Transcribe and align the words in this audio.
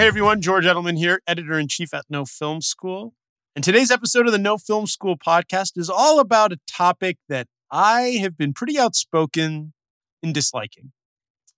Hey 0.00 0.06
everyone, 0.06 0.40
George 0.40 0.64
Edelman 0.64 0.96
here, 0.96 1.20
editor 1.26 1.58
in 1.58 1.68
chief 1.68 1.92
at 1.92 2.06
No 2.08 2.24
Film 2.24 2.62
School. 2.62 3.12
And 3.54 3.62
today's 3.62 3.90
episode 3.90 4.24
of 4.24 4.32
the 4.32 4.38
No 4.38 4.56
Film 4.56 4.86
School 4.86 5.18
podcast 5.18 5.76
is 5.76 5.90
all 5.90 6.20
about 6.20 6.52
a 6.52 6.60
topic 6.66 7.18
that 7.28 7.48
I 7.70 8.16
have 8.22 8.34
been 8.34 8.54
pretty 8.54 8.78
outspoken 8.78 9.74
in 10.22 10.32
disliking 10.32 10.92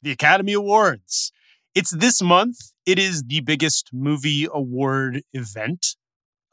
the 0.02 0.10
Academy 0.10 0.54
Awards. 0.54 1.30
It's 1.76 1.92
this 1.92 2.20
month. 2.20 2.56
It 2.84 2.98
is 2.98 3.22
the 3.22 3.42
biggest 3.42 3.90
movie 3.92 4.48
award 4.52 5.22
event 5.32 5.94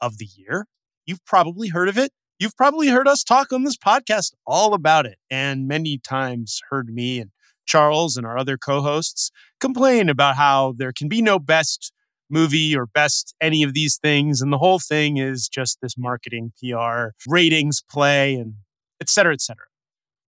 of 0.00 0.18
the 0.18 0.28
year. 0.36 0.68
You've 1.06 1.24
probably 1.24 1.70
heard 1.70 1.88
of 1.88 1.98
it. 1.98 2.12
You've 2.38 2.56
probably 2.56 2.86
heard 2.86 3.08
us 3.08 3.24
talk 3.24 3.52
on 3.52 3.64
this 3.64 3.76
podcast 3.76 4.34
all 4.46 4.74
about 4.74 5.06
it, 5.06 5.18
and 5.28 5.66
many 5.66 5.98
times 5.98 6.60
heard 6.70 6.94
me 6.94 7.18
and 7.18 7.32
Charles 7.70 8.16
and 8.16 8.26
our 8.26 8.36
other 8.36 8.58
co 8.58 8.82
hosts 8.82 9.30
complain 9.60 10.08
about 10.08 10.34
how 10.34 10.74
there 10.76 10.92
can 10.92 11.08
be 11.08 11.22
no 11.22 11.38
best 11.38 11.92
movie 12.28 12.76
or 12.76 12.86
best 12.86 13.34
any 13.40 13.62
of 13.62 13.74
these 13.74 13.96
things. 13.96 14.40
And 14.40 14.52
the 14.52 14.58
whole 14.58 14.80
thing 14.80 15.18
is 15.18 15.48
just 15.48 15.78
this 15.80 15.96
marketing, 15.96 16.52
PR, 16.60 17.10
ratings 17.28 17.82
play, 17.88 18.34
and 18.34 18.54
et 19.00 19.08
cetera, 19.08 19.32
et 19.32 19.40
cetera. 19.40 19.66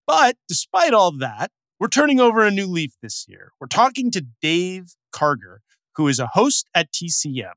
But 0.06 0.36
despite 0.48 0.94
all 0.94 1.10
that, 1.18 1.50
we're 1.80 1.88
turning 1.88 2.20
over 2.20 2.42
a 2.44 2.50
new 2.50 2.66
leaf 2.66 2.92
this 3.02 3.24
year. 3.28 3.50
We're 3.60 3.66
talking 3.66 4.12
to 4.12 4.24
Dave 4.40 4.94
Karger, 5.12 5.58
who 5.96 6.06
is 6.06 6.20
a 6.20 6.28
host 6.28 6.68
at 6.76 6.92
TCM. 6.92 7.54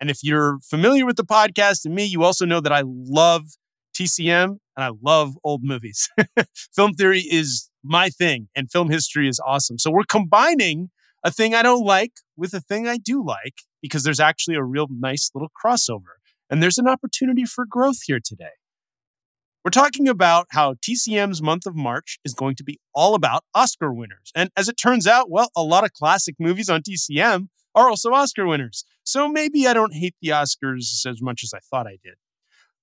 And 0.00 0.10
if 0.10 0.18
you're 0.22 0.58
familiar 0.62 1.04
with 1.04 1.16
the 1.16 1.24
podcast 1.24 1.84
and 1.84 1.94
me, 1.94 2.04
you 2.04 2.22
also 2.22 2.46
know 2.46 2.60
that 2.60 2.72
I 2.72 2.82
love 2.86 3.44
TCM 3.94 4.58
and 4.76 4.84
I 4.84 4.90
love 5.02 5.34
old 5.44 5.62
movies. 5.62 6.08
film 6.74 6.92
theory 6.94 7.20
is 7.20 7.70
my 7.86 8.08
thing 8.08 8.48
and 8.54 8.70
film 8.70 8.90
history 8.90 9.28
is 9.28 9.40
awesome. 9.44 9.78
So 9.78 9.90
we're 9.90 10.04
combining 10.08 10.90
a 11.24 11.30
thing 11.30 11.54
I 11.54 11.62
don't 11.62 11.84
like 11.84 12.12
with 12.36 12.54
a 12.54 12.60
thing 12.60 12.86
I 12.86 12.98
do 12.98 13.24
like 13.24 13.62
because 13.82 14.04
there's 14.04 14.20
actually 14.20 14.56
a 14.56 14.62
real 14.62 14.86
nice 14.90 15.30
little 15.34 15.50
crossover. 15.50 16.16
And 16.48 16.62
there's 16.62 16.78
an 16.78 16.88
opportunity 16.88 17.44
for 17.44 17.66
growth 17.66 18.02
here 18.06 18.20
today. 18.22 18.54
We're 19.64 19.70
talking 19.70 20.08
about 20.08 20.46
how 20.50 20.74
TCM's 20.74 21.42
month 21.42 21.66
of 21.66 21.74
March 21.74 22.20
is 22.24 22.34
going 22.34 22.54
to 22.54 22.64
be 22.64 22.78
all 22.94 23.16
about 23.16 23.42
Oscar 23.52 23.92
winners. 23.92 24.30
And 24.32 24.50
as 24.56 24.68
it 24.68 24.74
turns 24.74 25.08
out, 25.08 25.28
well, 25.28 25.50
a 25.56 25.62
lot 25.64 25.82
of 25.82 25.92
classic 25.92 26.36
movies 26.38 26.68
on 26.68 26.82
TCM 26.82 27.48
are 27.74 27.88
also 27.88 28.12
Oscar 28.12 28.46
winners. 28.46 28.84
So 29.02 29.28
maybe 29.28 29.66
I 29.66 29.74
don't 29.74 29.92
hate 29.92 30.14
the 30.22 30.28
Oscars 30.28 31.04
as 31.04 31.20
much 31.20 31.42
as 31.42 31.52
I 31.52 31.58
thought 31.58 31.88
I 31.88 31.98
did. 32.02 32.14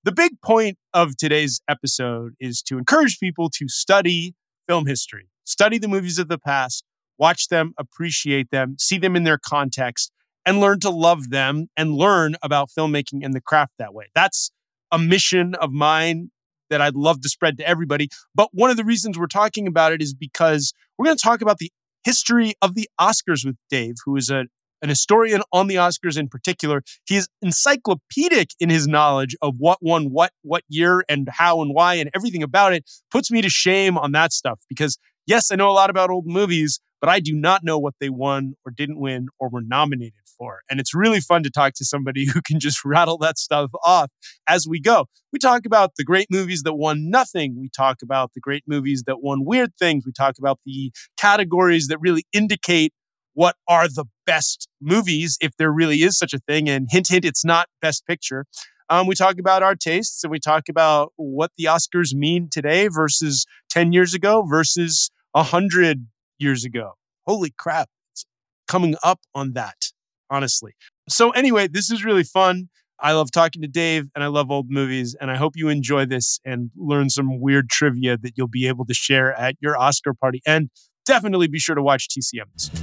The 0.04 0.12
big 0.12 0.42
point 0.42 0.78
of 0.94 1.16
today's 1.16 1.62
episode 1.70 2.34
is 2.42 2.62
to 2.64 2.78
encourage 2.78 3.18
people 3.20 3.50
to 3.52 3.70
study 3.70 4.36
film 4.68 4.86
history, 4.86 5.30
study 5.44 5.78
the 5.78 5.88
movies 5.88 6.20
of 6.20 6.28
the 6.28 6.38
past, 6.38 6.84
watch 7.18 7.48
them, 7.48 7.74
appreciate 7.78 8.50
them, 8.52 8.76
see 8.80 8.98
them 8.98 9.16
in 9.16 9.24
their 9.24 9.38
context, 9.38 10.12
and 10.46 10.60
learn 10.60 10.80
to 10.82 10.90
love 10.90 11.30
them 11.30 11.68
and 11.78 11.94
learn 11.94 12.36
about 12.44 12.70
filmmaking 12.78 13.24
and 13.24 13.34
the 13.34 13.42
craft 13.42 13.74
that 13.80 13.94
way. 13.94 14.08
That's 14.14 14.52
a 14.92 15.00
mission 15.00 15.56
of 15.56 15.72
mine 15.72 16.32
that 16.70 16.82
I'd 16.82 16.96
love 16.96 17.22
to 17.22 17.30
spread 17.30 17.58
to 17.58 17.68
everybody. 17.68 18.10
But 18.34 18.50
one 18.52 18.70
of 18.70 18.78
the 18.78 18.84
reasons 18.84 19.18
we're 19.18 19.28
talking 19.28 19.68
about 19.68 19.94
it 19.94 20.02
is 20.02 20.14
because 20.14 20.74
we're 20.98 21.06
going 21.06 21.18
to 21.18 21.24
talk 21.24 21.42
about 21.42 21.60
the 21.60 21.72
history 22.04 22.54
of 22.62 22.76
the 22.76 22.90
Oscars 23.00 23.46
with 23.46 23.56
Dave, 23.70 23.96
who 24.06 24.16
is 24.16 24.30
a, 24.30 24.46
an 24.84 24.90
historian 24.90 25.42
on 25.52 25.68
the 25.68 25.76
Oscars 25.76 26.18
in 26.18 26.28
particular. 26.28 26.84
He 27.06 27.16
is 27.16 27.28
encyclopedic 27.42 28.50
in 28.60 28.70
his 28.70 28.88
knowledge 28.88 29.36
of 29.42 29.56
what 29.58 29.80
won 29.82 30.12
what, 30.12 30.32
what 30.44 30.64
year, 30.68 31.04
and 31.10 31.28
how 31.32 31.62
and 31.62 31.74
why, 31.74 31.96
and 31.96 32.12
everything 32.14 32.44
about 32.44 32.74
it. 32.74 32.84
Puts 33.10 33.32
me 33.32 33.42
to 33.42 33.50
shame 33.50 33.98
on 33.98 34.12
that 34.12 34.34
stuff 34.34 34.60
because, 34.70 34.98
yes, 35.26 35.52
I 35.52 35.56
know 35.56 35.70
a 35.70 35.72
lot 35.72 35.90
about 35.90 36.10
old 36.10 36.28
movies, 36.28 36.80
but 37.00 37.10
I 37.10 37.20
do 37.20 37.34
not 37.34 37.64
know 37.64 37.80
what 37.80 37.96
they 38.00 38.10
won 38.10 38.54
or 38.66 38.72
didn't 38.72 39.00
win 39.00 39.28
or 39.40 39.50
were 39.50 39.62
nominated 39.62 40.14
for. 40.38 40.60
And 40.70 40.80
it's 40.80 40.94
really 40.94 41.20
fun 41.20 41.44
to 41.44 41.50
talk 41.50 41.74
to 41.76 41.86
somebody 41.86 42.26
who 42.34 42.42
can 42.42 42.60
just 42.60 42.84
rattle 42.86 43.18
that 43.20 43.38
stuff 43.38 43.72
off 43.84 44.10
as 44.48 44.68
we 44.68 44.80
go. 44.80 45.06
We 45.32 45.40
talk 45.40 45.66
about 45.66 45.92
the 45.98 46.04
great 46.04 46.28
movies 46.30 46.64
that 46.64 46.76
won 46.76 47.10
nothing. 47.10 47.58
We 47.60 47.70
talk 47.76 47.98
about 48.04 48.32
the 48.34 48.42
great 48.42 48.64
movies 48.68 49.04
that 49.08 49.22
won 49.22 49.46
weird 49.46 49.72
things. 49.78 50.06
We 50.06 50.12
talk 50.12 50.36
about 50.38 50.60
the 50.66 50.92
categories 51.18 51.88
that 51.88 52.00
really 52.00 52.26
indicate 52.34 52.94
what 53.34 53.56
are 53.68 53.88
the 53.88 54.06
best 54.26 54.68
movies, 54.82 55.38
if 55.42 55.56
there 55.58 55.72
really 55.72 56.04
is 56.04 56.18
such 56.18 56.34
a 56.34 56.40
thing. 56.40 56.70
And 56.70 56.88
hint, 56.90 57.08
hint, 57.10 57.26
it's 57.26 57.46
not 57.46 57.68
best 57.82 58.06
picture. 58.06 58.46
Um, 58.90 59.08
we 59.08 59.16
talk 59.16 59.40
about 59.40 59.64
our 59.64 59.76
tastes 59.76 60.24
and 60.24 60.32
we 60.32 60.40
talk 60.40 60.70
about 60.70 61.14
what 61.16 61.52
the 61.58 61.66
Oscars 61.66 62.14
mean 62.14 62.50
today 62.52 62.88
versus 62.88 63.46
10 63.70 63.94
years 63.94 64.14
ago 64.14 64.44
versus 64.48 65.10
100 65.32 66.08
years 66.38 66.64
ago. 66.66 66.94
Holy 67.26 67.54
crap. 67.58 67.90
It's 68.12 68.26
coming 68.68 68.96
up 69.04 69.22
on 69.34 69.54
that, 69.54 69.78
honestly. 70.30 70.74
So, 71.10 71.32
anyway, 71.32 71.68
this 71.68 71.90
is 71.90 72.04
really 72.04 72.24
fun. 72.24 72.70
I 73.00 73.14
love 73.14 73.32
talking 73.32 73.62
to 73.62 73.68
Dave 73.68 74.10
and 74.16 74.24
I 74.24 74.28
love 74.28 74.52
old 74.52 74.68
movies. 74.70 75.16
And 75.20 75.32
I 75.32 75.36
hope 75.36 75.54
you 75.56 75.70
enjoy 75.70 76.06
this 76.06 76.40
and 76.46 76.72
learn 76.76 77.10
some 77.10 77.40
weird 77.42 77.70
trivia 77.70 78.18
that 78.18 78.34
you'll 78.38 78.48
be 78.48 78.68
able 78.68 78.86
to 78.86 78.94
share 78.94 79.34
at 79.34 79.56
your 79.60 79.78
Oscar 79.78 80.14
party. 80.14 80.42
And 80.46 80.70
definitely 81.06 81.48
be 81.48 81.60
sure 81.60 81.76
to 81.76 81.84
watch 81.84 82.08
TCMs. 82.10 82.83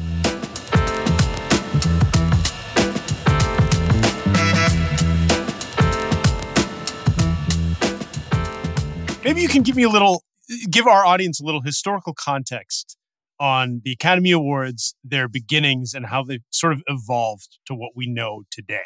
Maybe 9.23 9.43
you 9.43 9.49
can 9.49 9.63
give 9.63 9.77
me 9.77 9.83
a 9.83 9.89
little, 9.91 10.25
give 10.71 10.87
our 10.87 11.05
audience 11.05 11.41
a 11.41 11.45
little 11.45 11.61
historical 11.61 12.15
context 12.15 12.97
on 13.39 13.83
the 13.85 13.93
Academy 13.93 14.31
Awards, 14.31 14.95
their 15.05 15.29
beginnings, 15.29 15.93
and 15.93 16.07
how 16.07 16.23
they've 16.23 16.43
sort 16.51 16.73
of 16.73 16.83
evolved 16.87 17.59
to 17.67 17.75
what 17.75 17.91
we 17.95 18.07
know 18.07 18.45
today. 18.51 18.85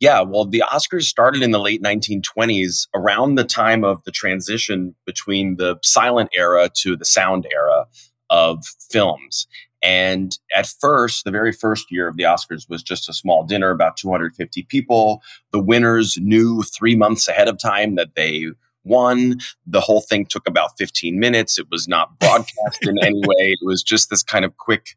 Yeah, 0.00 0.22
well, 0.22 0.46
the 0.46 0.62
Oscars 0.66 1.02
started 1.02 1.42
in 1.42 1.50
the 1.50 1.58
late 1.58 1.82
1920s, 1.82 2.86
around 2.94 3.34
the 3.34 3.44
time 3.44 3.84
of 3.84 4.02
the 4.04 4.12
transition 4.12 4.94
between 5.04 5.56
the 5.56 5.76
silent 5.82 6.30
era 6.34 6.70
to 6.76 6.96
the 6.96 7.04
sound 7.04 7.46
era 7.52 7.84
of 8.30 8.64
films. 8.90 9.46
And 9.82 10.36
at 10.54 10.66
first, 10.66 11.24
the 11.24 11.30
very 11.30 11.52
first 11.52 11.90
year 11.90 12.08
of 12.08 12.16
the 12.16 12.22
Oscars 12.22 12.68
was 12.68 12.82
just 12.82 13.08
a 13.08 13.14
small 13.14 13.44
dinner, 13.44 13.70
about 13.70 13.96
250 13.98 14.62
people. 14.64 15.22
The 15.52 15.62
winners 15.62 16.16
knew 16.18 16.62
three 16.62 16.96
months 16.96 17.28
ahead 17.28 17.48
of 17.48 17.58
time 17.58 17.96
that 17.96 18.14
they 18.14 18.46
won. 18.88 19.38
The 19.66 19.80
whole 19.80 20.00
thing 20.00 20.26
took 20.26 20.48
about 20.48 20.78
15 20.78 21.18
minutes. 21.18 21.58
It 21.58 21.66
was 21.70 21.86
not 21.86 22.18
broadcast 22.20 22.78
in 22.82 22.98
any 23.02 23.20
way. 23.20 23.52
It 23.52 23.60
was 23.62 23.82
just 23.82 24.10
this 24.10 24.22
kind 24.22 24.44
of 24.44 24.56
quick 24.56 24.96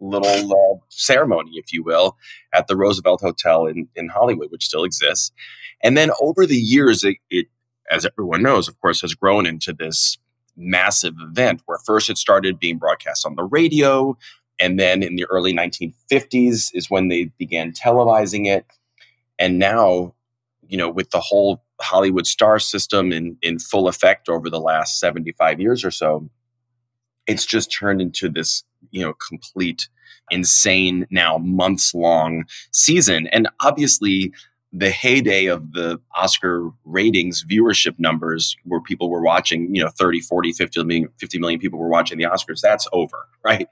little 0.00 0.52
uh, 0.52 0.78
ceremony, 0.88 1.52
if 1.54 1.72
you 1.72 1.82
will, 1.82 2.16
at 2.52 2.66
the 2.66 2.76
Roosevelt 2.76 3.20
Hotel 3.20 3.66
in, 3.66 3.88
in 3.96 4.08
Hollywood, 4.08 4.50
which 4.50 4.64
still 4.64 4.84
exists. 4.84 5.32
And 5.82 5.96
then 5.96 6.10
over 6.20 6.46
the 6.46 6.56
years, 6.56 7.04
it, 7.04 7.16
it, 7.30 7.46
as 7.90 8.06
everyone 8.06 8.42
knows, 8.42 8.68
of 8.68 8.80
course, 8.80 9.00
has 9.00 9.14
grown 9.14 9.46
into 9.46 9.72
this 9.72 10.18
massive 10.56 11.14
event 11.20 11.62
where 11.66 11.78
first 11.86 12.10
it 12.10 12.18
started 12.18 12.58
being 12.58 12.78
broadcast 12.78 13.24
on 13.24 13.36
the 13.36 13.44
radio. 13.44 14.16
And 14.60 14.78
then 14.78 15.02
in 15.02 15.14
the 15.14 15.24
early 15.26 15.54
1950s 15.54 16.70
is 16.74 16.90
when 16.90 17.08
they 17.08 17.26
began 17.38 17.72
televising 17.72 18.46
it. 18.46 18.66
And 19.38 19.58
now, 19.58 20.14
you 20.66 20.76
know, 20.76 20.90
with 20.90 21.10
the 21.10 21.20
whole 21.20 21.62
Hollywood 21.80 22.26
star 22.26 22.58
system 22.58 23.12
in, 23.12 23.36
in 23.42 23.58
full 23.58 23.88
effect 23.88 24.28
over 24.28 24.50
the 24.50 24.60
last 24.60 24.98
75 24.98 25.60
years 25.60 25.84
or 25.84 25.90
so, 25.90 26.28
it's 27.26 27.46
just 27.46 27.72
turned 27.72 28.00
into 28.00 28.28
this, 28.28 28.64
you 28.90 29.02
know, 29.02 29.14
complete 29.14 29.88
insane 30.30 31.06
now 31.10 31.38
months 31.38 31.94
long 31.94 32.44
season. 32.72 33.26
And 33.28 33.48
obviously, 33.60 34.32
the 34.72 34.90
heyday 34.90 35.46
of 35.46 35.72
the 35.72 35.98
Oscar 36.14 36.70
ratings 36.84 37.44
viewership 37.44 37.94
numbers 37.98 38.56
where 38.64 38.80
people 38.80 39.08
were 39.08 39.22
watching, 39.22 39.74
you 39.74 39.82
know, 39.82 39.88
30, 39.88 40.20
40, 40.20 40.52
50 40.52 40.84
million, 40.84 41.08
50 41.18 41.38
million 41.38 41.58
people 41.58 41.78
were 41.78 41.88
watching 41.88 42.18
the 42.18 42.24
Oscars, 42.24 42.60
that's 42.60 42.86
over, 42.92 43.28
right? 43.44 43.68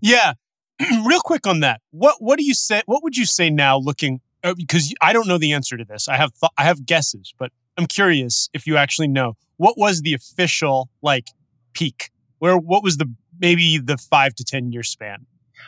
Yeah. 0.00 0.34
Real 1.06 1.20
quick 1.20 1.46
on 1.46 1.60
that. 1.60 1.80
What 1.90 2.16
what 2.20 2.38
do 2.38 2.44
you 2.44 2.54
say 2.54 2.82
what 2.86 3.02
would 3.02 3.16
you 3.16 3.26
say 3.26 3.50
now 3.50 3.78
looking 3.78 4.20
because 4.56 4.94
I 5.00 5.12
don't 5.12 5.26
know 5.26 5.38
the 5.38 5.52
answer 5.52 5.76
to 5.76 5.84
this. 5.84 6.08
I 6.08 6.16
have 6.16 6.32
th- 6.32 6.52
I 6.58 6.64
have 6.64 6.84
guesses, 6.86 7.32
but 7.38 7.50
I'm 7.76 7.86
curious 7.86 8.48
if 8.52 8.66
you 8.66 8.76
actually 8.76 9.08
know 9.08 9.34
what 9.56 9.78
was 9.78 10.02
the 10.02 10.14
official 10.14 10.90
like 11.02 11.28
peak. 11.74 12.10
Where 12.38 12.56
what 12.56 12.82
was 12.82 12.96
the 12.96 13.12
maybe 13.38 13.78
the 13.78 13.96
five 13.96 14.34
to 14.36 14.44
ten 14.44 14.72
year 14.72 14.82
span? 14.82 15.26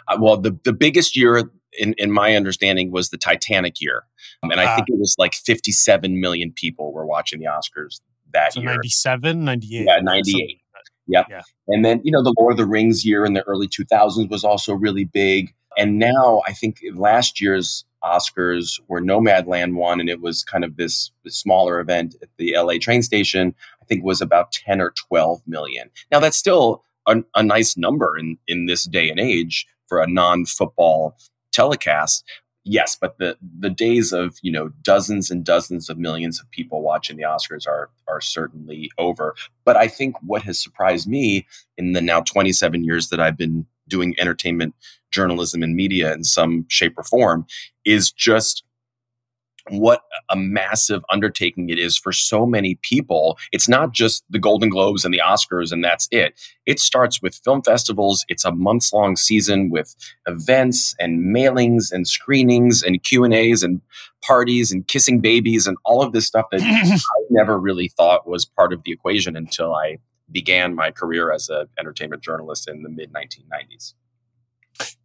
Uh, 0.08 0.18
well, 0.20 0.36
the 0.36 0.58
the 0.64 0.72
biggest 0.72 1.16
year 1.16 1.50
in, 1.78 1.94
in 1.98 2.10
my 2.10 2.34
understanding 2.34 2.90
was 2.90 3.10
the 3.10 3.18
Titanic 3.18 3.80
year, 3.80 4.04
um, 4.42 4.50
and 4.50 4.60
I 4.60 4.64
uh, 4.64 4.76
think 4.76 4.88
it 4.88 4.98
was 4.98 5.14
like 5.18 5.34
57 5.34 6.20
million 6.20 6.52
people 6.52 6.92
were 6.92 7.06
watching 7.06 7.40
the 7.40 7.46
Oscars 7.46 8.00
that 8.32 8.52
so 8.52 8.60
year. 8.60 8.70
97, 8.70 9.44
98. 9.44 9.84
Yeah, 9.86 9.98
98. 10.00 10.60
Yep. 11.06 11.26
Yeah. 11.30 11.42
And 11.68 11.84
then, 11.84 12.00
you 12.04 12.10
know, 12.10 12.22
the 12.22 12.34
Lord 12.38 12.52
of 12.52 12.58
the 12.58 12.66
Rings 12.66 13.04
year 13.04 13.24
in 13.24 13.34
the 13.34 13.42
early 13.42 13.68
2000s 13.68 14.28
was 14.30 14.44
also 14.44 14.74
really 14.74 15.04
big. 15.04 15.54
And 15.76 15.98
now 15.98 16.42
I 16.46 16.52
think 16.52 16.80
last 16.94 17.40
year's 17.40 17.84
Oscars 18.02 18.80
where 18.86 19.00
Nomadland 19.00 19.74
won, 19.74 20.00
and 20.00 20.10
it 20.10 20.20
was 20.20 20.44
kind 20.44 20.64
of 20.64 20.76
this, 20.76 21.10
this 21.24 21.36
smaller 21.36 21.80
event 21.80 22.14
at 22.22 22.28
the 22.36 22.54
LA 22.56 22.74
train 22.80 23.02
station. 23.02 23.54
I 23.80 23.84
think 23.86 24.04
was 24.04 24.20
about 24.20 24.52
10 24.52 24.80
or 24.80 24.92
12 25.08 25.42
million. 25.46 25.90
Now 26.10 26.20
that's 26.20 26.36
still 26.36 26.84
a, 27.06 27.22
a 27.34 27.42
nice 27.42 27.76
number 27.76 28.18
in, 28.18 28.38
in 28.46 28.66
this 28.66 28.84
day 28.84 29.10
and 29.10 29.20
age 29.20 29.66
for 29.88 30.00
a 30.00 30.06
non-football 30.06 31.16
telecast. 31.52 32.24
Yes, 32.66 32.96
but 32.98 33.18
the 33.18 33.36
the 33.58 33.68
days 33.68 34.10
of 34.12 34.38
you 34.40 34.50
know 34.50 34.70
dozens 34.82 35.30
and 35.30 35.44
dozens 35.44 35.90
of 35.90 35.98
millions 35.98 36.40
of 36.40 36.50
people 36.50 36.80
watching 36.80 37.18
the 37.18 37.24
Oscars 37.24 37.68
are 37.68 37.90
are 38.08 38.22
certainly 38.22 38.90
over. 38.96 39.34
But 39.66 39.76
I 39.76 39.86
think 39.86 40.16
what 40.22 40.42
has 40.44 40.62
surprised 40.62 41.06
me 41.06 41.46
in 41.76 41.92
the 41.92 42.00
now 42.00 42.22
27 42.22 42.82
years 42.82 43.10
that 43.10 43.20
I've 43.20 43.36
been 43.36 43.66
doing 43.88 44.14
entertainment 44.18 44.74
journalism 45.10 45.62
and 45.62 45.76
media 45.76 46.12
in 46.12 46.24
some 46.24 46.66
shape 46.68 46.94
or 46.96 47.04
form 47.04 47.46
is 47.84 48.10
just 48.10 48.64
what 49.70 50.02
a 50.30 50.36
massive 50.36 51.02
undertaking 51.10 51.70
it 51.70 51.78
is 51.78 51.96
for 51.96 52.12
so 52.12 52.44
many 52.44 52.78
people. 52.82 53.38
It's 53.50 53.68
not 53.68 53.92
just 53.92 54.22
the 54.28 54.38
Golden 54.38 54.68
Globes 54.68 55.04
and 55.04 55.14
the 55.14 55.22
Oscars 55.24 55.72
and 55.72 55.82
that's 55.82 56.06
it. 56.10 56.34
It 56.66 56.78
starts 56.78 57.22
with 57.22 57.40
film 57.44 57.62
festivals. 57.62 58.24
It's 58.28 58.44
a 58.44 58.52
months 58.52 58.92
long 58.92 59.16
season 59.16 59.70
with 59.70 59.94
events 60.26 60.94
and 60.98 61.34
mailings 61.34 61.92
and 61.92 62.06
screenings 62.06 62.82
and 62.82 63.02
Q&As 63.02 63.62
and 63.62 63.80
parties 64.22 64.70
and 64.70 64.86
kissing 64.86 65.20
babies 65.20 65.66
and 65.66 65.76
all 65.84 66.02
of 66.02 66.12
this 66.12 66.26
stuff 66.26 66.46
that 66.50 66.60
I 66.62 66.98
never 67.30 67.58
really 67.58 67.88
thought 67.88 68.28
was 68.28 68.44
part 68.44 68.72
of 68.72 68.82
the 68.84 68.92
equation 68.92 69.36
until 69.36 69.74
I 69.74 69.98
began 70.30 70.74
my 70.74 70.90
career 70.90 71.32
as 71.32 71.48
an 71.48 71.66
entertainment 71.78 72.22
journalist 72.22 72.68
in 72.68 72.82
the 72.82 72.88
mid 72.88 73.12
1990s. 73.12 73.94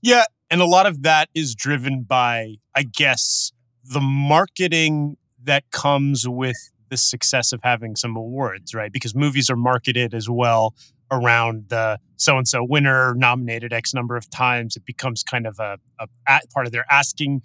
Yeah, 0.02 0.26
and 0.50 0.62
a 0.62 0.66
lot 0.66 0.86
of 0.86 1.04
that 1.04 1.30
is 1.34 1.56
driven 1.56 2.04
by 2.04 2.56
I 2.76 2.84
guess 2.84 3.52
the 3.84 4.02
marketing 4.02 5.18
that 5.44 5.70
comes 5.72 6.28
with 6.28 6.58
the 6.90 6.98
success 6.98 7.52
of 7.52 7.62
having 7.64 7.96
some 7.96 8.16
awards, 8.16 8.74
right? 8.74 8.92
Because 8.92 9.16
movies 9.16 9.50
are 9.50 9.56
marketed 9.56 10.14
as 10.14 10.30
well 10.30 10.74
around 11.12 11.66
the 11.70 12.00
so 12.18 12.38
and 12.38 12.48
so 12.48 12.64
winner 12.64 13.14
nominated 13.16 13.74
X 13.74 13.94
number 13.94 14.16
of 14.16 14.30
times. 14.30 14.76
It 14.76 14.86
becomes 14.86 15.24
kind 15.24 15.48
of 15.48 15.60
a, 15.60 15.78
a, 16.00 16.08
a 16.28 16.40
part 16.54 16.66
of 16.66 16.72
their 16.72 16.86
asking 16.90 17.42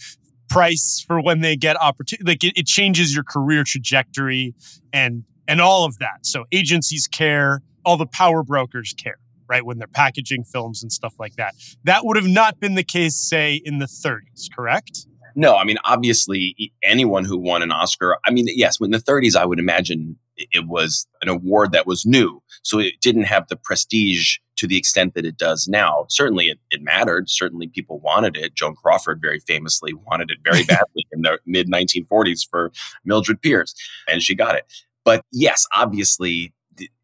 price 0.49 1.03
for 1.06 1.21
when 1.21 1.41
they 1.41 1.56
get 1.56 1.81
opportunity. 1.81 2.25
Like 2.25 2.44
it, 2.44 2.59
it 2.59 2.67
changes 2.67 3.15
your 3.15 3.25
career 3.25 3.65
trajectory 3.65 4.55
and 4.93 5.25
and 5.49 5.61
all 5.61 5.85
of 5.85 5.99
that. 5.99 6.26
So 6.26 6.44
agencies 6.52 7.06
care, 7.06 7.62
all 7.85 7.96
the 7.96 8.06
power 8.06 8.43
brokers 8.43 8.94
care, 8.96 9.19
right? 9.49 9.64
When 9.64 9.79
they're 9.79 9.87
packaging 9.87 10.44
films 10.44 10.82
and 10.82 10.93
stuff 10.93 11.14
like 11.19 11.37
that. 11.37 11.55
That 11.85 12.05
would 12.05 12.17
have 12.17 12.29
not 12.29 12.61
been 12.61 12.75
the 12.75 12.85
case, 12.85 13.17
say, 13.17 13.61
in 13.64 13.79
the 13.79 13.87
30s, 13.87 14.49
correct? 14.55 15.06
No, 15.37 15.56
I 15.56 15.64
mean, 15.64 15.79
obviously, 15.85 16.73
anyone 16.82 17.25
who 17.25 17.37
won 17.37 17.62
an 17.62 17.73
Oscar, 17.73 18.17
I 18.25 18.31
mean, 18.31 18.46
yes, 18.49 18.79
in 18.81 18.93
the 18.93 18.99
30s, 18.99 19.35
I 19.35 19.44
would 19.44 19.58
imagine 19.58 20.17
it 20.37 20.67
was 20.67 21.06
an 21.23 21.29
award 21.29 21.73
that 21.73 21.87
was 21.87 22.06
new. 22.06 22.40
So 22.62 22.79
it 22.79 22.94
didn't 23.00 23.25
have 23.25 23.49
the 23.49 23.56
prestige 23.56 24.38
to 24.56 24.67
the 24.67 24.76
extent 24.76 25.14
that 25.14 25.25
it 25.25 25.37
does 25.37 25.67
now. 25.69 26.06
Certainly, 26.08 26.50
it, 26.50 26.58
it 26.70 26.82
mattered. 26.82 27.29
Certainly, 27.29 27.69
people 27.69 27.99
wanted 28.00 28.37
it. 28.37 28.55
Joan 28.55 28.75
Crawford 28.76 29.20
very 29.20 29.40
famously 29.40 29.93
wanted 29.93 30.31
it 30.31 30.38
very 30.44 30.64
badly 30.69 31.06
in 31.12 31.23
the 31.23 31.38
mid 31.47 31.69
1940s 31.69 32.49
for 32.49 32.70
Mildred 33.05 33.43
Pierce, 33.43 33.75
and 34.08 34.23
she 34.23 34.35
got 34.35 34.55
it. 34.55 34.64
But 35.04 35.22
yes, 35.32 35.66
obviously, 35.76 36.52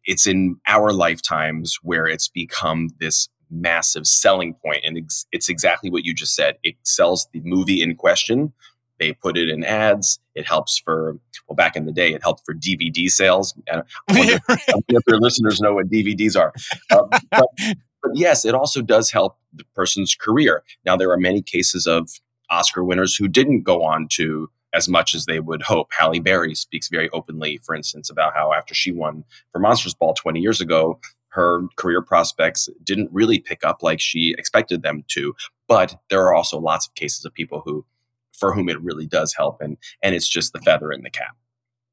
it's 0.05 0.25
in 0.25 0.57
our 0.67 0.91
lifetimes 0.91 1.77
where 1.83 2.07
it's 2.07 2.27
become 2.27 2.89
this 2.99 3.29
massive 3.49 4.07
selling 4.07 4.53
point 4.55 4.81
and 4.85 4.97
it's, 4.97 5.25
it's 5.31 5.49
exactly 5.49 5.89
what 5.91 6.05
you 6.05 6.13
just 6.13 6.35
said. 6.35 6.57
It 6.63 6.75
sells 6.83 7.27
the 7.33 7.41
movie 7.41 7.81
in 7.81 7.95
question. 7.95 8.53
They 8.99 9.13
put 9.13 9.37
it 9.37 9.49
in 9.49 9.63
ads. 9.63 10.19
It 10.35 10.47
helps 10.47 10.77
for 10.77 11.17
well 11.47 11.55
back 11.55 11.75
in 11.75 11.85
the 11.85 11.91
day 11.91 12.13
it 12.13 12.21
helped 12.21 12.43
for 12.45 12.53
dvd 12.53 13.09
sales. 13.09 13.53
I 13.69 13.83
wonder 14.09 14.39
if 14.87 15.03
your 15.07 15.19
listeners 15.19 15.59
know 15.59 15.73
what 15.73 15.89
dvds 15.89 16.39
are. 16.39 16.53
Uh, 16.89 17.03
but, 17.31 17.47
but 17.57 18.11
yes 18.13 18.45
it 18.45 18.55
also 18.55 18.81
does 18.81 19.11
help 19.11 19.37
the 19.53 19.65
person's 19.75 20.15
career. 20.15 20.63
Now 20.85 20.95
there 20.95 21.11
are 21.11 21.17
many 21.17 21.41
cases 21.41 21.85
of 21.87 22.09
oscar 22.49 22.83
winners 22.83 23.15
who 23.15 23.27
didn't 23.27 23.63
go 23.63 23.83
on 23.83 24.07
to 24.11 24.49
as 24.73 24.87
much 24.87 25.13
as 25.13 25.25
they 25.25 25.39
would 25.39 25.61
hope. 25.61 25.89
Halle 25.97 26.19
Berry 26.19 26.55
speaks 26.55 26.87
very 26.87 27.09
openly, 27.11 27.59
for 27.63 27.75
instance, 27.75 28.09
about 28.09 28.33
how 28.33 28.53
after 28.53 28.73
she 28.73 28.91
won 28.91 29.23
for 29.51 29.59
Monsters 29.59 29.93
Ball 29.93 30.13
20 30.13 30.39
years 30.39 30.61
ago, 30.61 30.99
her 31.29 31.63
career 31.77 32.01
prospects 32.01 32.69
didn't 32.83 33.09
really 33.11 33.39
pick 33.39 33.63
up 33.63 33.81
like 33.81 33.99
she 33.99 34.35
expected 34.37 34.81
them 34.81 35.03
to. 35.09 35.33
But 35.67 35.95
there 36.09 36.21
are 36.21 36.33
also 36.33 36.59
lots 36.59 36.87
of 36.87 36.95
cases 36.95 37.25
of 37.25 37.33
people 37.33 37.61
who, 37.65 37.85
for 38.33 38.53
whom 38.53 38.69
it 38.69 38.81
really 38.81 39.07
does 39.07 39.33
help, 39.33 39.61
and 39.61 39.77
and 40.01 40.15
it's 40.15 40.27
just 40.27 40.53
the 40.53 40.59
feather 40.59 40.91
in 40.91 41.03
the 41.03 41.09
cap. 41.09 41.35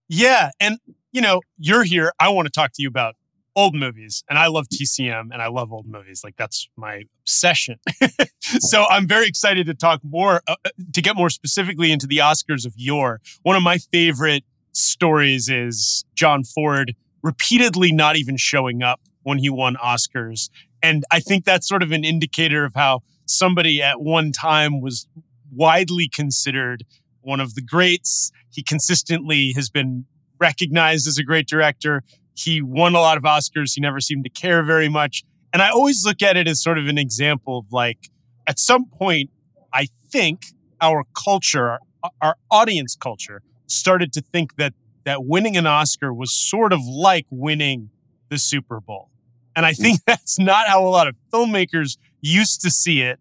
Yeah, 0.08 0.50
and 0.58 0.78
you 1.12 1.20
know, 1.20 1.40
you're 1.58 1.84
here. 1.84 2.12
I 2.18 2.30
want 2.30 2.46
to 2.46 2.50
talk 2.50 2.72
to 2.72 2.82
you 2.82 2.88
about 2.88 3.14
old 3.58 3.74
movies 3.74 4.22
and 4.30 4.38
I 4.38 4.46
love 4.46 4.68
TCM 4.68 5.30
and 5.32 5.42
I 5.42 5.48
love 5.48 5.72
old 5.72 5.86
movies. 5.86 6.22
Like 6.22 6.36
that's 6.36 6.68
my 6.76 7.02
obsession. 7.22 7.80
so 8.40 8.84
I'm 8.88 9.08
very 9.08 9.26
excited 9.26 9.66
to 9.66 9.74
talk 9.74 10.00
more, 10.04 10.42
uh, 10.46 10.54
uh, 10.64 10.70
to 10.92 11.02
get 11.02 11.16
more 11.16 11.28
specifically 11.28 11.90
into 11.90 12.06
the 12.06 12.18
Oscars 12.18 12.64
of 12.64 12.72
yore. 12.76 13.20
One 13.42 13.56
of 13.56 13.64
my 13.64 13.78
favorite 13.78 14.44
stories 14.70 15.48
is 15.48 16.04
John 16.14 16.44
Ford 16.44 16.94
repeatedly 17.24 17.90
not 17.90 18.14
even 18.14 18.36
showing 18.36 18.84
up 18.84 19.00
when 19.24 19.38
he 19.38 19.50
won 19.50 19.74
Oscars. 19.74 20.50
And 20.80 21.02
I 21.10 21.18
think 21.18 21.44
that's 21.44 21.68
sort 21.68 21.82
of 21.82 21.90
an 21.90 22.04
indicator 22.04 22.64
of 22.64 22.74
how 22.76 23.00
somebody 23.26 23.82
at 23.82 24.00
one 24.00 24.30
time 24.30 24.80
was 24.80 25.08
widely 25.52 26.08
considered 26.08 26.84
one 27.22 27.40
of 27.40 27.56
the 27.56 27.60
greats. 27.60 28.30
He 28.50 28.62
consistently 28.62 29.52
has 29.56 29.68
been 29.68 30.04
recognized 30.38 31.08
as 31.08 31.18
a 31.18 31.24
great 31.24 31.48
director. 31.48 32.04
He 32.38 32.62
won 32.62 32.94
a 32.94 33.00
lot 33.00 33.16
of 33.16 33.24
Oscars. 33.24 33.74
He 33.74 33.80
never 33.80 34.00
seemed 34.00 34.24
to 34.24 34.30
care 34.30 34.62
very 34.62 34.88
much. 34.88 35.24
And 35.52 35.62
I 35.62 35.70
always 35.70 36.04
look 36.04 36.22
at 36.22 36.36
it 36.36 36.46
as 36.46 36.62
sort 36.62 36.78
of 36.78 36.86
an 36.86 36.98
example 36.98 37.58
of 37.58 37.72
like, 37.72 38.10
at 38.46 38.58
some 38.58 38.86
point, 38.86 39.30
I 39.72 39.88
think 40.10 40.46
our 40.80 41.04
culture, 41.16 41.78
our 42.22 42.36
audience 42.50 42.96
culture, 42.96 43.42
started 43.66 44.12
to 44.12 44.20
think 44.20 44.56
that 44.56 44.74
that 45.04 45.24
winning 45.24 45.56
an 45.56 45.66
Oscar 45.66 46.12
was 46.12 46.32
sort 46.32 46.72
of 46.72 46.84
like 46.84 47.26
winning 47.30 47.90
the 48.28 48.38
Super 48.38 48.78
Bowl. 48.78 49.08
And 49.56 49.64
I 49.64 49.72
think 49.72 50.00
that's 50.06 50.38
not 50.38 50.68
how 50.68 50.86
a 50.86 50.90
lot 50.90 51.08
of 51.08 51.16
filmmakers 51.32 51.96
used 52.20 52.60
to 52.62 52.70
see 52.70 53.00
it. 53.00 53.18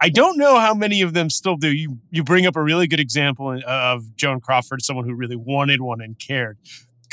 I 0.00 0.10
don't 0.10 0.36
know 0.36 0.58
how 0.58 0.74
many 0.74 1.00
of 1.00 1.14
them 1.14 1.30
still 1.30 1.56
do. 1.56 1.72
You 1.72 1.98
you 2.10 2.22
bring 2.24 2.46
up 2.46 2.56
a 2.56 2.62
really 2.62 2.86
good 2.86 3.00
example 3.00 3.48
uh, 3.48 3.62
of 3.66 4.14
Joan 4.16 4.40
Crawford, 4.40 4.82
someone 4.82 5.06
who 5.06 5.14
really 5.14 5.36
wanted 5.36 5.80
one 5.80 6.00
and 6.02 6.18
cared. 6.18 6.58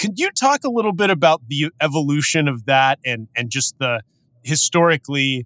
Could 0.02 0.18
you 0.18 0.32
talk 0.32 0.64
a 0.64 0.70
little 0.70 0.94
bit 0.94 1.12
about 1.12 1.44
the 1.48 1.72
evolution 1.80 2.48
of 2.48 2.66
that 2.66 2.98
and 3.06 3.28
and 3.36 3.52
just 3.52 3.78
the 3.78 4.02
historically 4.42 5.46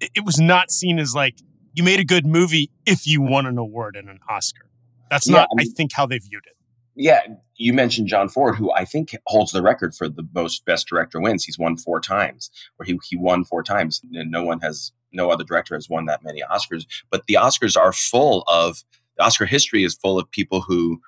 it 0.00 0.24
was 0.24 0.40
not 0.40 0.72
seen 0.72 0.98
as 0.98 1.14
like 1.14 1.36
you 1.74 1.84
made 1.84 2.00
a 2.00 2.04
good 2.04 2.26
movie 2.26 2.72
if 2.84 3.06
you 3.06 3.22
won 3.22 3.46
an 3.46 3.56
award 3.56 3.94
and 3.94 4.08
an 4.08 4.18
Oscar. 4.28 4.68
That's 5.10 5.28
yeah, 5.28 5.36
not 5.36 5.48
I, 5.52 5.54
mean, 5.54 5.68
I 5.70 5.74
think 5.76 5.92
how 5.92 6.06
they 6.06 6.18
viewed 6.18 6.42
it. 6.44 6.56
Yeah, 6.96 7.20
you 7.54 7.72
mentioned 7.72 8.08
John 8.08 8.28
Ford, 8.28 8.56
who 8.56 8.72
I 8.72 8.84
think 8.84 9.16
holds 9.26 9.52
the 9.52 9.62
record 9.62 9.94
for 9.94 10.08
the 10.08 10.26
most 10.34 10.64
best 10.64 10.88
director 10.88 11.20
wins. 11.20 11.44
He's 11.44 11.58
won 11.58 11.76
four 11.76 12.00
times, 12.00 12.50
or 12.80 12.84
he 12.84 12.98
he 13.08 13.14
won 13.14 13.44
four 13.44 13.62
times, 13.62 14.00
and 14.12 14.28
no 14.28 14.42
one 14.42 14.58
has 14.58 14.90
no 15.12 15.30
other 15.30 15.44
director 15.44 15.76
has 15.76 15.88
won 15.88 16.06
that 16.06 16.24
many 16.24 16.42
Oscars. 16.42 16.84
But 17.10 17.26
the 17.26 17.34
Oscars 17.34 17.76
are 17.76 17.92
full 17.92 18.42
of 18.48 18.82
Oscar 19.20 19.46
history 19.46 19.84
is 19.84 19.94
full 19.94 20.18
of 20.18 20.28
people 20.32 20.62
who 20.62 21.00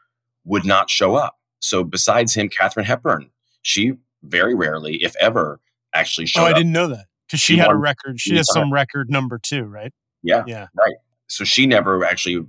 would 0.44 0.64
not 0.64 0.88
show 0.88 1.16
up. 1.16 1.37
So 1.66 1.82
besides 1.82 2.32
him, 2.32 2.49
Katharine 2.49 2.87
Hepburn, 2.87 3.28
she 3.62 3.94
very 4.23 4.54
rarely, 4.54 5.02
if 5.02 5.16
ever, 5.16 5.61
actually 5.92 6.26
showed. 6.26 6.42
Oh, 6.42 6.44
I 6.44 6.52
didn't 6.52 6.70
know 6.70 6.87
that 6.87 7.06
because 7.26 7.40
she, 7.40 7.54
she, 7.54 7.58
had 7.58 7.73
a 7.73 7.75
record. 7.75 8.20
She 8.20 8.37
has 8.37 8.46
some 8.52 8.73
record 8.73 9.11
number 9.11 9.37
two, 9.37 9.64
right? 9.64 9.92
Yeah, 10.23 10.44
yeah, 10.46 10.68
right. 10.78 10.94
So 11.26 11.42
she 11.42 11.66
never 11.66 12.04
actually 12.04 12.46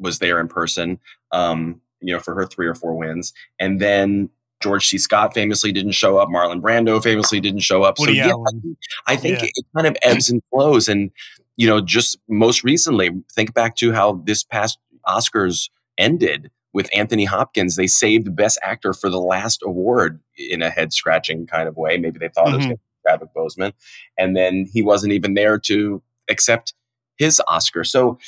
was 0.00 0.18
there 0.18 0.40
in 0.40 0.48
person. 0.48 0.98
Um, 1.30 1.80
you 2.00 2.12
know, 2.12 2.18
for 2.18 2.34
her 2.34 2.44
three 2.44 2.66
or 2.66 2.74
four 2.74 2.96
wins, 2.96 3.32
and 3.60 3.80
then 3.80 4.30
George 4.60 4.88
C. 4.88 4.98
Scott 4.98 5.32
famously 5.32 5.70
didn't 5.70 5.92
show 5.92 6.18
up. 6.18 6.28
Marlon 6.28 6.60
Brando 6.60 7.00
famously 7.00 7.38
didn't 7.38 7.60
show 7.60 7.84
up. 7.84 8.00
Woody 8.00 8.18
so 8.18 8.26
yeah, 8.26 8.70
I 9.06 9.14
think 9.14 9.42
yeah. 9.42 9.48
it 9.54 9.66
kind 9.76 9.86
of 9.86 9.96
ebbs 10.02 10.28
and 10.28 10.42
flows. 10.50 10.88
And 10.88 11.12
you 11.56 11.68
know, 11.68 11.80
just 11.80 12.18
most 12.28 12.64
recently, 12.64 13.10
think 13.32 13.54
back 13.54 13.76
to 13.76 13.92
how 13.92 14.20
this 14.24 14.42
past 14.42 14.76
Oscars 15.06 15.70
ended 15.98 16.50
with 16.76 16.90
Anthony 16.94 17.24
Hopkins, 17.24 17.76
they 17.76 17.86
saved 17.86 18.36
Best 18.36 18.58
Actor 18.62 18.92
for 18.92 19.08
the 19.08 19.18
last 19.18 19.62
award 19.64 20.20
in 20.36 20.60
a 20.60 20.68
head 20.68 20.92
scratching 20.92 21.46
kind 21.46 21.70
of 21.70 21.76
way. 21.78 21.96
Maybe 21.96 22.18
they 22.18 22.28
thought 22.28 22.48
mm-hmm. 22.48 22.54
it 22.54 22.58
was 22.58 22.66
mm-hmm. 22.66 23.08
Chadwick 23.08 23.30
Boseman, 23.34 23.72
and 24.18 24.36
then 24.36 24.66
he 24.70 24.82
wasn't 24.82 25.14
even 25.14 25.32
there 25.32 25.58
to 25.60 26.02
accept 26.28 26.74
his 27.16 27.40
Oscar. 27.48 27.82
So 27.82 28.18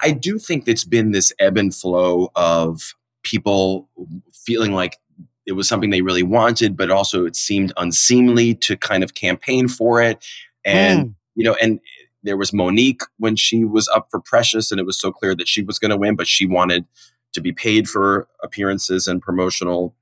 I 0.00 0.12
do 0.12 0.38
think 0.38 0.68
it's 0.68 0.84
been 0.84 1.10
this 1.10 1.32
ebb 1.40 1.56
and 1.56 1.74
flow 1.74 2.30
of 2.36 2.94
people 3.24 3.88
feeling 4.32 4.72
like 4.72 4.96
it 5.44 5.52
was 5.52 5.66
something 5.66 5.90
they 5.90 6.02
really 6.02 6.22
wanted, 6.22 6.76
but 6.76 6.92
also 6.92 7.26
it 7.26 7.34
seemed 7.34 7.72
unseemly 7.78 8.54
to 8.54 8.76
kind 8.76 9.02
of 9.02 9.14
campaign 9.14 9.66
for 9.66 10.00
it. 10.00 10.24
And, 10.64 11.00
mm. 11.00 11.14
you 11.34 11.42
know, 11.42 11.56
and 11.60 11.80
there 12.22 12.36
was 12.36 12.52
Mo'Nique 12.52 13.02
when 13.16 13.34
she 13.34 13.64
was 13.64 13.88
up 13.88 14.06
for 14.08 14.20
Precious, 14.20 14.70
and 14.70 14.78
it 14.78 14.86
was 14.86 15.00
so 15.00 15.10
clear 15.10 15.34
that 15.34 15.48
she 15.48 15.62
was 15.62 15.80
going 15.80 15.90
to 15.90 15.96
win, 15.96 16.14
but 16.14 16.28
she 16.28 16.46
wanted 16.46 16.84
to 17.32 17.40
be 17.40 17.52
paid 17.52 17.88
for 17.88 18.28
appearances 18.42 19.06
and 19.06 19.22
promotional 19.22 19.94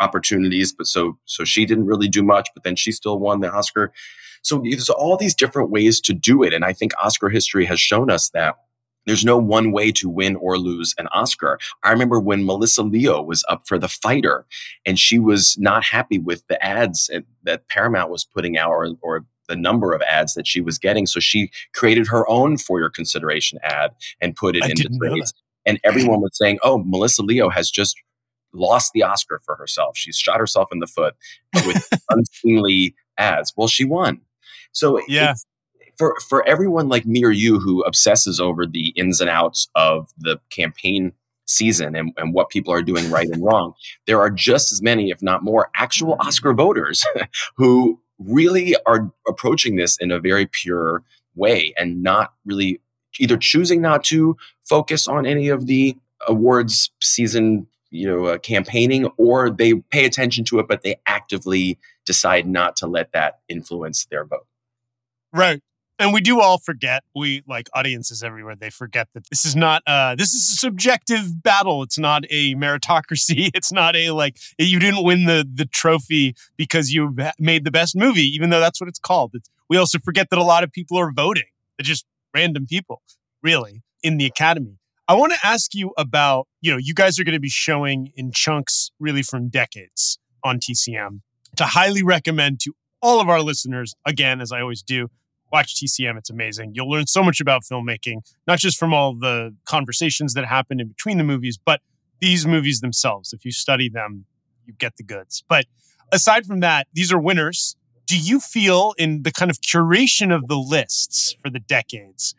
opportunities 0.00 0.72
but 0.72 0.86
so 0.86 1.18
so 1.24 1.44
she 1.44 1.66
didn't 1.66 1.86
really 1.86 2.08
do 2.08 2.22
much 2.22 2.48
but 2.54 2.62
then 2.62 2.76
she 2.76 2.92
still 2.92 3.18
won 3.18 3.40
the 3.40 3.50
oscar 3.50 3.92
so 4.42 4.62
there's 4.62 4.88
all 4.88 5.16
these 5.16 5.34
different 5.34 5.70
ways 5.70 6.00
to 6.00 6.12
do 6.12 6.42
it 6.42 6.54
and 6.54 6.64
i 6.64 6.72
think 6.72 6.92
oscar 7.02 7.28
history 7.28 7.64
has 7.64 7.80
shown 7.80 8.10
us 8.10 8.30
that 8.30 8.56
there's 9.08 9.24
no 9.24 9.38
one 9.38 9.72
way 9.72 9.90
to 9.92 10.08
win 10.08 10.36
or 10.36 10.58
lose 10.58 10.94
an 10.98 11.08
Oscar. 11.12 11.58
I 11.82 11.90
remember 11.90 12.20
when 12.20 12.44
Melissa 12.44 12.82
Leo 12.82 13.22
was 13.22 13.42
up 13.48 13.66
for 13.66 13.78
The 13.78 13.88
Fighter 13.88 14.44
and 14.84 14.98
she 14.98 15.18
was 15.18 15.56
not 15.58 15.82
happy 15.82 16.18
with 16.18 16.46
the 16.48 16.62
ads 16.62 17.10
that 17.44 17.66
Paramount 17.68 18.10
was 18.10 18.26
putting 18.26 18.58
out 18.58 18.68
or, 18.68 18.90
or 19.00 19.24
the 19.48 19.56
number 19.56 19.94
of 19.94 20.02
ads 20.02 20.34
that 20.34 20.46
she 20.46 20.60
was 20.60 20.78
getting. 20.78 21.06
So 21.06 21.20
she 21.20 21.50
created 21.72 22.06
her 22.08 22.28
own 22.28 22.58
for 22.58 22.78
your 22.78 22.90
consideration 22.90 23.58
ad 23.62 23.92
and 24.20 24.36
put 24.36 24.56
it 24.56 24.64
I 24.64 24.68
in 24.68 24.74
didn't 24.74 24.98
know 24.98 25.14
displays. 25.14 25.32
And 25.68 25.76
mm-hmm. 25.82 25.88
everyone 25.88 26.20
was 26.20 26.36
saying, 26.36 26.58
oh, 26.62 26.82
Melissa 26.84 27.22
Leo 27.22 27.48
has 27.48 27.70
just 27.70 27.96
lost 28.52 28.92
the 28.94 29.02
Oscar 29.02 29.40
for 29.44 29.54
herself. 29.56 29.96
She's 29.96 30.16
shot 30.16 30.40
herself 30.40 30.68
in 30.72 30.80
the 30.80 30.86
foot 30.86 31.14
with 31.66 31.88
unseemly 32.10 32.94
ads. 33.18 33.52
Well, 33.56 33.68
she 33.68 33.84
won. 33.84 34.20
So 34.72 35.00
Yeah. 35.06 35.34
for 35.98 36.16
for 36.28 36.46
everyone 36.48 36.88
like 36.88 37.04
me 37.04 37.24
or 37.24 37.30
you 37.30 37.58
who 37.58 37.82
obsesses 37.82 38.40
over 38.40 38.66
the 38.66 38.88
ins 38.96 39.20
and 39.20 39.30
outs 39.30 39.68
of 39.74 40.08
the 40.18 40.40
campaign 40.50 41.12
season 41.46 41.96
and, 41.96 42.12
and 42.16 42.34
what 42.34 42.50
people 42.50 42.72
are 42.72 42.82
doing 42.82 43.10
right 43.10 43.28
and 43.28 43.44
wrong, 43.44 43.74
there 44.06 44.20
are 44.20 44.30
just 44.30 44.72
as 44.72 44.82
many, 44.82 45.10
if 45.10 45.22
not 45.22 45.42
more, 45.42 45.70
actual 45.74 46.12
mm-hmm. 46.12 46.28
Oscar 46.28 46.54
voters 46.54 47.04
who 47.56 48.00
really 48.18 48.74
are 48.86 49.10
approaching 49.28 49.76
this 49.76 49.96
in 49.98 50.10
a 50.10 50.18
very 50.18 50.46
pure 50.46 51.02
way 51.34 51.72
and 51.76 52.02
not 52.02 52.32
really 52.44 52.80
either 53.20 53.36
choosing 53.36 53.80
not 53.80 54.04
to 54.04 54.36
focus 54.68 55.06
on 55.06 55.26
any 55.26 55.48
of 55.48 55.66
the 55.66 55.96
awards 56.26 56.90
season 57.00 57.66
you 57.90 58.06
know 58.06 58.26
uh, 58.26 58.38
campaigning 58.38 59.06
or 59.16 59.50
they 59.50 59.74
pay 59.90 60.04
attention 60.04 60.44
to 60.44 60.58
it 60.58 60.66
but 60.68 60.82
they 60.82 60.96
actively 61.06 61.78
decide 62.04 62.46
not 62.46 62.76
to 62.76 62.86
let 62.86 63.12
that 63.12 63.38
influence 63.48 64.06
their 64.10 64.24
vote 64.24 64.46
Right. 65.32 65.60
And 66.00 66.12
we 66.12 66.20
do 66.20 66.40
all 66.40 66.58
forget, 66.58 67.02
we 67.14 67.42
like 67.48 67.68
audiences 67.74 68.22
everywhere, 68.22 68.54
they 68.54 68.70
forget 68.70 69.08
that 69.14 69.28
this 69.30 69.44
is 69.44 69.56
not 69.56 69.82
uh 69.84 70.14
this 70.14 70.32
is 70.32 70.48
a 70.48 70.56
subjective 70.56 71.42
battle. 71.42 71.82
It's 71.82 71.98
not 71.98 72.24
a 72.30 72.54
meritocracy. 72.54 73.50
It's 73.54 73.72
not 73.72 73.96
a 73.96 74.12
like 74.12 74.38
you 74.58 74.78
didn't 74.78 75.02
win 75.02 75.24
the 75.24 75.48
the 75.52 75.66
trophy 75.66 76.36
because 76.56 76.92
you 76.92 77.16
made 77.40 77.64
the 77.64 77.72
best 77.72 77.96
movie, 77.96 78.22
even 78.22 78.50
though 78.50 78.60
that's 78.60 78.80
what 78.80 78.88
it's 78.88 79.00
called. 79.00 79.32
It's, 79.34 79.50
we 79.68 79.76
also 79.76 79.98
forget 79.98 80.30
that 80.30 80.38
a 80.38 80.44
lot 80.44 80.62
of 80.62 80.70
people 80.70 80.98
are 80.98 81.10
voting. 81.10 81.44
They're 81.76 81.84
just 81.84 82.06
random 82.34 82.66
people, 82.66 83.02
really, 83.42 83.82
in 84.02 84.18
the 84.18 84.26
academy. 84.26 84.78
I 85.06 85.14
want 85.14 85.32
to 85.32 85.38
ask 85.42 85.74
you 85.74 85.92
about, 85.96 86.46
you 86.60 86.70
know, 86.70 86.76
you 86.76 86.92
guys 86.94 87.18
are 87.18 87.24
going 87.24 87.34
to 87.34 87.40
be 87.40 87.48
showing 87.48 88.12
in 88.14 88.30
chunks 88.32 88.90
really 88.98 89.22
from 89.22 89.48
decades 89.48 90.18
on 90.44 90.58
TCM. 90.58 91.20
To 91.56 91.64
highly 91.64 92.02
recommend 92.02 92.60
to 92.60 92.74
all 93.00 93.20
of 93.20 93.28
our 93.28 93.40
listeners, 93.40 93.94
again, 94.04 94.40
as 94.40 94.52
I 94.52 94.60
always 94.60 94.82
do, 94.82 95.08
watch 95.50 95.76
TCM. 95.76 96.18
It's 96.18 96.30
amazing. 96.30 96.72
You'll 96.74 96.90
learn 96.90 97.06
so 97.06 97.22
much 97.22 97.40
about 97.40 97.62
filmmaking, 97.62 98.18
not 98.46 98.58
just 98.58 98.78
from 98.78 98.92
all 98.92 99.14
the 99.14 99.56
conversations 99.64 100.34
that 100.34 100.44
happen 100.44 100.78
in 100.78 100.88
between 100.88 101.16
the 101.16 101.24
movies, 101.24 101.58
but 101.64 101.80
these 102.20 102.46
movies 102.46 102.80
themselves. 102.80 103.32
If 103.32 103.44
you 103.44 103.52
study 103.52 103.88
them, 103.88 104.26
you 104.66 104.74
get 104.74 104.96
the 104.96 105.04
goods. 105.04 105.42
But 105.48 105.64
aside 106.12 106.44
from 106.44 106.60
that, 106.60 106.86
these 106.92 107.12
are 107.12 107.18
winners. 107.18 107.76
Do 108.08 108.18
you 108.18 108.40
feel 108.40 108.94
in 108.96 109.22
the 109.22 109.30
kind 109.30 109.50
of 109.50 109.60
curation 109.60 110.34
of 110.34 110.48
the 110.48 110.56
lists 110.56 111.36
for 111.42 111.50
the 111.50 111.58
decades, 111.60 112.34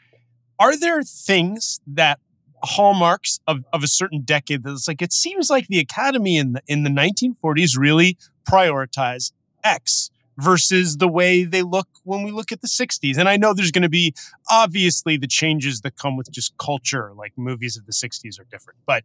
are 0.60 0.76
there 0.76 1.04
things 1.04 1.80
that 1.86 2.20
hallmarks 2.64 3.40
of, 3.48 3.64
of 3.72 3.84
a 3.84 3.88
certain 3.88 4.22
decade 4.22 4.64
that's 4.64 4.88
like 4.88 5.02
it 5.02 5.14
seems 5.14 5.50
like 5.50 5.68
the 5.68 5.80
academy 5.80 6.38
in 6.38 6.54
the 6.54 6.62
in 6.68 6.84
the 6.84 6.90
1940s 6.90 7.78
really 7.78 8.18
prioritized 8.50 9.32
X 9.64 10.10
versus 10.38 10.98
the 10.98 11.08
way 11.08 11.44
they 11.44 11.62
look 11.62 11.88
when 12.04 12.24
we 12.24 12.32
look 12.32 12.52
at 12.52 12.62
the 12.62 12.68
60s. 12.68 13.18
And 13.18 13.30
I 13.30 13.38
know 13.38 13.54
there's 13.54 13.72
going 13.72 13.84
to 13.84 13.90
be 13.90 14.14
obviously 14.50 15.18
the 15.18 15.28
changes 15.28 15.82
that 15.82 15.98
come 15.98 16.18
with 16.18 16.32
just 16.32 16.58
culture, 16.58 17.14
like 17.16 17.34
movies 17.38 17.78
of 17.78 17.86
the 17.86 17.92
60s 17.92 18.40
are 18.40 18.46
different. 18.50 18.80
But 18.88 19.04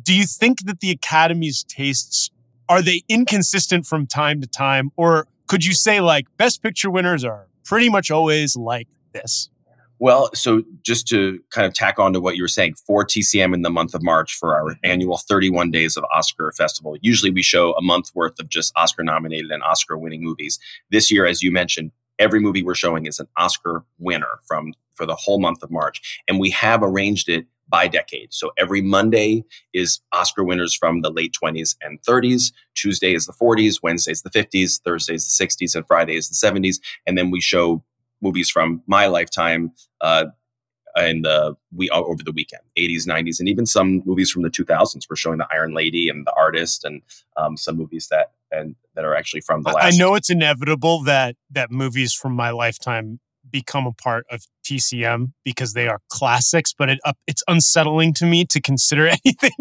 do 0.00 0.14
you 0.14 0.26
think 0.26 0.66
that 0.66 0.80
the 0.80 0.90
Academy's 0.90 1.64
tastes 1.64 2.30
are 2.68 2.82
they 2.82 3.02
inconsistent 3.08 3.86
from 3.86 4.06
time 4.06 4.40
to 4.42 4.46
time? 4.46 4.90
Or 4.96 5.26
could 5.48 5.64
you 5.64 5.72
say 5.72 6.00
like 6.00 6.26
best 6.36 6.62
picture 6.62 6.90
winners 6.90 7.24
are 7.24 7.48
pretty 7.64 7.88
much 7.88 8.10
always 8.10 8.56
like 8.56 8.88
this? 9.12 9.50
Well, 10.00 10.30
so 10.32 10.62
just 10.84 11.08
to 11.08 11.40
kind 11.50 11.66
of 11.66 11.74
tack 11.74 11.98
on 11.98 12.12
to 12.12 12.20
what 12.20 12.36
you 12.36 12.44
were 12.44 12.48
saying, 12.48 12.74
for 12.86 13.04
TCM 13.04 13.52
in 13.52 13.62
the 13.62 13.70
month 13.70 13.94
of 13.94 14.02
March 14.02 14.36
for 14.36 14.54
our 14.54 14.70
mm-hmm. 14.70 14.90
annual 14.90 15.18
31 15.18 15.72
days 15.72 15.96
of 15.96 16.04
Oscar 16.14 16.52
festival, 16.56 16.96
usually 17.00 17.32
we 17.32 17.42
show 17.42 17.72
a 17.72 17.82
month 17.82 18.10
worth 18.14 18.38
of 18.38 18.48
just 18.48 18.72
Oscar 18.76 19.02
nominated 19.02 19.50
and 19.50 19.62
Oscar 19.64 19.98
winning 19.98 20.22
movies. 20.22 20.60
This 20.90 21.10
year, 21.10 21.26
as 21.26 21.42
you 21.42 21.50
mentioned, 21.50 21.90
every 22.18 22.38
movie 22.38 22.62
we're 22.62 22.76
showing 22.76 23.06
is 23.06 23.18
an 23.18 23.26
Oscar 23.36 23.84
winner 23.98 24.40
from 24.46 24.72
for 24.94 25.06
the 25.06 25.16
whole 25.16 25.40
month 25.40 25.62
of 25.62 25.70
March, 25.70 26.22
and 26.28 26.38
we 26.40 26.50
have 26.50 26.82
arranged 26.82 27.28
it 27.28 27.46
by 27.68 27.86
decade. 27.88 28.32
So 28.32 28.50
every 28.58 28.80
Monday 28.80 29.44
is 29.74 30.00
Oscar 30.12 30.44
winners 30.44 30.74
from 30.74 31.02
the 31.02 31.10
late 31.10 31.34
20s 31.42 31.76
and 31.82 32.00
30s. 32.02 32.52
Tuesday 32.74 33.14
is 33.14 33.26
the 33.26 33.32
40s, 33.32 33.80
Wednesday 33.82 34.12
is 34.12 34.22
the 34.22 34.30
50s, 34.30 34.80
Thursday 34.82 35.14
is 35.14 35.36
the 35.36 35.46
60s, 35.46 35.74
and 35.74 35.86
Friday 35.86 36.16
is 36.16 36.28
the 36.28 36.34
70s. 36.34 36.80
And 37.06 37.18
then 37.18 37.30
we 37.30 37.40
show 37.40 37.82
movies 38.20 38.50
from 38.50 38.82
my 38.86 39.06
lifetime 39.06 39.72
uh, 40.00 40.26
in 40.96 41.22
the 41.22 41.56
we 41.72 41.88
over 41.90 42.22
the 42.24 42.32
weekend 42.32 42.62
80s 42.76 43.06
90s 43.06 43.38
and 43.38 43.48
even 43.48 43.66
some 43.66 44.02
movies 44.04 44.30
from 44.30 44.42
the 44.42 44.50
2000s 44.50 45.04
we're 45.08 45.16
showing 45.16 45.38
the 45.38 45.46
iron 45.52 45.72
lady 45.72 46.08
and 46.08 46.26
the 46.26 46.32
artist 46.36 46.84
and 46.84 47.02
um, 47.36 47.56
some 47.56 47.76
movies 47.76 48.08
that 48.10 48.32
and 48.50 48.74
that 48.94 49.04
are 49.04 49.14
actually 49.14 49.40
from 49.40 49.62
the 49.62 49.70
last 49.70 49.94
I 49.94 49.96
know 49.96 50.14
it's 50.14 50.30
inevitable 50.30 51.02
that 51.04 51.36
that 51.50 51.70
movies 51.70 52.14
from 52.14 52.32
my 52.32 52.50
lifetime 52.50 53.20
become 53.50 53.86
a 53.86 53.92
part 53.92 54.24
of 54.30 54.42
TCM 54.64 55.32
because 55.44 55.72
they 55.72 55.88
are 55.88 55.98
classics, 56.10 56.74
but 56.76 56.90
it, 56.90 56.98
uh, 57.04 57.14
it's 57.26 57.42
unsettling 57.48 58.12
to 58.14 58.26
me 58.26 58.44
to 58.46 58.60
consider 58.60 59.06
anything 59.24 59.52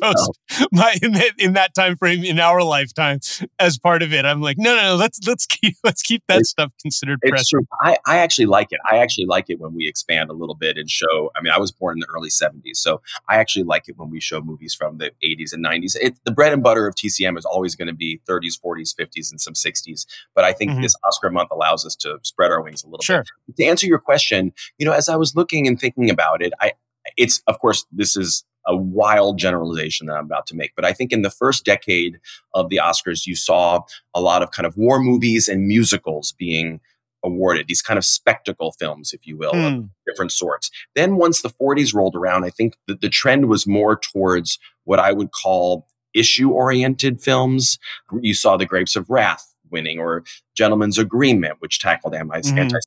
post 0.00 0.30
my 0.72 0.96
in 1.02 1.12
that, 1.12 1.32
in 1.38 1.52
that 1.52 1.74
time 1.74 1.96
frame 1.96 2.24
in 2.24 2.40
our 2.40 2.62
lifetime 2.62 3.18
as 3.58 3.78
part 3.78 4.02
of 4.02 4.12
it. 4.14 4.24
I'm 4.24 4.40
like, 4.40 4.56
no, 4.58 4.74
no, 4.74 4.82
no 4.82 4.96
let's 4.96 5.18
let's 5.26 5.44
keep 5.46 5.74
let's 5.84 6.02
keep 6.02 6.22
that 6.28 6.36
It's- 6.36 6.50
stuff 6.50 6.72
considered 6.80 7.18
It's 7.22 7.48
true. 7.48 7.66
I, 7.82 7.98
I 8.06 8.18
actually 8.18 8.46
like 8.46 8.68
it. 8.70 8.80
I 8.90 8.98
actually 8.98 9.26
like 9.26 9.50
it 9.50 9.60
when 9.60 9.74
we 9.74 9.86
expand 9.86 10.30
a 10.30 10.32
little 10.32 10.54
bit 10.54 10.78
and 10.78 10.88
show. 10.88 11.30
I 11.36 11.42
mean, 11.42 11.52
I 11.52 11.58
was 11.58 11.70
born 11.70 11.96
in 11.96 12.00
the 12.00 12.06
early 12.16 12.30
70s, 12.30 12.76
so 12.76 13.02
I 13.28 13.36
actually 13.36 13.64
like 13.64 13.88
it 13.88 13.98
when 13.98 14.08
we 14.10 14.20
show 14.20 14.40
movies 14.40 14.74
from 14.74 14.96
the 14.98 15.10
80s 15.22 15.52
and 15.52 15.64
90s. 15.64 15.94
It, 16.00 16.16
the 16.24 16.32
bread 16.32 16.52
and 16.54 16.62
butter 16.62 16.86
of 16.86 16.94
TCM 16.94 17.36
is 17.36 17.44
always 17.44 17.74
going 17.76 17.88
to 17.88 17.94
be 17.94 18.20
30s, 18.28 18.58
40s, 18.64 18.94
50s, 18.98 19.30
and 19.30 19.40
some 19.40 19.54
60s. 19.54 20.06
But 20.34 20.44
I 20.44 20.52
think 20.54 20.72
Mhm. 20.72 20.82
this 20.82 20.94
Oscar 21.06 21.30
month 21.30 21.50
allows 21.52 21.84
us 21.84 21.94
to 21.96 22.18
spread 22.22 22.50
our 22.50 22.62
wings 22.62 22.82
a 22.82 22.86
little 22.86 22.98
bit. 23.20 23.28
To 23.56 23.64
answer 23.64 23.86
your 23.86 23.98
question, 23.98 24.52
you 24.78 24.86
know, 24.86 24.92
as 24.92 25.08
I 25.08 25.16
was 25.16 25.34
looking 25.36 25.66
and 25.66 25.78
thinking 25.78 26.10
about 26.10 26.42
it, 26.42 26.52
I 26.60 26.72
it's 27.16 27.42
of 27.46 27.58
course 27.58 27.84
this 27.92 28.16
is 28.16 28.44
a 28.66 28.74
wild 28.74 29.38
generalization 29.38 30.06
that 30.06 30.14
I'm 30.14 30.24
about 30.24 30.46
to 30.46 30.56
make, 30.56 30.72
but 30.74 30.86
I 30.86 30.94
think 30.94 31.12
in 31.12 31.20
the 31.20 31.30
first 31.30 31.66
decade 31.66 32.18
of 32.54 32.70
the 32.70 32.78
Oscars, 32.82 33.26
you 33.26 33.36
saw 33.36 33.80
a 34.14 34.22
lot 34.22 34.42
of 34.42 34.52
kind 34.52 34.66
of 34.66 34.76
war 34.78 34.98
movies 35.00 35.48
and 35.48 35.66
musicals 35.66 36.32
being 36.32 36.80
awarded, 37.22 37.68
these 37.68 37.82
kind 37.82 37.98
of 37.98 38.04
spectacle 38.04 38.72
films, 38.72 39.12
if 39.12 39.26
you 39.26 39.36
will, 39.36 39.52
of 39.54 39.72
Hmm. 39.74 39.80
different 40.06 40.32
sorts. 40.32 40.70
Then 40.94 41.16
once 41.16 41.42
the 41.42 41.50
40s 41.50 41.92
rolled 41.94 42.16
around, 42.16 42.44
I 42.44 42.50
think 42.50 42.76
that 42.86 43.02
the 43.02 43.08
trend 43.10 43.48
was 43.48 43.66
more 43.66 43.96
towards 43.98 44.58
what 44.84 44.98
I 44.98 45.12
would 45.12 45.32
call 45.32 45.86
issue 46.14 46.50
oriented 46.50 47.20
films. 47.20 47.78
You 48.20 48.34
saw 48.34 48.56
The 48.56 48.66
Grapes 48.66 48.96
of 48.96 49.10
Wrath 49.10 49.54
winning, 49.70 49.98
or 49.98 50.22
Gentleman's 50.54 50.98
Agreement, 50.98 51.56
which 51.60 51.80
tackled 51.80 52.14
anti 52.14 52.40
Mhm. 52.40 52.80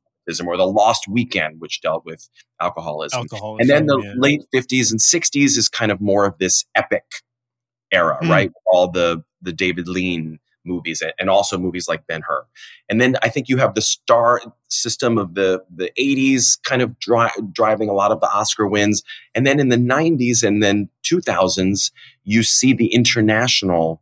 Or 0.46 0.58
The 0.58 0.66
Lost 0.68 1.08
Weekend, 1.08 1.60
which 1.62 1.82
dealt 1.82 2.06
with 2.06 2.28
alcoholism. 2.62 3.20
Alcohol. 3.22 3.58
And 3.60 3.70
then 3.70 3.86
the 3.86 4.00
yeah. 4.00 4.14
late 4.18 4.42
50s 4.54 4.92
and 4.92 5.00
60s 5.00 5.58
is 5.58 5.70
kind 5.70 5.92
of 5.92 6.02
more 6.02 6.26
of 6.26 6.38
this 6.40 6.66
epic 6.76 7.04
era, 7.92 8.18
Hmm. 8.22 8.30
right? 8.30 8.52
All 8.66 8.90
the 8.90 9.24
the 9.42 9.54
David 9.54 9.88
Lean 9.88 10.40
movies 10.66 11.02
and- 11.02 11.14
and 11.20 11.30
also 11.30 11.58
movies 11.58 11.88
like 11.88 12.06
Ben 12.08 12.22
Hur. 12.28 12.46
And 12.90 13.00
then 13.00 13.16
I 13.22 13.30
think 13.30 13.48
you 13.48 13.56
have 13.58 13.76
the 13.76 13.82
star 13.82 14.42
system 14.68 15.18
of 15.18 15.36
the 15.36 15.64
the 15.74 15.92
80s 15.98 16.58
kind 16.64 16.82
of 16.82 16.98
dri- 17.00 17.30
driving 17.54 17.88
a 17.88 17.94
lot 17.94 18.12
of 18.12 18.20
the 18.20 18.28
Oscar 18.30 18.68
wins. 18.68 19.04
And 19.36 19.48
then 19.48 19.60
in 19.60 19.70
the 19.70 19.78
90s 19.78 20.44
and 20.44 20.62
then 20.62 20.90
2000s, 21.04 21.92
you 22.26 22.44
see 22.44 22.74
the 22.74 22.88
international 22.94 24.02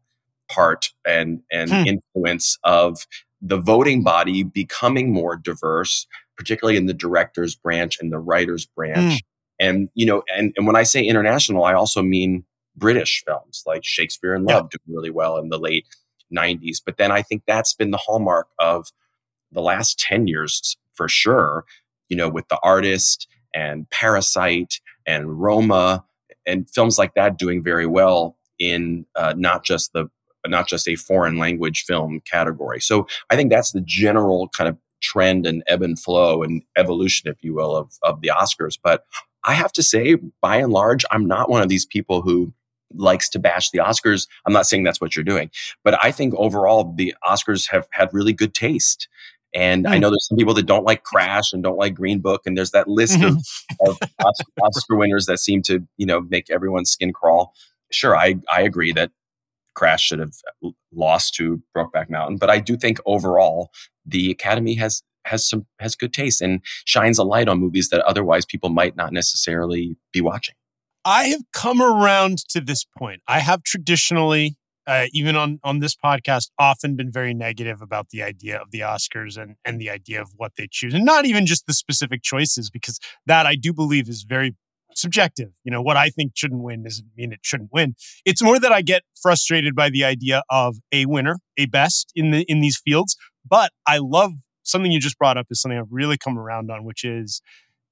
part 0.49 0.89
and 1.05 1.41
and 1.51 1.69
Hmm. 1.71 1.83
influence 1.85 2.57
of 2.63 3.05
the 3.41 3.57
voting 3.57 4.03
body 4.03 4.43
becoming 4.43 5.13
more 5.13 5.35
diverse, 5.35 6.07
particularly 6.37 6.77
in 6.77 6.85
the 6.85 6.93
director's 6.93 7.55
branch 7.55 7.97
and 7.99 8.11
the 8.11 8.19
writer's 8.19 8.65
branch. 8.65 9.21
And 9.59 9.89
you 9.93 10.05
know, 10.05 10.23
and, 10.35 10.53
and 10.57 10.67
when 10.67 10.75
I 10.75 10.83
say 10.83 11.03
international, 11.03 11.63
I 11.63 11.73
also 11.73 12.01
mean 12.01 12.43
British 12.75 13.23
films 13.25 13.63
like 13.65 13.83
Shakespeare 13.83 14.35
in 14.35 14.45
Yeah. 14.47 14.57
Love 14.57 14.69
doing 14.69 14.95
really 14.97 15.11
well 15.11 15.37
in 15.37 15.49
the 15.49 15.59
late 15.59 15.85
90s. 16.35 16.77
But 16.85 16.97
then 16.97 17.11
I 17.11 17.21
think 17.21 17.43
that's 17.47 17.73
been 17.73 17.91
the 17.91 17.97
hallmark 17.97 18.47
of 18.59 18.87
the 19.51 19.61
last 19.61 19.99
10 19.99 20.27
years 20.27 20.77
for 20.93 21.07
sure, 21.07 21.65
you 22.09 22.17
know, 22.17 22.29
with 22.29 22.47
The 22.49 22.59
Artist 22.63 23.27
and 23.53 23.89
Parasite 23.89 24.81
and 25.05 25.39
Roma 25.39 26.03
and 26.45 26.69
films 26.69 26.97
like 26.97 27.13
that 27.15 27.37
doing 27.37 27.63
very 27.63 27.87
well 27.87 28.37
in 28.59 29.05
uh, 29.15 29.33
not 29.37 29.63
just 29.63 29.93
the 29.93 30.09
not 30.47 30.67
just 30.67 30.87
a 30.87 30.95
foreign 30.95 31.37
language 31.37 31.83
film 31.85 32.21
category. 32.21 32.81
So 32.81 33.07
I 33.29 33.35
think 33.35 33.49
that's 33.49 33.71
the 33.71 33.81
general 33.81 34.49
kind 34.49 34.69
of 34.69 34.77
trend 35.01 35.45
and 35.45 35.63
ebb 35.67 35.81
and 35.81 35.99
flow 35.99 36.43
and 36.43 36.63
evolution, 36.77 37.29
if 37.29 37.43
you 37.43 37.53
will, 37.53 37.75
of, 37.75 37.91
of 38.03 38.21
the 38.21 38.29
Oscars. 38.29 38.77
But 38.81 39.05
I 39.43 39.53
have 39.53 39.71
to 39.73 39.83
say, 39.83 40.15
by 40.41 40.57
and 40.57 40.73
large, 40.73 41.05
I'm 41.11 41.27
not 41.27 41.49
one 41.49 41.61
of 41.61 41.69
these 41.69 41.85
people 41.85 42.21
who 42.21 42.53
likes 42.93 43.29
to 43.29 43.39
bash 43.39 43.69
the 43.69 43.79
Oscars. 43.79 44.27
I'm 44.45 44.53
not 44.53 44.67
saying 44.67 44.83
that's 44.83 45.01
what 45.01 45.15
you're 45.15 45.23
doing, 45.23 45.51
but 45.83 46.03
I 46.03 46.11
think 46.11 46.33
overall 46.35 46.93
the 46.95 47.13
Oscars 47.23 47.69
have 47.69 47.87
had 47.91 48.13
really 48.13 48.33
good 48.33 48.53
taste. 48.53 49.07
And 49.53 49.85
mm. 49.85 49.89
I 49.89 49.95
hmm. 49.95 50.01
know 50.01 50.09
there's 50.09 50.27
some 50.27 50.37
people 50.37 50.53
that 50.55 50.65
don't 50.65 50.83
like 50.83 51.03
Crash 51.03 51.53
and 51.53 51.63
don't 51.63 51.77
like 51.77 51.95
Green 51.95 52.19
Book, 52.19 52.41
and 52.45 52.57
there's 52.57 52.71
that 52.71 52.89
list 52.89 53.21
of, 53.21 53.37
of 53.87 53.97
Oscar, 54.19 54.51
Oscar 54.61 54.95
winners 54.97 55.27
that 55.27 55.39
seem 55.39 55.61
to, 55.63 55.85
you 55.97 56.05
know, 56.05 56.21
make 56.21 56.49
everyone's 56.49 56.91
skin 56.91 57.13
crawl. 57.13 57.53
Sure, 57.91 58.17
I 58.17 58.35
I 58.51 58.61
agree 58.61 58.91
that 58.91 59.11
Crash 59.75 60.05
should 60.07 60.19
have 60.19 60.33
lost 60.93 61.35
to 61.35 61.61
Brokeback 61.75 62.09
Mountain, 62.09 62.37
but 62.37 62.49
I 62.49 62.59
do 62.59 62.75
think 62.77 62.99
overall 63.05 63.69
the 64.05 64.31
Academy 64.31 64.75
has 64.75 65.03
has 65.25 65.47
some 65.47 65.65
has 65.79 65.95
good 65.95 66.13
taste 66.13 66.41
and 66.41 66.61
shines 66.85 67.17
a 67.17 67.23
light 67.23 67.47
on 67.47 67.59
movies 67.59 67.89
that 67.89 68.01
otherwise 68.01 68.45
people 68.45 68.69
might 68.69 68.95
not 68.95 69.11
necessarily 69.11 69.97
be 70.13 70.21
watching. 70.21 70.55
I 71.03 71.25
have 71.25 71.41
come 71.53 71.81
around 71.81 72.39
to 72.49 72.61
this 72.61 72.85
point. 72.97 73.21
I 73.27 73.39
have 73.39 73.63
traditionally, 73.63 74.55
uh, 74.87 75.05
even 75.13 75.35
on 75.35 75.59
on 75.63 75.79
this 75.79 75.95
podcast, 75.95 76.49
often 76.57 76.95
been 76.95 77.11
very 77.11 77.33
negative 77.33 77.81
about 77.81 78.09
the 78.09 78.23
idea 78.23 78.59
of 78.59 78.71
the 78.71 78.79
Oscars 78.79 79.37
and 79.37 79.55
and 79.65 79.79
the 79.79 79.89
idea 79.89 80.21
of 80.21 80.29
what 80.35 80.53
they 80.57 80.67
choose, 80.69 80.93
and 80.93 81.05
not 81.05 81.25
even 81.25 81.45
just 81.45 81.67
the 81.67 81.73
specific 81.73 82.23
choices, 82.23 82.69
because 82.69 82.99
that 83.25 83.45
I 83.45 83.55
do 83.55 83.73
believe 83.73 84.07
is 84.09 84.23
very 84.23 84.55
subjective. 84.95 85.49
You 85.63 85.71
know, 85.71 85.81
what 85.81 85.97
I 85.97 86.09
think 86.09 86.31
shouldn't 86.35 86.63
win 86.63 86.83
doesn't 86.83 87.07
mean 87.15 87.31
it 87.31 87.39
shouldn't 87.43 87.71
win. 87.71 87.95
It's 88.25 88.41
more 88.41 88.59
that 88.59 88.71
I 88.71 88.81
get 88.81 89.03
frustrated 89.21 89.75
by 89.75 89.89
the 89.89 90.03
idea 90.03 90.43
of 90.49 90.77
a 90.91 91.05
winner, 91.05 91.37
a 91.57 91.65
best 91.67 92.11
in 92.15 92.31
the 92.31 92.45
in 92.47 92.61
these 92.61 92.77
fields. 92.83 93.15
But 93.47 93.71
I 93.87 93.99
love 93.99 94.31
something 94.63 94.91
you 94.91 94.99
just 94.99 95.17
brought 95.17 95.37
up 95.37 95.47
is 95.49 95.61
something 95.61 95.77
I've 95.77 95.85
really 95.91 96.17
come 96.17 96.37
around 96.37 96.71
on, 96.71 96.83
which 96.83 97.03
is 97.03 97.41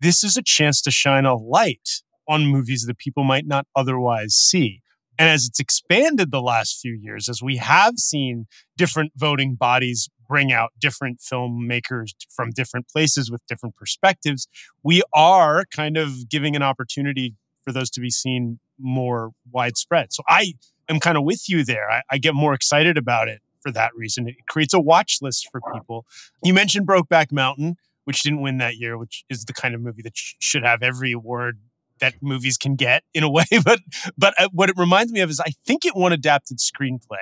this 0.01 0.23
is 0.23 0.35
a 0.35 0.43
chance 0.43 0.81
to 0.81 0.91
shine 0.91 1.25
a 1.25 1.35
light 1.35 2.01
on 2.27 2.45
movies 2.45 2.85
that 2.87 2.97
people 2.97 3.23
might 3.23 3.45
not 3.45 3.65
otherwise 3.75 4.33
see. 4.33 4.81
And 5.19 5.29
as 5.29 5.45
it's 5.45 5.59
expanded 5.59 6.31
the 6.31 6.41
last 6.41 6.79
few 6.81 6.97
years, 6.99 7.29
as 7.29 7.41
we 7.41 7.57
have 7.57 7.97
seen 7.97 8.45
different 8.77 9.11
voting 9.15 9.55
bodies 9.55 10.09
bring 10.33 10.51
out 10.51 10.71
different 10.79 11.19
filmmakers 11.19 12.09
from 12.35 12.49
different 12.49 12.87
places 12.87 13.29
with 13.29 13.45
different 13.45 13.75
perspectives, 13.75 14.47
we 14.81 15.03
are 15.13 15.63
kind 15.65 15.95
of 15.95 16.27
giving 16.27 16.55
an 16.55 16.63
opportunity 16.63 17.35
for 17.63 17.71
those 17.71 17.91
to 17.91 18.01
be 18.01 18.09
seen 18.09 18.59
more 18.79 19.29
widespread. 19.51 20.11
So 20.11 20.23
I 20.27 20.53
am 20.89 20.99
kind 20.99 21.19
of 21.19 21.23
with 21.23 21.47
you 21.47 21.63
there. 21.63 21.87
I, 21.87 22.01
I 22.09 22.17
get 22.17 22.33
more 22.33 22.55
excited 22.55 22.97
about 22.97 23.27
it 23.27 23.41
for 23.61 23.71
that 23.73 23.91
reason. 23.95 24.27
It 24.27 24.37
creates 24.49 24.73
a 24.73 24.79
watch 24.79 25.19
list 25.21 25.49
for 25.51 25.61
people. 25.71 26.07
You 26.43 26.55
mentioned 26.55 26.87
Brokeback 26.87 27.31
Mountain, 27.31 27.75
which 28.05 28.23
didn't 28.23 28.41
win 28.41 28.57
that 28.57 28.77
year, 28.77 28.97
which 28.97 29.25
is 29.29 29.45
the 29.45 29.53
kind 29.53 29.75
of 29.75 29.81
movie 29.81 30.01
that 30.01 30.17
sh- 30.17 30.33
should 30.39 30.63
have 30.63 30.81
every 30.81 31.11
award 31.11 31.59
that 31.99 32.15
movies 32.23 32.57
can 32.57 32.75
get 32.75 33.03
in 33.13 33.23
a 33.23 33.29
way. 33.29 33.45
But 33.63 33.81
but 34.17 34.33
uh, 34.41 34.49
what 34.51 34.71
it 34.71 34.77
reminds 34.79 35.11
me 35.11 35.19
of 35.19 35.29
is 35.29 35.39
I 35.39 35.51
think 35.63 35.85
it 35.85 35.95
won 35.95 36.11
adapted 36.11 36.57
screenplay, 36.57 37.21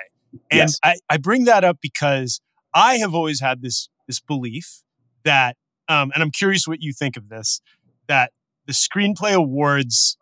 and 0.50 0.60
yes. 0.60 0.80
I, 0.82 0.96
I 1.10 1.18
bring 1.18 1.44
that 1.44 1.66
up 1.66 1.80
because 1.82 2.40
I 2.74 2.96
have 2.96 3.14
always 3.14 3.42
had 3.42 3.62
this 3.62 3.90
this 4.08 4.20
belief 4.20 4.84
that, 5.24 5.56
um, 5.88 6.12
and 6.14 6.24
I'm 6.24 6.32
curious 6.32 6.68
what 6.68 6.82
you 6.82 6.92
think 6.94 7.16
of 7.16 7.30
this, 7.30 7.62
that 8.08 8.32
the 8.66 8.74
screenplay 8.74 9.34
awards 9.34 10.18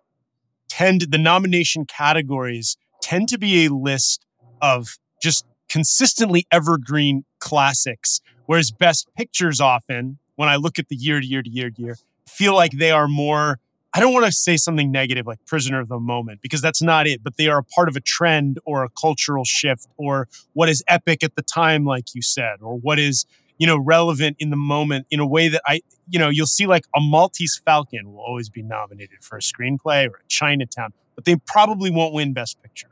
tend 0.68 1.08
the 1.10 1.18
nomination 1.18 1.86
categories 1.86 2.78
tend 3.02 3.30
to 3.30 3.38
be 3.38 3.66
a 3.66 3.74
list 3.74 4.26
of 4.62 4.98
just 5.22 5.46
consistently 5.70 6.46
evergreen 6.52 7.24
classics, 7.40 8.20
whereas 8.46 8.72
best 8.72 9.08
pictures 9.16 9.60
often, 9.60 10.20
when 10.36 10.50
I 10.50 10.56
look 10.58 10.78
at 10.80 10.90
the 10.90 10.96
year 10.96 11.20
to 11.20 11.26
year 11.26 11.42
to 11.42 11.50
year 11.50 11.70
to 11.70 11.82
year, 11.82 11.98
feel 12.28 12.54
like 12.56 12.74
they 12.74 12.92
are 12.92 13.08
more 13.08 13.60
I 13.94 14.00
don't 14.00 14.14
want 14.14 14.26
to 14.28 14.32
say 14.32 14.56
something 14.56 14.92
negative 14.92 15.26
like 15.26 15.44
prisoner 15.46 15.80
of 15.80 15.88
the 15.88 16.00
moment 16.00 16.42
because 16.42 16.62
that's 16.62 16.82
not 16.82 17.08
it, 17.08 17.24
but 17.24 17.38
they 17.38 17.48
are 17.48 17.60
a 17.60 17.64
part 17.64 17.90
of 17.90 17.96
a 17.96 18.00
trend 18.00 18.60
or 18.66 18.84
a 18.84 18.90
cultural 18.90 19.44
shift 19.46 19.88
or 19.98 20.28
what 20.54 20.70
is 20.70 20.84
epic 20.88 21.24
at 21.24 21.36
the 21.36 21.42
time, 21.42 21.86
like 21.86 22.14
you 22.14 22.22
said, 22.22 22.58
or 22.62 22.78
what 22.78 23.00
is, 23.00 23.26
you 23.58 23.66
know, 23.66 23.78
relevant 23.78 24.38
in 24.40 24.52
the 24.52 24.56
moment 24.56 25.08
in 25.10 25.20
a 25.20 25.26
way 25.26 25.48
that 25.48 25.62
I, 25.66 25.82
you 26.08 26.20
know, 26.20 26.30
you'll 26.30 26.46
see 26.46 26.68
like 26.68 26.86
a 26.96 27.02
Maltese 27.02 27.60
Falcon 27.66 28.12
will 28.12 28.20
always 28.20 28.50
be 28.50 28.62
nominated 28.62 29.24
for 29.24 29.38
a 29.38 29.42
screenplay 29.42 30.08
or 30.08 30.18
a 30.18 30.28
Chinatown, 30.28 30.94
but 31.16 31.26
they 31.26 31.38
probably 31.48 31.90
won't 31.90 32.14
win 32.14 32.32
Best 32.32 32.62
Picture. 32.62 32.90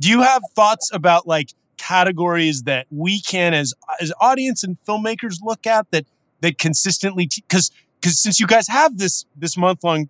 Do 0.00 0.08
you 0.08 0.22
have 0.22 0.42
thoughts 0.56 0.90
about 0.92 1.28
like 1.28 1.54
categories 1.78 2.64
that 2.64 2.86
we 2.90 3.20
can 3.22 3.54
as 3.54 3.72
as 4.00 4.12
audience 4.20 4.62
and 4.62 4.76
filmmakers 4.86 5.36
look 5.42 5.66
at 5.66 5.90
that 5.92 6.04
that 6.40 6.58
consistently 6.58 7.26
because 7.34 7.70
because 8.00 8.20
since 8.20 8.38
you 8.38 8.46
guys 8.46 8.68
have 8.68 8.98
this 8.98 9.24
this 9.34 9.56
month 9.56 9.82
long 9.82 10.08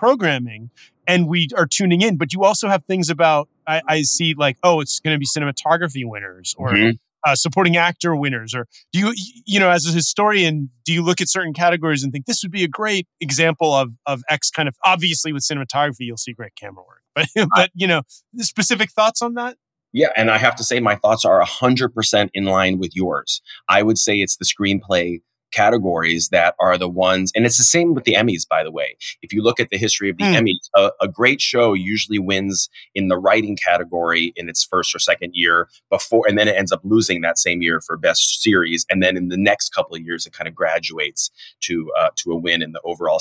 programming 0.00 0.70
and 1.06 1.28
we 1.28 1.48
are 1.56 1.66
tuning 1.66 2.00
in. 2.00 2.16
But 2.16 2.32
you 2.32 2.42
also 2.42 2.68
have 2.68 2.84
things 2.84 3.10
about 3.10 3.48
I, 3.66 3.82
I 3.86 4.02
see 4.02 4.34
like 4.34 4.56
oh 4.62 4.80
it's 4.80 4.98
going 4.98 5.14
to 5.14 5.18
be 5.18 5.26
cinematography 5.26 6.02
winners 6.04 6.54
or 6.58 6.70
mm-hmm. 6.70 6.96
uh, 7.24 7.34
supporting 7.34 7.76
actor 7.76 8.16
winners 8.16 8.54
or 8.54 8.66
do 8.92 8.98
you 8.98 9.12
you 9.46 9.60
know 9.60 9.70
as 9.70 9.86
a 9.86 9.92
historian 9.92 10.70
do 10.84 10.92
you 10.92 11.02
look 11.02 11.20
at 11.20 11.28
certain 11.28 11.52
categories 11.52 12.02
and 12.02 12.12
think 12.12 12.24
this 12.24 12.42
would 12.42 12.50
be 12.50 12.64
a 12.64 12.68
great 12.68 13.06
example 13.20 13.74
of 13.74 13.92
of 14.06 14.22
X 14.30 14.50
kind 14.50 14.68
of 14.68 14.74
obviously 14.84 15.32
with 15.32 15.42
cinematography 15.42 16.00
you'll 16.00 16.16
see 16.16 16.32
great 16.32 16.56
camera 16.56 16.82
work 16.82 17.02
but 17.14 17.26
but 17.54 17.70
you 17.74 17.86
know 17.86 18.02
specific 18.38 18.90
thoughts 18.90 19.22
on 19.22 19.34
that. 19.34 19.56
Yeah, 19.92 20.10
and 20.16 20.30
I 20.30 20.38
have 20.38 20.54
to 20.56 20.62
say 20.62 20.78
my 20.78 20.94
thoughts 20.94 21.24
are 21.24 21.42
100% 21.42 22.30
in 22.32 22.44
line 22.44 22.78
with 22.78 22.94
yours. 22.94 23.42
I 23.68 23.82
would 23.82 23.98
say 23.98 24.18
it's 24.18 24.36
the 24.36 24.44
screenplay 24.44 25.20
categories 25.52 26.28
that 26.30 26.54
are 26.60 26.78
the 26.78 26.88
ones, 26.88 27.32
and 27.34 27.46
it's 27.46 27.58
the 27.58 27.64
same 27.64 27.94
with 27.94 28.04
the 28.04 28.14
Emmys, 28.14 28.46
by 28.48 28.62
the 28.62 28.70
way. 28.70 28.96
If 29.22 29.32
you 29.32 29.42
look 29.42 29.60
at 29.60 29.70
the 29.70 29.78
history 29.78 30.10
of 30.10 30.16
the 30.16 30.24
mm. 30.24 30.36
Emmys, 30.36 30.68
a, 30.74 30.92
a, 31.00 31.08
great 31.08 31.40
show 31.40 31.74
usually 31.74 32.18
wins 32.18 32.68
in 32.94 33.08
the 33.08 33.18
writing 33.18 33.56
category 33.56 34.32
in 34.36 34.48
its 34.48 34.64
first 34.64 34.94
or 34.94 34.98
second 34.98 35.32
year 35.34 35.68
before, 35.90 36.24
and 36.28 36.38
then 36.38 36.48
it 36.48 36.56
ends 36.56 36.72
up 36.72 36.80
losing 36.84 37.20
that 37.20 37.38
same 37.38 37.62
year 37.62 37.80
for 37.80 37.96
best 37.96 38.42
series, 38.42 38.86
and 38.90 39.02
then 39.02 39.16
in 39.16 39.28
the 39.28 39.36
next 39.36 39.74
couple 39.74 39.96
of 39.96 40.02
years, 40.02 40.26
it 40.26 40.32
kind 40.32 40.48
of 40.48 40.54
graduates 40.54 41.30
to 41.60 41.90
uh, 41.98 42.10
to 42.16 42.32
a 42.32 42.36
win 42.36 42.62
in 42.62 42.72
the 42.72 42.80
overall 42.84 43.20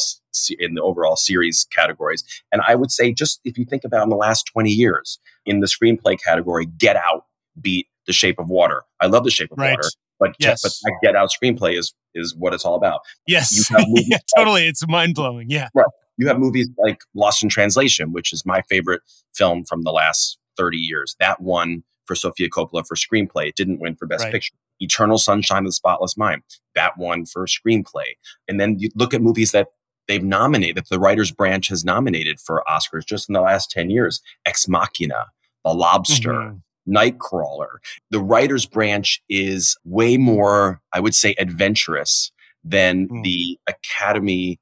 in 0.59 0.75
the 0.75 0.81
overall 0.81 1.15
series 1.15 1.67
categories. 1.75 2.23
And 2.51 2.61
I 2.67 2.75
would 2.75 2.91
say, 2.91 3.11
just 3.11 3.39
if 3.43 3.57
you 3.57 3.65
think 3.65 3.83
about 3.83 4.03
in 4.03 4.09
the 4.09 4.15
last 4.15 4.43
twenty 4.51 4.71
years, 4.71 5.19
in 5.45 5.59
the 5.59 5.67
screenplay 5.67 6.17
category, 6.23 6.65
Get 6.65 6.95
Out 6.95 7.25
beat 7.59 7.87
The 8.09 8.13
Shape 8.13 8.39
of 8.39 8.49
Water. 8.49 8.81
I 8.99 9.05
love 9.05 9.23
The 9.23 9.29
Shape 9.29 9.51
of 9.51 9.59
right. 9.59 9.77
Water. 9.77 9.87
But, 10.19 10.35
yes. 10.39 10.81
but 10.83 10.91
Get 11.03 11.15
Out 11.15 11.29
screenplay 11.29 11.77
is 11.77 11.93
is 12.15 12.35
what 12.35 12.55
it's 12.55 12.65
all 12.65 12.73
about. 12.73 13.01
Yes, 13.27 13.69
yeah, 13.93 14.17
totally. 14.35 14.67
It's 14.67 14.85
mind 14.87 15.13
blowing. 15.13 15.45
Yeah, 15.47 15.69
right. 15.75 15.85
You 16.17 16.27
have 16.27 16.39
movies 16.39 16.67
like 16.79 17.01
Lost 17.13 17.43
in 17.43 17.49
Translation, 17.49 18.11
which 18.11 18.33
is 18.33 18.43
my 18.47 18.63
favorite 18.63 19.01
film 19.35 19.63
from 19.63 19.83
the 19.83 19.91
last 19.91 20.39
thirty 20.57 20.79
years. 20.79 21.15
That 21.19 21.39
won 21.39 21.83
for 22.05 22.15
Sofia 22.15 22.49
Coppola 22.49 22.83
for 22.85 22.95
screenplay. 22.95 23.49
It 23.49 23.55
didn't 23.55 23.79
win 23.79 23.95
for 23.95 24.07
Best 24.07 24.23
right. 24.23 24.33
Picture. 24.33 24.55
Eternal 24.79 25.19
Sunshine 25.19 25.59
of 25.59 25.67
the 25.67 25.73
Spotless 25.73 26.17
Mind. 26.17 26.41
That 26.73 26.97
won 26.97 27.27
for 27.27 27.45
screenplay. 27.45 28.15
And 28.47 28.59
then 28.59 28.79
you 28.79 28.89
look 28.95 29.13
at 29.13 29.21
movies 29.21 29.51
that 29.51 29.67
they've 30.07 30.23
nominated, 30.23 30.77
that 30.77 30.89
the 30.89 30.99
writers 30.99 31.31
branch 31.31 31.67
has 31.67 31.85
nominated 31.85 32.39
for 32.39 32.63
Oscars 32.67 33.05
just 33.05 33.29
in 33.29 33.33
the 33.33 33.41
last 33.41 33.69
10 33.69 33.91
years. 33.91 34.21
Ex 34.45 34.67
Machina, 34.67 35.27
The 35.63 35.73
Lobster, 35.73 36.31
mm-hmm. 36.31 36.57
Nightcrawler. 36.89 37.77
The 38.09 38.19
writer's 38.19 38.65
branch 38.65 39.21
is 39.29 39.77
way 39.85 40.17
more, 40.17 40.81
I 40.93 40.99
would 40.99 41.15
say, 41.15 41.35
adventurous 41.37 42.31
than 42.63 43.07
mm. 43.07 43.23
the 43.23 43.59
Academy 43.67 44.59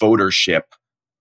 votership 0.00 0.62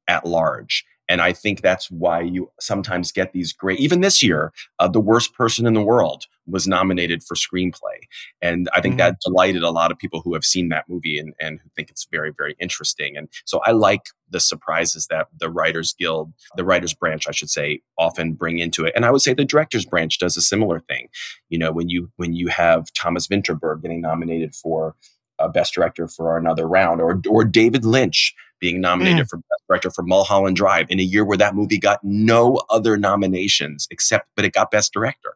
at 0.08 0.26
large. 0.26 0.86
And 1.08 1.22
I 1.22 1.34
think 1.34 1.62
that's 1.62 1.91
why 1.91 2.22
you 2.22 2.52
sometimes 2.60 3.12
get 3.12 3.32
these 3.32 3.54
great, 3.54 3.80
even 3.80 4.02
this 4.02 4.24
year, 4.24 4.52
uh, 4.80 4.88
The 4.88 5.00
Worst 5.00 5.34
Person 5.34 5.68
in 5.68 5.74
the 5.74 5.84
World 5.84 6.26
was 6.48 6.68
nominated 6.68 7.24
for 7.24 7.36
screenplay. 7.36 7.98
And 8.41 8.70
I 8.74 8.82
think 8.82 8.94
mm-hmm. 8.94 9.00
that 9.00 9.20
delighted 9.26 9.63
a 9.63 9.72
lot 9.72 9.91
of 9.91 9.98
people 9.98 10.22
who 10.22 10.34
have 10.34 10.46
seen 10.46 10.70
that 10.70 10.86
movie 10.88 11.18
and, 11.18 11.34
and 11.39 11.60
who 11.60 11.70
think 11.76 11.89
it's 11.89 12.08
very, 12.12 12.32
very 12.36 12.56
interesting. 12.60 13.18
And 13.18 13.30
so 13.46 13.62
I 13.65 13.72
like 13.72 14.04
the 14.30 14.39
surprises 14.39 15.08
that 15.08 15.28
the 15.39 15.50
Writers 15.50 15.96
Guild, 15.98 16.34
the 16.56 16.65
Writers 16.65 16.94
Branch, 16.94 17.28
I 17.28 17.32
should 17.32 17.50
say, 17.50 17.82
often 17.98 18.34
bring 18.34 18.60
into 18.60 18.86
it. 18.86 18.94
And 18.96 19.06
I 19.06 19.12
would 19.12 19.22
say 19.22 19.34
the 19.34 19.46
Directors 19.46 19.86
Branch 19.86 20.18
does 20.20 20.38
a 20.38 20.41
similar 20.41 20.80
thing. 20.80 21.08
You 21.50 21.60
know, 21.60 21.72
when 21.72 21.89
you 21.89 22.12
when 22.18 22.34
you 22.34 22.48
have 22.48 22.91
Thomas 22.94 23.28
Vinterberg 23.28 23.82
getting 23.82 24.02
nominated 24.02 24.56
for 24.56 24.96
uh, 25.39 25.48
Best 25.48 25.74
Director 25.74 26.08
for 26.08 26.38
another 26.38 26.67
round, 26.67 27.02
or 27.02 27.21
or 27.30 27.43
David 27.43 27.86
Lynch 27.86 28.36
being 28.60 28.82
nominated 28.82 29.26
mm. 29.26 29.30
for 29.30 29.38
Best 29.38 29.63
Director 29.67 29.91
for 29.91 30.04
Mulholland 30.04 30.56
Drive 30.56 30.88
in 30.89 31.00
a 31.00 31.04
year 31.04 31.26
where 31.26 31.38
that 31.38 31.56
movie 31.56 31.78
got 31.78 32.00
no 32.04 32.62
other 32.69 32.98
nominations 32.98 33.88
except, 33.91 34.28
but 34.36 34.45
it 34.45 34.54
got 34.54 34.71
Best 34.71 34.93
Director. 34.93 35.36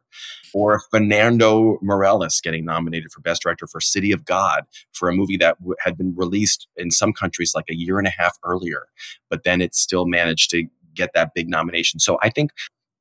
Or 0.54 0.82
Fernando 0.92 1.78
Meirelles 1.84 2.42
getting 2.42 2.66
nominated 2.66 3.12
for 3.12 3.22
Best 3.22 3.44
Director 3.44 3.68
for 3.68 3.80
City 3.80 4.12
of 4.12 4.26
God 4.26 4.64
for 4.94 5.10
a 5.10 5.14
movie 5.14 5.38
that 5.38 5.60
w- 5.60 5.76
had 5.80 5.98
been 5.98 6.16
released 6.16 6.68
in 6.76 6.90
some 6.90 7.14
countries 7.14 7.54
like 7.54 7.66
a 7.70 7.76
year 7.76 8.00
and 8.00 8.08
a 8.08 8.12
half 8.12 8.38
earlier, 8.44 8.88
but 9.30 9.44
then 9.44 9.62
it 9.62 9.76
still 9.76 10.06
managed 10.06 10.50
to 10.52 10.66
get 10.96 11.12
that 11.14 11.34
big 11.36 11.50
nomination. 11.50 12.00
So 12.00 12.18
I 12.24 12.30
think 12.30 12.52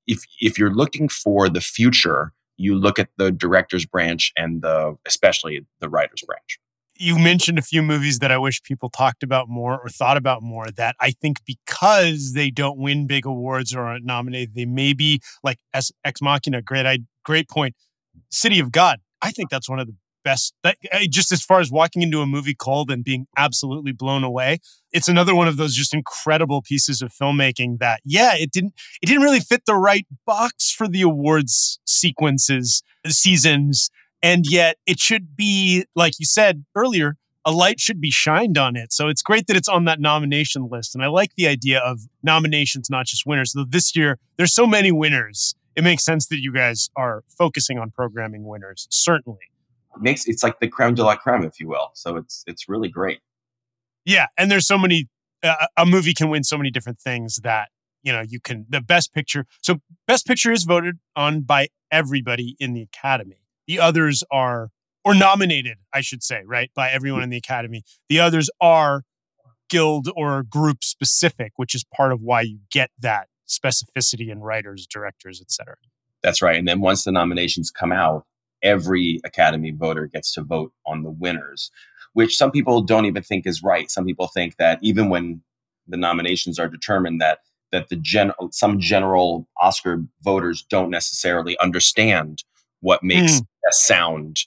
if 0.06 0.24
if 0.40 0.58
you're 0.58 0.74
looking 0.74 1.08
for 1.08 1.48
the 1.48 1.61
future, 1.61 2.32
you 2.58 2.74
look 2.74 2.98
at 2.98 3.08
the 3.16 3.30
director's 3.30 3.87
branch 3.87 4.32
and 4.37 4.61
the 4.62 4.96
especially 5.06 5.64
the 5.80 5.88
writer's 5.88 6.22
branch 6.22 6.58
you 6.98 7.18
mentioned 7.18 7.58
a 7.58 7.62
few 7.62 7.82
movies 7.82 8.18
that 8.18 8.32
I 8.32 8.38
wish 8.38 8.62
people 8.62 8.88
talked 8.90 9.22
about 9.22 9.48
more 9.48 9.80
or 9.80 9.88
thought 9.88 10.16
about 10.16 10.42
more 10.42 10.70
that 10.72 10.96
I 11.00 11.12
think 11.12 11.38
because 11.46 12.32
they 12.32 12.50
don't 12.50 12.78
win 12.78 13.06
big 13.06 13.24
awards 13.24 13.74
or 13.74 13.82
aren't 13.82 14.04
nominated, 14.04 14.54
they 14.54 14.66
may 14.66 14.92
be 14.92 15.20
like 15.42 15.58
Ex 15.72 15.92
Machina. 16.20 16.61
Great, 16.61 17.02
great 17.24 17.48
point. 17.48 17.74
City 18.30 18.58
of 18.58 18.72
God. 18.72 18.98
I 19.22 19.30
think 19.30 19.50
that's 19.50 19.68
one 19.68 19.78
of 19.78 19.87
the 19.87 19.94
best. 20.24 20.54
That, 20.62 20.76
just 21.08 21.32
as 21.32 21.42
far 21.42 21.61
as 21.61 21.70
walking 21.70 22.02
into 22.02 22.20
a 22.20 22.26
movie 22.26 22.54
cold 22.54 22.90
and 22.90 23.04
being 23.04 23.26
absolutely 23.37 23.92
blown 23.92 24.24
away, 24.24 24.58
it's 24.92 25.08
another 25.08 25.34
one 25.34 25.48
of 25.48 25.56
those 25.56 25.74
just 25.74 25.94
incredible 25.94 26.62
pieces 26.62 27.00
of 27.00 27.12
filmmaking 27.12 27.78
that, 27.78 28.00
yeah, 28.04 28.34
it 28.34 28.50
didn't 28.50 28.74
it 29.00 29.06
didn't 29.06 29.22
really 29.22 29.40
fit 29.40 29.62
the 29.66 29.74
right 29.74 30.06
box 30.26 30.70
for 30.72 30.88
the 30.88 31.02
awards 31.02 31.78
sequences 31.87 32.82
seasons 33.06 33.90
and 34.22 34.44
yet 34.48 34.78
it 34.87 34.98
should 34.98 35.37
be, 35.37 35.85
like 35.94 36.14
you 36.18 36.26
said 36.26 36.64
earlier, 36.74 37.16
a 37.44 37.52
light 37.52 37.81
should 37.81 38.00
be 38.00 38.11
shined 38.11 38.59
on 38.59 38.76
it. 38.76 38.92
So 38.92 39.09
it's 39.09 39.22
great 39.22 39.46
that 39.46 39.57
it's 39.57 39.68
on 39.68 39.85
that 39.85 40.00
nomination 40.00 40.68
list. 40.70 40.94
And 40.94 41.02
I 41.02 41.09
like 41.09 41.35
the 41.37 41.46
idea 41.46 41.81
of 41.81 42.00
nominations, 42.22 42.90
not 42.90 43.07
just 43.07 43.24
winners. 43.26 43.52
Though 43.52 43.64
this 43.64 43.96
year, 43.96 44.18
there's 44.37 44.54
so 44.54 44.66
many 44.66 44.92
winners. 44.92 45.54
It 45.74 45.85
makes 45.85 46.04
sense 46.04 46.26
that 46.26 46.40
you 46.40 46.52
guys 46.52 46.90
are 46.96 47.22
focusing 47.26 47.78
on 47.78 47.90
programming 47.90 48.44
winners, 48.44 48.87
certainly. 48.90 49.38
It 49.94 50.02
makes 50.02 50.26
it's 50.26 50.42
like 50.42 50.61
the 50.61 50.68
creme 50.68 50.94
de 50.94 51.04
la 51.04 51.16
creme, 51.16 51.44
if 51.44 51.61
you 51.61 51.68
will. 51.68 51.90
So 51.94 52.16
it's 52.16 52.44
it's 52.46 52.68
really 52.68 52.88
great. 52.88 53.20
Yeah, 54.04 54.26
and 54.37 54.50
there's 54.50 54.66
so 54.66 54.76
many. 54.76 55.09
Uh, 55.42 55.66
a 55.76 55.87
movie 55.87 56.14
can 56.14 56.31
win 56.31 56.42
so 56.42 56.59
many 56.59 56.70
different 56.70 56.98
things 56.98 57.37
that 57.44 57.68
you 58.02 58.12
know 58.12 58.22
you 58.28 58.40
can. 58.40 58.66
The 58.68 58.81
best 58.81 59.14
picture. 59.14 59.46
So 59.62 59.76
best 60.07 60.26
picture 60.26 60.52
is 60.52 60.64
voted 60.64 60.98
on 61.14 61.42
by 61.42 61.68
everybody 61.90 62.57
in 62.59 62.74
the 62.74 62.83
Academy. 62.83 63.40
The 63.68 63.78
others 63.78 64.24
are, 64.33 64.70
or 65.04 65.14
nominated, 65.14 65.78
I 65.94 66.00
should 66.00 66.24
say, 66.24 66.42
right, 66.44 66.70
by 66.74 66.90
everyone 66.90 67.22
in 67.22 67.31
the 67.31 67.37
academy. 67.37 67.85
The 68.09 68.18
others 68.18 68.50
are 68.61 69.02
guild 69.68 70.09
or 70.16 70.42
group 70.42 70.83
specific, 70.83 71.52
which 71.57 71.74
is 71.74 71.85
part 71.94 72.12
of 72.12 72.20
why 72.20 72.40
you 72.40 72.59
get 72.72 72.90
that 72.98 73.28
specificity 73.48 74.31
in 74.31 74.40
writers, 74.40 74.87
directors, 74.87 75.40
etc. 75.40 75.76
That's 76.22 76.42
right. 76.42 76.59
And 76.59 76.66
then 76.66 76.81
once 76.81 77.04
the 77.04 77.12
nominations 77.12 77.70
come 77.70 77.92
out, 77.92 78.24
every 78.62 79.20
academy 79.24 79.70
voter 79.70 80.07
gets 80.07 80.33
to 80.35 80.42
vote 80.42 80.72
on 80.87 81.02
the 81.02 81.11
winners, 81.11 81.70
which 82.14 82.37
some 82.37 82.50
people 82.50 82.83
don't 82.83 83.04
even 83.04 83.22
think 83.22 83.46
is 83.46 83.62
right. 83.62 83.90
Some 83.90 84.04
people 84.04 84.28
think 84.28 84.57
that 84.57 84.78
even 84.83 85.11
when 85.11 85.42
the 85.87 85.96
nominations 85.96 86.59
are 86.59 86.68
determined 86.68 87.20
that 87.20 87.38
that 87.70 87.88
the 87.90 87.96
gen 87.96 88.33
some 88.50 88.81
general 88.81 89.46
Oscar 89.61 90.02
voters 90.22 90.64
don't 90.68 90.90
necessarily 90.90 91.59
understand 91.59 92.42
what 92.80 93.02
makes 93.02 93.40
mm. 93.40 93.46
a 93.68 93.72
sound 93.72 94.38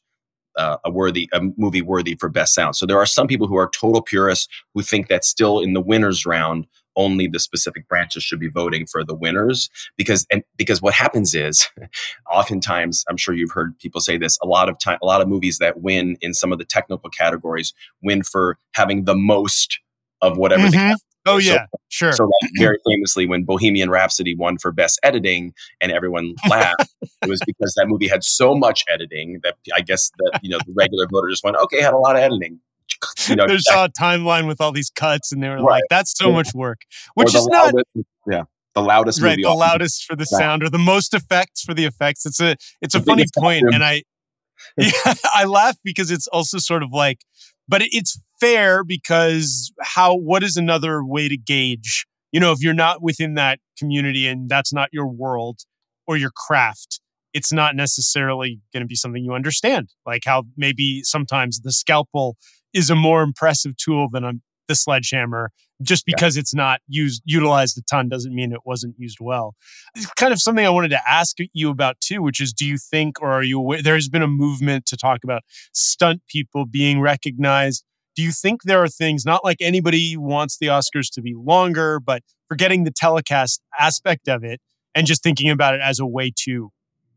uh, 0.58 0.78
a 0.84 0.92
worthy 0.92 1.30
a 1.34 1.42
movie 1.58 1.82
worthy 1.82 2.16
for 2.16 2.30
best 2.30 2.54
sound. 2.54 2.76
So 2.76 2.86
there 2.86 2.98
are 2.98 3.06
some 3.06 3.28
people 3.28 3.48
who 3.48 3.56
are 3.56 3.70
total 3.70 4.02
purists 4.02 4.48
who 4.74 4.82
think 4.82 5.08
that 5.08 5.24
still 5.24 5.60
in 5.60 5.74
the 5.74 5.82
winners 5.82 6.26
round 6.26 6.68
only 6.98 7.28
the 7.28 7.40
specific 7.40 7.88
branches 7.88 8.24
should 8.24 8.40
be 8.40 8.50
voting 8.50 8.86
for 8.86 9.04
the 9.04 9.16
winners 9.16 9.70
because 9.96 10.26
and 10.30 10.44
because 10.58 10.82
what 10.82 10.94
happens 10.94 11.34
is 11.34 11.70
oftentimes 12.32 13.06
I'm 13.10 13.18
sure 13.18 13.34
you've 13.34 13.52
heard 13.52 13.78
people 13.80 14.02
say 14.02 14.18
this 14.18 14.38
a 14.44 14.48
lot 14.48 14.68
of 14.68 14.78
time 14.78 15.00
a 15.02 15.06
lot 15.06 15.22
of 15.22 15.28
movies 15.28 15.58
that 15.60 15.82
win 15.82 16.18
in 16.22 16.34
some 16.34 16.52
of 16.52 16.58
the 16.58 16.66
technical 16.66 17.10
categories 17.10 17.74
win 18.04 18.24
for 18.24 18.58
having 18.74 19.06
the 19.06 19.16
most 19.16 19.80
of 20.22 20.38
whatever 20.38 20.68
mm-hmm. 20.68 20.94
Oh 21.26 21.38
yeah, 21.38 21.66
so, 21.66 21.80
sure. 21.90 22.12
So 22.14 22.24
like 22.24 22.52
very 22.58 22.78
famously, 22.88 23.26
when 23.28 23.44
Bohemian 23.44 23.90
Rhapsody 23.90 24.36
won 24.36 24.58
for 24.58 24.72
best 24.72 25.00
editing, 25.04 25.54
and 25.80 25.92
everyone 25.92 26.34
laughed, 26.50 26.90
it 27.02 27.30
was 27.30 27.42
because 27.46 27.74
that 27.76 27.88
movie 27.88 28.08
had 28.08 28.24
so 28.24 28.56
much 28.56 28.84
editing 28.92 29.40
that 29.44 29.56
I 29.76 29.82
guess 29.82 30.12
that 30.18 30.40
you 30.42 30.50
know 30.50 30.58
the 30.66 30.74
regular 30.76 31.08
voter 31.12 31.30
just 31.30 31.44
went, 31.44 31.58
okay, 31.58 31.82
had 31.82 31.94
a 31.94 31.98
lot 31.98 32.16
of 32.16 32.22
editing. 32.22 32.60
You 33.28 33.36
know, 33.36 33.48
there's 33.48 33.66
a 33.72 33.90
timeline 33.90 34.48
with 34.48 34.60
all 34.60 34.72
these 34.72 34.90
cuts, 34.90 35.32
and 35.32 35.42
they 35.42 35.48
were 35.48 35.56
right. 35.56 35.64
like, 35.64 35.84
"That's 35.90 36.16
so 36.16 36.28
yeah. 36.28 36.36
much 36.36 36.54
work," 36.54 36.82
which 37.14 37.34
is 37.34 37.48
not. 37.48 37.74
yeah, 38.28 38.44
the 38.76 38.82
loudest 38.82 39.22
right, 39.22 39.40
the 39.42 39.50
loudest 39.50 40.04
for 40.04 40.16
the 40.16 40.26
sound, 40.26 40.62
or 40.62 40.70
the 40.70 40.78
most 40.78 41.14
effects 41.14 41.64
for 41.64 41.74
the 41.74 41.86
effects. 41.86 42.26
It's 42.26 42.42
a 42.42 42.58
it's 42.82 42.94
a 42.94 43.00
the 43.00 43.06
funny 43.06 43.26
point, 43.38 43.64
and 43.74 43.84
I 43.84 44.04
yeah, 44.78 45.14
I 45.34 45.46
laugh 45.46 45.78
because 45.84 46.12
it's 46.12 46.28
also 46.28 46.58
sort 46.58 46.84
of 46.84 46.92
like, 46.92 47.20
but 47.68 47.82
it's 47.84 48.20
fair 48.42 48.84
because 48.84 49.72
how 49.82 50.16
what 50.16 50.44
is 50.44 50.58
another 50.58 51.06
way 51.06 51.30
to 51.30 51.38
gauge 51.38 52.06
you 52.32 52.40
know 52.40 52.52
if 52.52 52.62
you're 52.62 52.74
not 52.74 53.02
within 53.02 53.36
that 53.36 53.60
community 53.78 54.28
and 54.28 54.50
that's 54.50 54.74
not 54.74 54.90
your 54.92 55.08
world 55.08 55.60
or 56.08 56.18
your 56.18 56.32
craft 56.36 57.00
it's 57.34 57.54
not 57.54 57.76
necessarily 57.76 58.60
going 58.74 58.82
to 58.82 58.88
be 58.88 58.96
something 58.96 59.24
you 59.24 59.34
understand 59.34 59.90
like 60.06 60.24
how 60.26 60.44
maybe 60.58 61.02
sometimes 61.04 61.62
the 61.62 61.72
scalpel 61.72 62.36
is 62.74 62.90
a 62.90 62.96
more 62.96 63.22
impressive 63.22 63.78
tool 63.78 64.08
than 64.12 64.24
a, 64.24 64.34
the 64.68 64.76
sledgehammer 64.76 65.52
just 65.82 66.06
because 66.06 66.36
yeah. 66.36 66.42
it's 66.42 66.54
not 66.54 66.80
used 66.88 67.22
utilized 67.26 67.78
a 67.78 67.82
ton 67.84 68.10
doesn't 68.10 68.34
mean 68.34 68.52
it 68.52 68.62
wasn't 68.66 68.96
used 68.98 69.18
well 69.22 69.54
it's 69.96 70.06
kind 70.14 70.34
of 70.34 70.42
something 70.42 70.66
i 70.66 70.70
wanted 70.70 70.90
to 70.90 71.10
ask 71.10 71.38
you 71.54 71.70
about 71.70 72.00
too 72.02 72.24
which 72.24 72.42
is 72.42 72.54
do 72.54 72.66
you 72.66 72.78
think 72.78 73.22
or 73.22 73.32
are 73.32 73.44
you 73.44 73.60
aware 73.60 73.82
there's 73.84 74.10
been 74.10 74.24
a 74.24 74.28
movement 74.28 74.86
to 74.88 74.98
talk 74.98 75.20
about 75.24 75.44
stunt 75.74 76.22
people 76.28 76.66
being 76.66 77.00
recognized 77.00 77.84
do 78.16 78.22
you 78.22 78.32
think 78.32 78.64
there 78.64 78.84
are 78.84 78.88
things 78.88 79.26
not 79.26 79.44
like 79.44 79.58
anybody 79.62 80.18
wants 80.18 80.58
the 80.58 80.68
Oscars 80.68 81.10
to 81.14 81.22
be 81.22 81.34
longer, 81.36 82.00
but 82.00 82.24
forgetting 82.48 82.84
the 82.84 82.92
telecast 82.92 83.62
aspect 83.80 84.28
of 84.28 84.44
it 84.44 84.60
and 84.94 85.08
just 85.08 85.24
thinking 85.24 85.50
about 85.50 85.74
it 85.74 85.82
as 85.82 86.00
a 86.00 86.06
way 86.06 86.32
to 86.44 86.72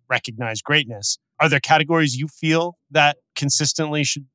recognize 0.09 0.63
greatness? 0.63 1.19
Are 1.41 1.49
there 1.49 1.61
categories 1.61 2.17
you 2.17 2.29
feel 2.29 2.77
that 2.91 3.17
consistently 3.35 4.05
should 4.05 4.27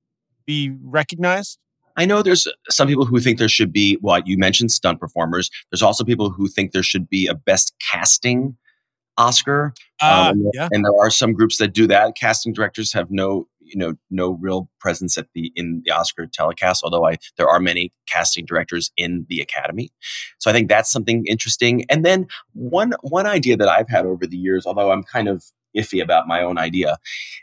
be 0.45 0.72
recognized? 0.84 1.58
I 1.95 2.06
know 2.06 2.22
there's 2.22 2.48
some 2.69 2.88
people 2.88 3.06
who 3.06 3.19
think 3.19 3.39
there 3.39 3.50
should 3.50 3.74
be, 3.74 3.98
well, 4.02 4.22
you 4.26 4.38
mentioned 4.38 4.72
stunt 4.72 5.00
performers. 5.00 5.50
There's 5.72 5.82
also 5.82 6.04
people 6.04 6.30
who 6.30 6.48
think 6.48 6.72
there 6.72 6.84
should 6.84 7.10
be 7.10 7.28
a 7.28 7.34
best 7.34 7.74
casting 7.91 8.58
Oscar. 9.17 9.74
Uh, 10.02 10.32
um, 10.32 10.50
yeah. 10.54 10.69
And 10.72 10.86
there 10.86 10.93
are 11.00 11.12
some 11.12 11.34
groups 11.34 11.58
that 11.58 11.74
do 11.74 11.88
that. 11.88 12.15
Casting 12.15 12.54
directors 12.54 12.93
have 12.93 13.12
no 13.12 13.48
you 13.69 13.77
know 13.77 13.95
no 14.10 14.32
real 14.32 14.69
presence 14.79 15.17
at 15.17 15.27
the 15.34 15.51
in 15.55 15.82
the 15.86 15.91
Oscar 15.91 16.27
telecast. 16.27 16.84
Although 16.84 17.05
I 17.05 17.17
there 17.38 17.49
are 17.49 17.60
many 17.60 17.93
casting 18.08 18.45
directors 18.45 18.91
in 18.97 19.25
the 19.29 19.41
Academy, 19.41 19.91
so 20.39 20.49
I 20.49 20.53
think 20.53 20.69
that's 20.69 20.91
something 20.91 21.25
interesting. 21.27 21.86
And 21.89 22.05
then 22.05 22.27
one 22.53 22.93
one 23.01 23.25
idea 23.25 23.58
that 23.58 23.69
I've 23.69 23.89
had 23.89 24.05
over 24.05 24.25
the 24.25 24.38
years, 24.38 24.65
although 24.65 24.91
I'm 24.91 25.03
kind 25.03 25.27
of 25.27 25.43
iffy 25.77 26.01
about 26.01 26.27
my 26.27 26.41
own 26.41 26.58
idea, 26.58 26.97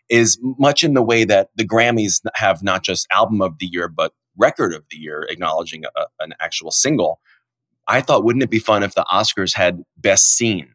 is 0.09 0.39
much 0.43 0.83
in 0.83 0.95
the 0.95 1.03
way 1.03 1.25
that 1.25 1.51
the 1.57 1.67
Grammys 1.67 2.21
have 2.35 2.63
not 2.63 2.83
just 2.83 3.07
album 3.13 3.41
of 3.41 3.59
the 3.59 3.67
year 3.67 3.89
but 3.89 4.13
record 4.37 4.75
of 4.75 4.85
the 4.91 4.97
year, 4.97 5.27
acknowledging 5.29 5.85
a, 5.85 6.05
an 6.21 6.35
actual 6.41 6.71
single. 6.71 7.21
I 7.89 8.01
thought, 8.01 8.25
wouldn't 8.25 8.43
it 8.43 8.51
be 8.51 8.59
fun 8.59 8.83
if 8.83 8.95
the 8.95 9.07
Oscars 9.11 9.55
had 9.55 9.83
best 9.97 10.37
scene 10.37 10.69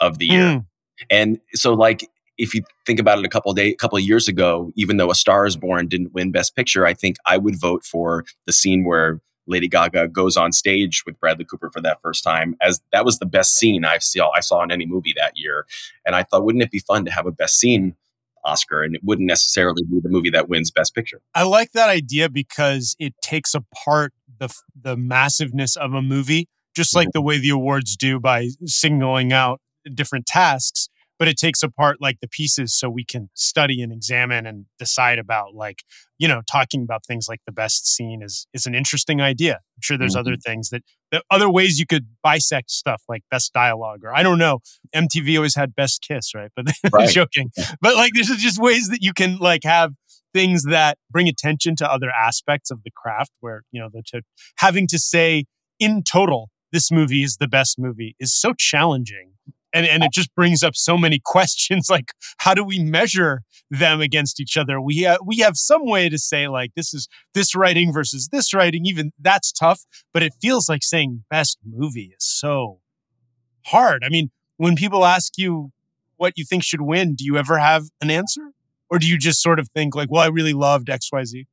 of 0.00 0.18
the 0.18 0.26
year? 0.26 0.40
Mm. 0.40 0.66
And 1.10 1.40
so, 1.52 1.72
like, 1.74 2.08
if 2.40 2.54
you 2.54 2.62
think 2.86 2.98
about 2.98 3.18
it 3.18 3.24
a 3.24 3.28
couple 3.28 3.52
day, 3.52 3.74
couple 3.74 3.98
of 3.98 4.04
years 4.04 4.26
ago, 4.26 4.72
even 4.74 4.96
though 4.96 5.10
A 5.10 5.14
Star 5.14 5.46
Is 5.46 5.56
Born 5.56 5.86
didn't 5.88 6.14
win 6.14 6.32
Best 6.32 6.56
Picture, 6.56 6.86
I 6.86 6.94
think 6.94 7.16
I 7.26 7.36
would 7.36 7.60
vote 7.60 7.84
for 7.84 8.24
the 8.46 8.52
scene 8.52 8.84
where 8.84 9.20
Lady 9.46 9.68
Gaga 9.68 10.08
goes 10.08 10.36
on 10.36 10.52
stage 10.52 11.02
with 11.04 11.18
Bradley 11.20 11.44
Cooper 11.44 11.70
for 11.70 11.80
that 11.82 12.00
first 12.02 12.24
time, 12.24 12.56
as 12.62 12.80
that 12.92 13.04
was 13.04 13.18
the 13.18 13.26
best 13.26 13.56
scene 13.56 13.84
I 13.84 13.98
saw 13.98 14.30
I 14.30 14.40
saw 14.40 14.62
in 14.62 14.70
any 14.70 14.86
movie 14.86 15.14
that 15.16 15.32
year. 15.36 15.66
And 16.06 16.16
I 16.16 16.22
thought, 16.22 16.44
wouldn't 16.44 16.62
it 16.64 16.70
be 16.70 16.78
fun 16.78 17.04
to 17.04 17.10
have 17.10 17.26
a 17.26 17.32
best 17.32 17.58
scene 17.58 17.94
Oscar, 18.42 18.82
and 18.82 18.94
it 18.94 19.02
wouldn't 19.04 19.26
necessarily 19.26 19.82
be 19.82 20.00
the 20.00 20.08
movie 20.08 20.30
that 20.30 20.48
wins 20.48 20.70
Best 20.70 20.94
Picture. 20.94 21.20
I 21.34 21.42
like 21.42 21.72
that 21.72 21.90
idea 21.90 22.30
because 22.30 22.96
it 22.98 23.14
takes 23.20 23.54
apart 23.54 24.14
the 24.38 24.48
the 24.80 24.96
massiveness 24.96 25.76
of 25.76 25.92
a 25.92 26.00
movie, 26.00 26.48
just 26.74 26.96
like 26.96 27.08
mm-hmm. 27.08 27.18
the 27.18 27.22
way 27.22 27.38
the 27.38 27.50
awards 27.50 27.96
do 27.96 28.18
by 28.18 28.48
singling 28.64 29.30
out 29.30 29.60
different 29.94 30.24
tasks 30.24 30.88
but 31.20 31.28
it 31.28 31.36
takes 31.36 31.62
apart 31.62 31.98
like 32.00 32.18
the 32.20 32.26
pieces 32.26 32.74
so 32.74 32.88
we 32.88 33.04
can 33.04 33.28
study 33.34 33.82
and 33.82 33.92
examine 33.92 34.46
and 34.46 34.64
decide 34.78 35.18
about 35.18 35.54
like 35.54 35.84
you 36.18 36.26
know 36.26 36.40
talking 36.50 36.82
about 36.82 37.04
things 37.06 37.26
like 37.28 37.40
the 37.46 37.52
best 37.52 37.86
scene 37.86 38.22
is 38.22 38.48
is 38.54 38.66
an 38.66 38.74
interesting 38.74 39.20
idea. 39.20 39.56
I'm 39.56 39.82
sure 39.82 39.98
there's 39.98 40.12
mm-hmm. 40.12 40.20
other 40.20 40.36
things 40.36 40.70
that, 40.70 40.82
that 41.12 41.22
other 41.30 41.50
ways 41.50 41.78
you 41.78 41.86
could 41.86 42.06
bisect 42.24 42.70
stuff 42.70 43.02
like 43.08 43.22
best 43.30 43.52
dialogue 43.52 44.00
or 44.02 44.14
i 44.14 44.22
don't 44.22 44.38
know 44.38 44.60
mtv 44.94 45.36
always 45.36 45.54
had 45.54 45.74
best 45.74 46.04
kiss 46.06 46.34
right? 46.34 46.50
But 46.56 46.66
right. 46.92 47.08
joking. 47.10 47.50
But 47.80 47.94
like 47.94 48.12
there's 48.14 48.28
just 48.28 48.58
ways 48.58 48.88
that 48.88 49.02
you 49.02 49.12
can 49.12 49.36
like 49.38 49.62
have 49.64 49.92
things 50.32 50.64
that 50.64 50.96
bring 51.10 51.28
attention 51.28 51.76
to 51.76 51.90
other 51.90 52.10
aspects 52.10 52.70
of 52.70 52.82
the 52.82 52.90
craft 52.90 53.32
where 53.40 53.62
you 53.72 53.80
know 53.80 53.90
the 53.92 54.02
to, 54.06 54.22
having 54.56 54.86
to 54.86 54.98
say 54.98 55.44
in 55.78 56.02
total 56.02 56.48
this 56.72 56.90
movie 56.90 57.22
is 57.22 57.36
the 57.36 57.48
best 57.48 57.78
movie 57.78 58.14
is 58.18 58.32
so 58.34 58.54
challenging 58.56 59.32
and 59.72 59.86
and 59.86 60.02
it 60.02 60.12
just 60.12 60.34
brings 60.34 60.62
up 60.62 60.74
so 60.74 60.96
many 60.96 61.20
questions 61.24 61.88
like 61.90 62.12
how 62.38 62.54
do 62.54 62.64
we 62.64 62.78
measure 62.78 63.42
them 63.70 64.00
against 64.00 64.40
each 64.40 64.56
other? 64.56 64.80
We 64.80 64.98
have 64.98 65.18
we 65.24 65.38
have 65.38 65.56
some 65.56 65.86
way 65.86 66.08
to 66.08 66.18
say 66.18 66.48
like 66.48 66.72
this 66.74 66.92
is 66.94 67.08
this 67.34 67.54
writing 67.54 67.92
versus 67.92 68.28
this 68.32 68.52
writing 68.52 68.86
even 68.86 69.12
that's 69.18 69.52
tough 69.52 69.82
but 70.12 70.22
it 70.22 70.32
feels 70.40 70.68
like 70.68 70.82
saying 70.82 71.24
best 71.30 71.58
movie 71.64 72.14
is 72.16 72.24
so 72.24 72.80
hard. 73.66 74.02
I 74.04 74.08
mean 74.08 74.30
when 74.56 74.76
people 74.76 75.04
ask 75.04 75.32
you 75.36 75.70
what 76.16 76.34
you 76.36 76.44
think 76.44 76.64
should 76.64 76.82
win 76.82 77.14
do 77.14 77.24
you 77.24 77.36
ever 77.36 77.58
have 77.58 77.84
an 78.00 78.10
answer? 78.10 78.52
Or 78.92 78.98
do 78.98 79.06
you 79.06 79.18
just 79.18 79.40
sort 79.40 79.60
of 79.60 79.68
think 79.68 79.94
like 79.94 80.10
well 80.10 80.22
i 80.22 80.26
really 80.26 80.52
loved 80.52 80.88
xyz 80.88 81.46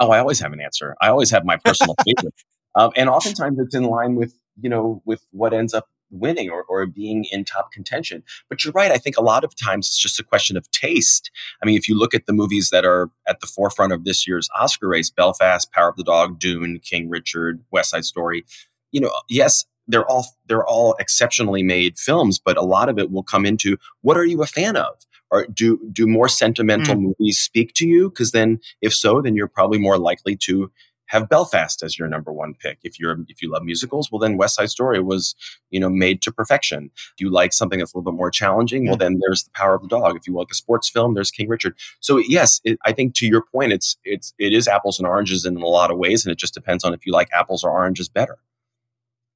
Oh, 0.00 0.10
I 0.10 0.18
always 0.18 0.40
have 0.40 0.52
an 0.52 0.60
answer. 0.60 0.96
I 1.00 1.08
always 1.08 1.30
have 1.30 1.44
my 1.44 1.56
personal 1.56 1.94
favorite, 2.04 2.34
um, 2.74 2.90
and 2.96 3.08
oftentimes 3.08 3.58
it's 3.58 3.74
in 3.74 3.84
line 3.84 4.16
with 4.16 4.34
you 4.60 4.68
know 4.68 5.02
with 5.04 5.24
what 5.30 5.52
ends 5.52 5.74
up 5.74 5.88
winning 6.14 6.50
or, 6.50 6.64
or 6.64 6.86
being 6.86 7.24
in 7.30 7.44
top 7.44 7.72
contention. 7.72 8.22
But 8.48 8.64
you're 8.64 8.72
right. 8.72 8.90
I 8.90 8.98
think 8.98 9.16
a 9.16 9.22
lot 9.22 9.44
of 9.44 9.54
times 9.56 9.88
it's 9.88 9.98
just 9.98 10.20
a 10.20 10.24
question 10.24 10.56
of 10.56 10.70
taste. 10.70 11.30
I 11.62 11.66
mean, 11.66 11.76
if 11.76 11.88
you 11.88 11.98
look 11.98 12.14
at 12.14 12.26
the 12.26 12.32
movies 12.32 12.70
that 12.70 12.84
are 12.84 13.10
at 13.26 13.40
the 13.40 13.46
forefront 13.46 13.92
of 13.92 14.04
this 14.04 14.26
year's 14.26 14.48
Oscar 14.58 14.88
race 14.88 15.10
Belfast, 15.10 15.70
Power 15.72 15.88
of 15.88 15.96
the 15.96 16.04
Dog, 16.04 16.38
Dune, 16.38 16.80
King 16.80 17.08
Richard, 17.08 17.62
West 17.70 17.90
Side 17.90 18.04
Story, 18.04 18.44
you 18.92 19.00
know, 19.00 19.10
yes, 19.28 19.64
they're 19.86 20.08
all 20.08 20.26
they're 20.46 20.66
all 20.66 20.94
exceptionally 20.98 21.62
made 21.62 21.98
films, 21.98 22.38
but 22.38 22.56
a 22.56 22.62
lot 22.62 22.88
of 22.88 22.98
it 22.98 23.10
will 23.10 23.22
come 23.22 23.44
into 23.44 23.76
what 24.02 24.16
are 24.16 24.24
you 24.24 24.42
a 24.42 24.46
fan 24.46 24.76
of? 24.76 24.94
Or 25.30 25.46
do 25.46 25.80
do 25.92 26.06
more 26.06 26.28
sentimental 26.28 26.94
mm. 26.94 27.00
movies 27.18 27.38
speak 27.38 27.74
to 27.74 27.86
you? 27.86 28.08
Because 28.08 28.30
then, 28.30 28.60
if 28.80 28.94
so, 28.94 29.20
then 29.20 29.34
you're 29.34 29.48
probably 29.48 29.78
more 29.78 29.98
likely 29.98 30.36
to 30.36 30.70
have 31.06 31.28
Belfast 31.28 31.82
as 31.82 31.98
your 31.98 32.08
number 32.08 32.32
one 32.32 32.54
pick. 32.54 32.78
If 32.82 32.98
you're 32.98 33.16
if 33.28 33.42
you 33.42 33.50
love 33.50 33.62
musicals, 33.62 34.10
well 34.10 34.18
then 34.18 34.36
West 34.36 34.56
Side 34.56 34.70
Story 34.70 35.00
was 35.00 35.34
you 35.70 35.80
know 35.80 35.88
made 35.88 36.22
to 36.22 36.32
perfection. 36.32 36.90
If 36.94 37.20
you 37.20 37.30
like 37.30 37.52
something 37.52 37.78
that's 37.78 37.92
a 37.92 37.98
little 37.98 38.10
bit 38.10 38.16
more 38.16 38.30
challenging, 38.30 38.86
well 38.86 38.96
then 38.96 39.20
there's 39.20 39.44
The 39.44 39.50
Power 39.50 39.74
of 39.74 39.82
the 39.82 39.88
Dog. 39.88 40.16
If 40.16 40.26
you 40.26 40.34
like 40.34 40.48
a 40.50 40.54
sports 40.54 40.88
film, 40.88 41.14
there's 41.14 41.30
King 41.30 41.48
Richard. 41.48 41.76
So 42.00 42.18
yes, 42.18 42.60
it, 42.64 42.78
I 42.84 42.92
think 42.92 43.14
to 43.16 43.26
your 43.26 43.42
point, 43.42 43.72
it's 43.72 43.96
it's 44.04 44.34
it 44.38 44.52
is 44.52 44.68
apples 44.68 44.98
and 44.98 45.06
oranges 45.06 45.44
in 45.44 45.56
a 45.56 45.66
lot 45.66 45.90
of 45.90 45.98
ways, 45.98 46.24
and 46.24 46.32
it 46.32 46.38
just 46.38 46.54
depends 46.54 46.84
on 46.84 46.94
if 46.94 47.06
you 47.06 47.12
like 47.12 47.28
apples 47.32 47.64
or 47.64 47.70
oranges 47.70 48.08
better. 48.08 48.38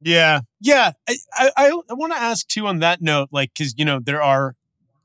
Yeah, 0.01 0.41
yeah. 0.61 0.93
I 1.09 1.17
I, 1.37 1.81
I 1.91 1.95
want 1.95 2.13
to 2.13 2.19
ask 2.19 2.47
too 2.47 2.67
on 2.67 2.79
that 2.81 3.03
note, 3.03 3.29
like 3.33 3.53
because 3.53 3.75
you 3.77 3.85
know 3.85 4.01
there 4.01 4.23
are 4.23 4.55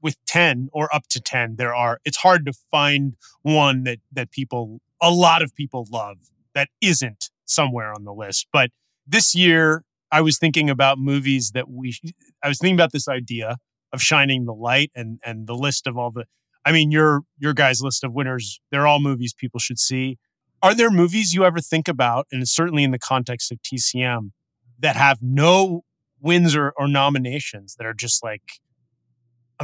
with 0.04 0.18
10 0.26 0.70
or 0.74 0.94
up 0.94 1.08
to 1.08 1.22
10 1.22 1.56
there 1.56 1.74
are 1.74 2.00
it's 2.04 2.18
hard 2.18 2.46
to 2.46 2.52
find 2.70 3.16
one 3.42 3.86
that 3.86 4.00
that 4.12 4.30
people 4.32 4.82
a 5.02 5.10
lot 5.10 5.42
of 5.42 5.56
people 5.56 5.88
love 5.90 6.18
that 6.56 6.70
isn't 6.82 7.30
somewhere 7.46 7.94
on 7.94 8.04
the 8.04 8.14
list. 8.14 8.48
But 8.52 8.72
this 9.06 9.36
year, 9.36 9.84
I 10.12 10.22
was 10.22 10.38
thinking 10.38 10.70
about 10.70 10.98
movies 11.00 11.52
that 11.54 11.70
we. 11.70 11.96
I 12.44 12.48
was 12.48 12.60
thinking 12.60 12.76
about 12.76 12.92
this 12.92 13.08
idea 13.08 13.58
of 13.92 14.02
shining 14.02 14.46
the 14.46 14.54
light 14.54 14.92
and 14.96 15.20
and 15.26 15.48
the 15.48 15.56
list 15.56 15.88
of 15.88 15.98
all 15.98 16.12
the. 16.12 16.26
I 16.66 16.72
mean, 16.72 16.92
your 16.92 17.22
your 17.38 17.54
guys' 17.54 17.82
list 17.82 18.04
of 18.04 18.14
winners. 18.14 18.60
They're 18.72 18.88
all 18.88 19.00
movies 19.00 19.34
people 19.34 19.60
should 19.60 19.80
see. 19.80 20.18
Are 20.62 20.74
there 20.74 20.90
movies 20.90 21.34
you 21.34 21.44
ever 21.44 21.60
think 21.60 21.90
about, 21.90 22.28
and 22.32 22.48
certainly 22.48 22.84
in 22.84 22.92
the 22.92 23.00
context 23.00 23.52
of 23.52 23.60
TCM, 23.62 24.32
that 24.80 24.96
have 24.96 25.18
no 25.22 25.82
wins 26.22 26.56
or, 26.56 26.74
or 26.78 26.88
nominations 26.88 27.76
that 27.76 27.86
are 27.86 27.94
just 27.94 28.24
like 28.24 28.44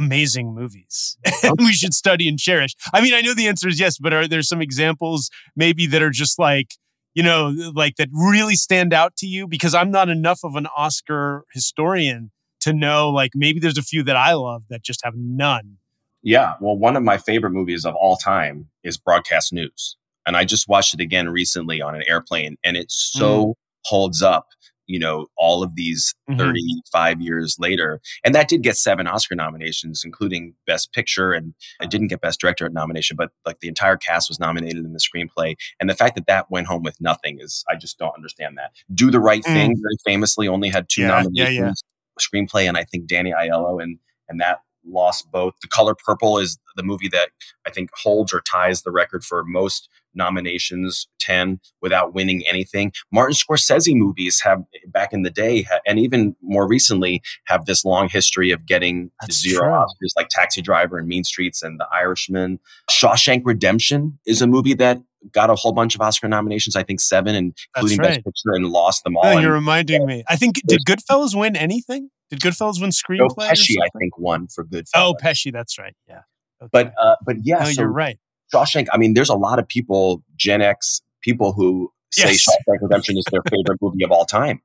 amazing 0.00 0.54
movies 0.54 1.16
and 1.42 1.54
we 1.58 1.72
should 1.72 1.94
study 1.94 2.28
and 2.28 2.38
cherish? 2.38 2.74
I 2.92 3.00
mean, 3.00 3.14
I 3.14 3.20
know 3.20 3.34
the 3.34 3.48
answer 3.48 3.68
is 3.68 3.78
yes, 3.78 3.98
but 3.98 4.12
are 4.12 4.26
there 4.26 4.42
some 4.42 4.60
examples 4.60 5.30
maybe 5.54 5.86
that 5.86 6.02
are 6.02 6.10
just 6.10 6.38
like, 6.38 6.74
you 7.14 7.22
know, 7.22 7.54
like 7.74 7.96
that 7.96 8.08
really 8.12 8.54
stand 8.54 8.92
out 8.92 9.16
to 9.16 9.26
you? 9.26 9.46
Because 9.46 9.74
I'm 9.74 9.90
not 9.90 10.08
enough 10.08 10.40
of 10.44 10.56
an 10.56 10.66
Oscar 10.76 11.44
historian 11.52 12.30
to 12.60 12.72
know, 12.72 13.10
like, 13.10 13.32
maybe 13.34 13.58
there's 13.58 13.78
a 13.78 13.82
few 13.82 14.02
that 14.04 14.16
I 14.16 14.34
love 14.34 14.64
that 14.70 14.82
just 14.82 15.00
have 15.04 15.14
none. 15.16 15.78
Yeah. 16.22 16.54
Well, 16.60 16.76
one 16.76 16.96
of 16.96 17.02
my 17.02 17.16
favorite 17.16 17.52
movies 17.52 17.86
of 17.86 17.94
all 17.94 18.16
time 18.16 18.68
is 18.84 18.98
Broadcast 18.98 19.52
News. 19.52 19.96
And 20.26 20.36
I 20.36 20.44
just 20.44 20.68
watched 20.68 20.92
it 20.92 21.00
again 21.00 21.30
recently 21.30 21.80
on 21.80 21.94
an 21.94 22.02
airplane, 22.06 22.56
and 22.62 22.76
it 22.76 22.90
so 22.90 23.46
mm. 23.46 23.54
holds 23.86 24.22
up 24.22 24.48
you 24.90 24.98
know 24.98 25.26
all 25.36 25.62
of 25.62 25.76
these 25.76 26.14
mm-hmm. 26.28 26.38
35 26.38 27.20
years 27.20 27.56
later 27.60 28.00
and 28.24 28.34
that 28.34 28.48
did 28.48 28.62
get 28.62 28.76
seven 28.76 29.06
oscar 29.06 29.34
nominations 29.34 30.02
including 30.04 30.54
best 30.66 30.92
picture 30.92 31.32
and 31.32 31.54
it 31.80 31.90
didn't 31.90 32.08
get 32.08 32.20
best 32.20 32.40
director 32.40 32.68
nomination 32.68 33.16
but 33.16 33.30
like 33.46 33.60
the 33.60 33.68
entire 33.68 33.96
cast 33.96 34.28
was 34.28 34.40
nominated 34.40 34.84
in 34.84 34.92
the 34.92 34.98
screenplay 34.98 35.54
and 35.78 35.88
the 35.88 35.94
fact 35.94 36.16
that 36.16 36.26
that 36.26 36.50
went 36.50 36.66
home 36.66 36.82
with 36.82 37.00
nothing 37.00 37.38
is 37.40 37.64
i 37.70 37.76
just 37.76 37.98
don't 37.98 38.14
understand 38.16 38.58
that 38.58 38.72
do 38.92 39.10
the 39.10 39.20
right 39.20 39.42
mm. 39.42 39.52
thing 39.52 39.76
very 39.80 39.96
famously 40.04 40.48
only 40.48 40.68
had 40.68 40.88
two 40.88 41.02
yeah, 41.02 41.08
nominations 41.08 41.56
yeah, 41.56 41.64
yeah. 41.64 41.72
screenplay 42.18 42.68
and 42.68 42.76
i 42.76 42.82
think 42.84 43.06
danny 43.06 43.32
aiello 43.32 43.82
and 43.82 43.98
and 44.28 44.40
that 44.40 44.60
lost 44.86 45.30
both. 45.30 45.54
The 45.60 45.68
Color 45.68 45.94
Purple 45.94 46.38
is 46.38 46.58
the 46.76 46.82
movie 46.82 47.08
that 47.08 47.30
I 47.66 47.70
think 47.70 47.90
holds 47.94 48.32
or 48.32 48.40
ties 48.40 48.82
the 48.82 48.90
record 48.90 49.24
for 49.24 49.44
most 49.44 49.88
nominations, 50.14 51.08
10 51.20 51.60
without 51.80 52.14
winning 52.14 52.42
anything. 52.46 52.92
Martin 53.12 53.34
Scorsese 53.34 53.94
movies 53.94 54.40
have 54.40 54.62
back 54.88 55.12
in 55.12 55.22
the 55.22 55.30
day 55.30 55.66
and 55.86 55.98
even 55.98 56.34
more 56.42 56.66
recently 56.66 57.22
have 57.46 57.66
this 57.66 57.84
long 57.84 58.08
history 58.08 58.50
of 58.50 58.66
getting 58.66 59.10
That's 59.20 59.40
zero 59.40 59.62
true. 59.62 59.70
Oscars 59.70 60.16
like 60.16 60.28
Taxi 60.30 60.62
Driver 60.62 60.98
and 60.98 61.08
Mean 61.08 61.24
Streets 61.24 61.62
and 61.62 61.78
The 61.78 61.86
Irishman. 61.92 62.58
Shawshank 62.90 63.42
Redemption 63.44 64.18
is 64.26 64.42
a 64.42 64.46
movie 64.46 64.74
that 64.74 65.00
got 65.32 65.50
a 65.50 65.54
whole 65.54 65.72
bunch 65.72 65.94
of 65.94 66.00
Oscar 66.00 66.28
nominations, 66.28 66.76
I 66.76 66.82
think 66.82 67.00
7 67.00 67.34
including 67.34 67.98
right. 67.98 68.08
Best 68.08 68.24
Picture 68.24 68.54
and 68.54 68.66
lost 68.66 69.04
them 69.04 69.16
all. 69.16 69.26
Oh, 69.26 69.38
you're 69.38 69.52
reminding 69.52 70.06
me. 70.06 70.24
I 70.28 70.36
think 70.36 70.60
did 70.66 70.80
Goodfellas 70.86 71.38
win 71.38 71.56
anything? 71.56 72.10
Did 72.30 72.40
Goodfellas 72.40 72.80
win 72.80 72.90
screenplay? 72.90 73.18
Joe 73.18 73.52
Pesci, 73.52 73.76
I 73.82 73.88
think, 73.98 74.16
won 74.18 74.46
for 74.48 74.64
Goodfellas. 74.64 74.90
Oh, 74.94 75.14
Pesci, 75.20 75.52
that's 75.52 75.78
right. 75.78 75.94
Yeah. 76.08 76.22
Okay. 76.62 76.68
But 76.72 76.92
uh, 77.00 77.16
but 77.24 77.36
yeah, 77.42 77.60
no, 77.60 77.64
so 77.66 77.82
you're 77.82 77.90
right. 77.90 78.18
Shawshank. 78.52 78.86
I 78.92 78.98
mean, 78.98 79.14
there's 79.14 79.28
a 79.28 79.34
lot 79.34 79.58
of 79.58 79.68
people, 79.68 80.22
Gen 80.36 80.62
X 80.62 81.02
people, 81.22 81.52
who 81.52 81.92
say 82.10 82.32
yes. 82.32 82.46
Shawshank 82.46 82.78
Redemption 82.82 83.16
is 83.16 83.24
their 83.30 83.42
favorite 83.50 83.78
movie 83.82 84.04
of 84.04 84.10
all 84.10 84.24
time, 84.24 84.60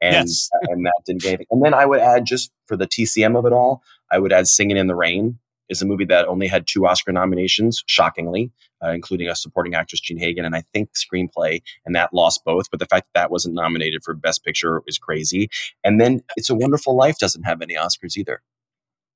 and 0.00 0.28
yes. 0.28 0.48
and 0.62 0.84
that 0.86 1.02
didn't 1.06 1.22
get 1.22 1.28
anything. 1.28 1.46
And 1.50 1.64
then 1.64 1.74
I 1.74 1.86
would 1.86 2.00
add, 2.00 2.24
just 2.24 2.50
for 2.66 2.76
the 2.76 2.86
TCM 2.86 3.38
of 3.38 3.46
it 3.46 3.52
all, 3.52 3.82
I 4.10 4.18
would 4.18 4.32
add 4.32 4.46
Singing 4.46 4.76
in 4.76 4.86
the 4.86 4.94
Rain 4.94 5.38
is 5.72 5.82
a 5.82 5.86
movie 5.86 6.04
that 6.04 6.28
only 6.28 6.46
had 6.46 6.66
two 6.66 6.86
Oscar 6.86 7.12
nominations, 7.12 7.82
shockingly, 7.86 8.52
uh, 8.84 8.90
including 8.90 9.28
a 9.28 9.34
supporting 9.34 9.74
actress, 9.74 10.00
Jean 10.00 10.18
Hagen, 10.18 10.44
and 10.44 10.54
I 10.54 10.62
think 10.72 10.90
screenplay, 10.92 11.62
and 11.84 11.96
that 11.96 12.12
lost 12.12 12.44
both. 12.44 12.70
But 12.70 12.78
the 12.78 12.86
fact 12.86 13.06
that 13.06 13.20
that 13.20 13.30
wasn't 13.30 13.54
nominated 13.54 14.04
for 14.04 14.14
Best 14.14 14.44
Picture 14.44 14.82
is 14.86 14.98
crazy. 14.98 15.48
And 15.82 16.00
then 16.00 16.22
It's 16.36 16.50
a 16.50 16.54
Wonderful 16.54 16.96
Life 16.96 17.18
doesn't 17.18 17.44
have 17.44 17.62
any 17.62 17.74
Oscars 17.74 18.16
either. 18.16 18.42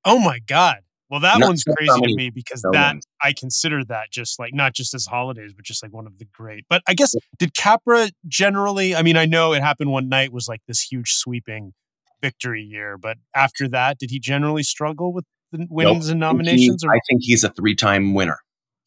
Oh 0.03 0.19
my 0.19 0.39
God. 0.39 0.79
Well, 1.09 1.21
that 1.21 1.39
not 1.39 1.47
one's 1.47 1.63
crazy 1.63 2.01
to 2.01 2.15
me 2.15 2.29
because 2.29 2.63
no 2.63 2.71
that. 2.73 2.97
I 3.21 3.31
consider 3.31 3.83
that 3.85 4.11
just 4.11 4.39
like 4.39 4.53
not 4.53 4.73
just 4.73 4.93
as 4.93 5.05
holidays, 5.05 5.53
but 5.53 5.63
just 5.63 5.81
like 5.81 5.93
one 5.93 6.05
of 6.05 6.17
the 6.17 6.25
great. 6.25 6.65
But 6.69 6.81
I 6.87 6.93
guess 6.93 7.15
did 7.37 7.55
Capra 7.55 8.09
generally? 8.27 8.93
I 8.93 9.03
mean, 9.03 9.15
I 9.15 9.25
know 9.25 9.53
it 9.53 9.61
happened 9.61 9.91
one 9.91 10.09
night 10.09 10.33
was 10.33 10.47
like 10.47 10.61
this 10.67 10.81
huge 10.81 11.13
sweeping 11.13 11.73
victory 12.21 12.61
year, 12.61 12.97
but 12.97 13.17
after 13.33 13.69
that, 13.69 13.99
did 13.99 14.09
he 14.09 14.19
generally 14.19 14.63
struggle 14.63 15.13
with 15.13 15.25
the 15.53 15.65
wins 15.69 16.07
nope. 16.07 16.11
and 16.11 16.19
nominations? 16.19 16.83
He, 16.83 16.89
I 16.89 16.99
think 17.09 17.21
he's 17.21 17.43
a 17.43 17.49
three-time 17.49 18.13
winner. 18.13 18.39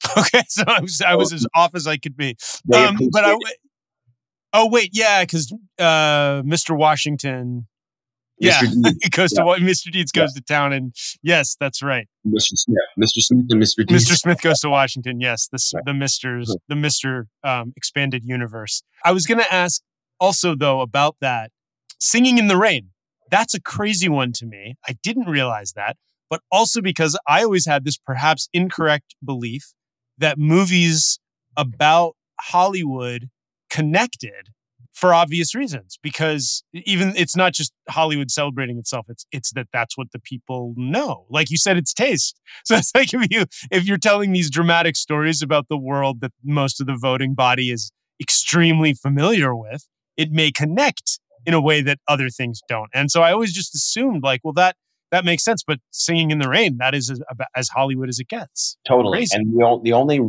Okay, 0.17 0.43
so 0.49 0.65
I 0.67 0.81
was 0.81 1.03
I 1.03 1.15
was 1.15 1.33
as 1.33 1.47
off 1.55 1.75
as 1.75 1.87
I 1.87 1.99
could 1.99 2.17
be. 2.17 2.37
Um, 2.75 2.97
but 3.13 3.25
I. 3.25 3.37
Oh 4.53 4.69
wait, 4.69 4.91
yeah, 4.93 5.23
because 5.23 5.53
uh, 5.79 6.43
Mr. 6.43 6.77
Washington 6.77 7.69
yeah, 8.41 8.61
he 9.03 9.11
goes 9.11 9.33
yeah. 9.37 9.45
to 9.45 9.61
Mr. 9.61 9.93
Deeds 9.93 10.13
goes 10.13 10.33
yeah. 10.35 10.41
to 10.41 10.45
town, 10.45 10.73
and 10.73 10.95
yes, 11.23 11.57
that's 11.61 11.83
right. 11.83 12.09
Mr. 12.27 12.57
Smith, 12.57 12.79
Mr. 12.99 13.19
Smith, 13.19 13.47
and 13.51 13.63
Mr. 13.63 13.87
Deeds. 13.87 14.11
Mr. 14.11 14.17
Smith 14.17 14.41
goes 14.41 14.61
to 14.61 14.71
Washington. 14.71 15.21
Yes, 15.21 15.49
the 15.53 15.59
right. 15.75 15.85
the 15.85 15.95
Mister's 15.95 16.57
the 16.69 16.77
Mister 16.77 17.27
um, 17.45 17.73
expanded 17.77 18.25
universe. 18.25 18.83
I 19.05 19.13
was 19.13 19.27
going 19.27 19.39
to 19.39 19.53
ask 19.53 19.83
also 20.19 20.55
though 20.55 20.81
about 20.81 21.17
that 21.21 21.51
singing 21.99 22.39
in 22.39 22.49
the 22.49 22.57
rain. 22.57 22.91
That's 23.31 23.55
a 23.55 23.61
crazy 23.61 24.09
one 24.09 24.33
to 24.33 24.47
me. 24.47 24.75
I 24.89 24.97
didn't 25.03 25.29
realize 25.29 25.73
that, 25.75 25.97
but 26.29 26.41
also 26.51 26.81
because 26.81 27.19
I 27.29 27.45
always 27.45 27.67
had 27.67 27.85
this 27.85 27.97
perhaps 27.97 28.49
incorrect 28.53 29.15
belief 29.25 29.73
that 30.19 30.39
movies 30.39 31.19
about 31.57 32.17
Hollywood 32.41 33.29
connected 33.69 34.49
for 35.01 35.15
obvious 35.15 35.55
reasons 35.55 35.99
because 36.03 36.63
even 36.75 37.15
it's 37.17 37.35
not 37.35 37.55
just 37.55 37.73
hollywood 37.89 38.31
celebrating 38.31 38.79
itself 38.79 39.07
it's 39.09 39.25
it's 39.33 39.51
that 39.53 39.67
that's 39.73 39.97
what 39.97 40.13
the 40.13 40.19
people 40.19 40.75
know. 40.77 41.27
Like 41.31 41.51
you 41.51 41.57
said 41.57 41.77
it's 41.77 41.95
taste. 41.95 42.39
So 42.65 42.77
it's 42.77 42.93
like 42.95 43.15
if 43.15 43.27
you 43.31 43.47
if 43.71 43.85
you're 43.85 43.99
telling 43.99 44.33
these 44.33 44.51
dramatic 44.51 44.95
stories 44.95 45.41
about 45.41 45.67
the 45.69 45.79
world 45.79 46.21
that 46.21 46.33
most 46.45 46.81
of 46.81 46.87
the 46.87 46.97
voting 47.01 47.35
body 47.35 47.71
is 47.71 47.91
extremely 48.21 48.93
familiar 48.93 49.57
with 49.57 49.87
it 50.17 50.31
may 50.31 50.53
connect 50.53 51.21
in 51.47 51.55
a 51.55 51.61
way 51.61 51.81
that 51.81 51.99
other 52.07 52.29
things 52.29 52.61
don't. 52.69 52.91
And 52.93 53.11
so 53.11 53.23
i 53.23 53.33
always 53.33 53.53
just 53.53 53.75
assumed 53.75 54.23
like 54.23 54.41
well 54.45 54.53
that 54.55 54.77
that 55.11 55.25
makes 55.25 55.43
sense 55.43 55.63
but 55.67 55.79
singing 55.91 56.31
in 56.31 56.39
the 56.39 56.49
rain 56.49 56.77
that 56.79 56.95
is 56.95 57.11
as, 57.11 57.21
as 57.57 57.69
hollywood 57.69 58.09
as 58.09 58.19
it 58.19 58.29
gets. 58.29 58.77
Totally. 58.87 59.19
Crazy. 59.19 59.37
and 59.37 59.47
the, 59.55 59.81
the 59.83 59.93
only 59.93 60.21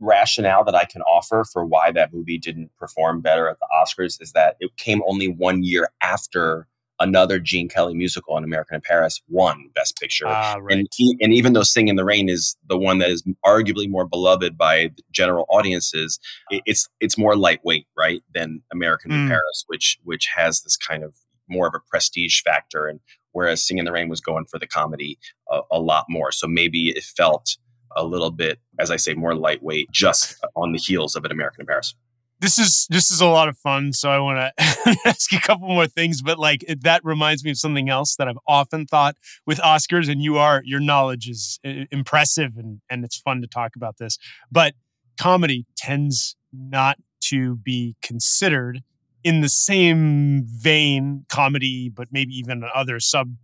rationale 0.00 0.64
that 0.64 0.74
I 0.74 0.84
can 0.84 1.02
offer 1.02 1.44
for 1.52 1.64
why 1.64 1.90
that 1.92 2.12
movie 2.12 2.38
didn't 2.38 2.70
perform 2.78 3.20
better 3.20 3.48
at 3.48 3.58
the 3.58 3.66
Oscars 3.74 4.20
is 4.20 4.32
that 4.32 4.56
it 4.60 4.76
came 4.76 5.02
only 5.06 5.28
one 5.28 5.62
year 5.62 5.88
after 6.02 6.66
another 7.00 7.38
Gene 7.38 7.68
Kelly 7.68 7.94
musical, 7.94 8.36
An 8.36 8.44
American 8.44 8.76
in 8.76 8.80
Paris, 8.80 9.22
won 9.28 9.70
Best 9.74 9.98
Picture. 9.98 10.26
Ah, 10.26 10.56
right. 10.60 10.78
and, 10.78 10.88
he, 10.94 11.16
and 11.20 11.32
even 11.32 11.52
though 11.52 11.62
Sing 11.62 11.88
in 11.88 11.96
the 11.96 12.04
Rain 12.04 12.28
is 12.28 12.56
the 12.68 12.78
one 12.78 12.98
that 12.98 13.10
is 13.10 13.22
arguably 13.44 13.88
more 13.88 14.06
beloved 14.06 14.58
by 14.58 14.90
general 15.10 15.46
audiences, 15.48 16.18
it, 16.50 16.62
it's 16.66 16.88
it's 17.00 17.18
more 17.18 17.36
lightweight, 17.36 17.86
right, 17.96 18.22
than 18.34 18.62
American 18.72 19.10
mm. 19.10 19.22
in 19.22 19.28
Paris, 19.28 19.64
which 19.68 19.98
which 20.04 20.26
has 20.34 20.62
this 20.62 20.76
kind 20.76 21.04
of 21.04 21.14
more 21.48 21.66
of 21.66 21.74
a 21.74 21.80
prestige 21.88 22.40
factor, 22.42 22.86
and 22.86 23.00
whereas 23.32 23.62
Sing 23.62 23.78
in 23.78 23.84
the 23.84 23.92
Rain 23.92 24.08
was 24.08 24.20
going 24.20 24.46
for 24.46 24.58
the 24.58 24.66
comedy 24.66 25.18
a, 25.50 25.60
a 25.70 25.80
lot 25.80 26.06
more. 26.08 26.32
So 26.32 26.46
maybe 26.46 26.90
it 26.90 27.04
felt 27.04 27.56
a 27.98 28.04
little 28.04 28.30
bit, 28.30 28.58
as 28.78 28.90
I 28.90 28.96
say, 28.96 29.14
more 29.14 29.34
lightweight, 29.34 29.90
just 29.90 30.36
on 30.54 30.72
the 30.72 30.78
heels 30.78 31.16
of 31.16 31.24
an 31.24 31.32
American 31.32 31.62
in 31.62 31.66
Paris 31.66 31.94
this 32.40 32.58
is 32.58 32.86
this 32.90 33.10
is 33.10 33.20
a 33.20 33.26
lot 33.26 33.48
of 33.48 33.56
fun 33.58 33.92
so 33.92 34.10
i 34.10 34.18
want 34.18 34.38
to 34.38 34.98
ask 35.06 35.32
you 35.32 35.38
a 35.38 35.40
couple 35.40 35.68
more 35.68 35.86
things 35.86 36.22
but 36.22 36.38
like 36.38 36.64
it, 36.68 36.82
that 36.82 37.04
reminds 37.04 37.44
me 37.44 37.50
of 37.50 37.58
something 37.58 37.88
else 37.88 38.16
that 38.16 38.28
i've 38.28 38.38
often 38.46 38.86
thought 38.86 39.16
with 39.46 39.58
oscars 39.58 40.10
and 40.10 40.22
you 40.22 40.38
are 40.38 40.62
your 40.64 40.80
knowledge 40.80 41.28
is 41.28 41.58
impressive 41.90 42.52
and 42.56 42.80
and 42.90 43.04
it's 43.04 43.18
fun 43.18 43.40
to 43.40 43.46
talk 43.46 43.74
about 43.76 43.98
this 43.98 44.18
but 44.50 44.74
comedy 45.18 45.66
tends 45.76 46.36
not 46.52 46.96
to 47.20 47.56
be 47.56 47.96
considered 48.02 48.82
in 49.24 49.40
the 49.40 49.48
same 49.48 50.44
vein 50.46 51.24
comedy 51.28 51.88
but 51.88 52.08
maybe 52.12 52.32
even 52.32 52.62
other 52.74 53.00
sub 53.00 53.34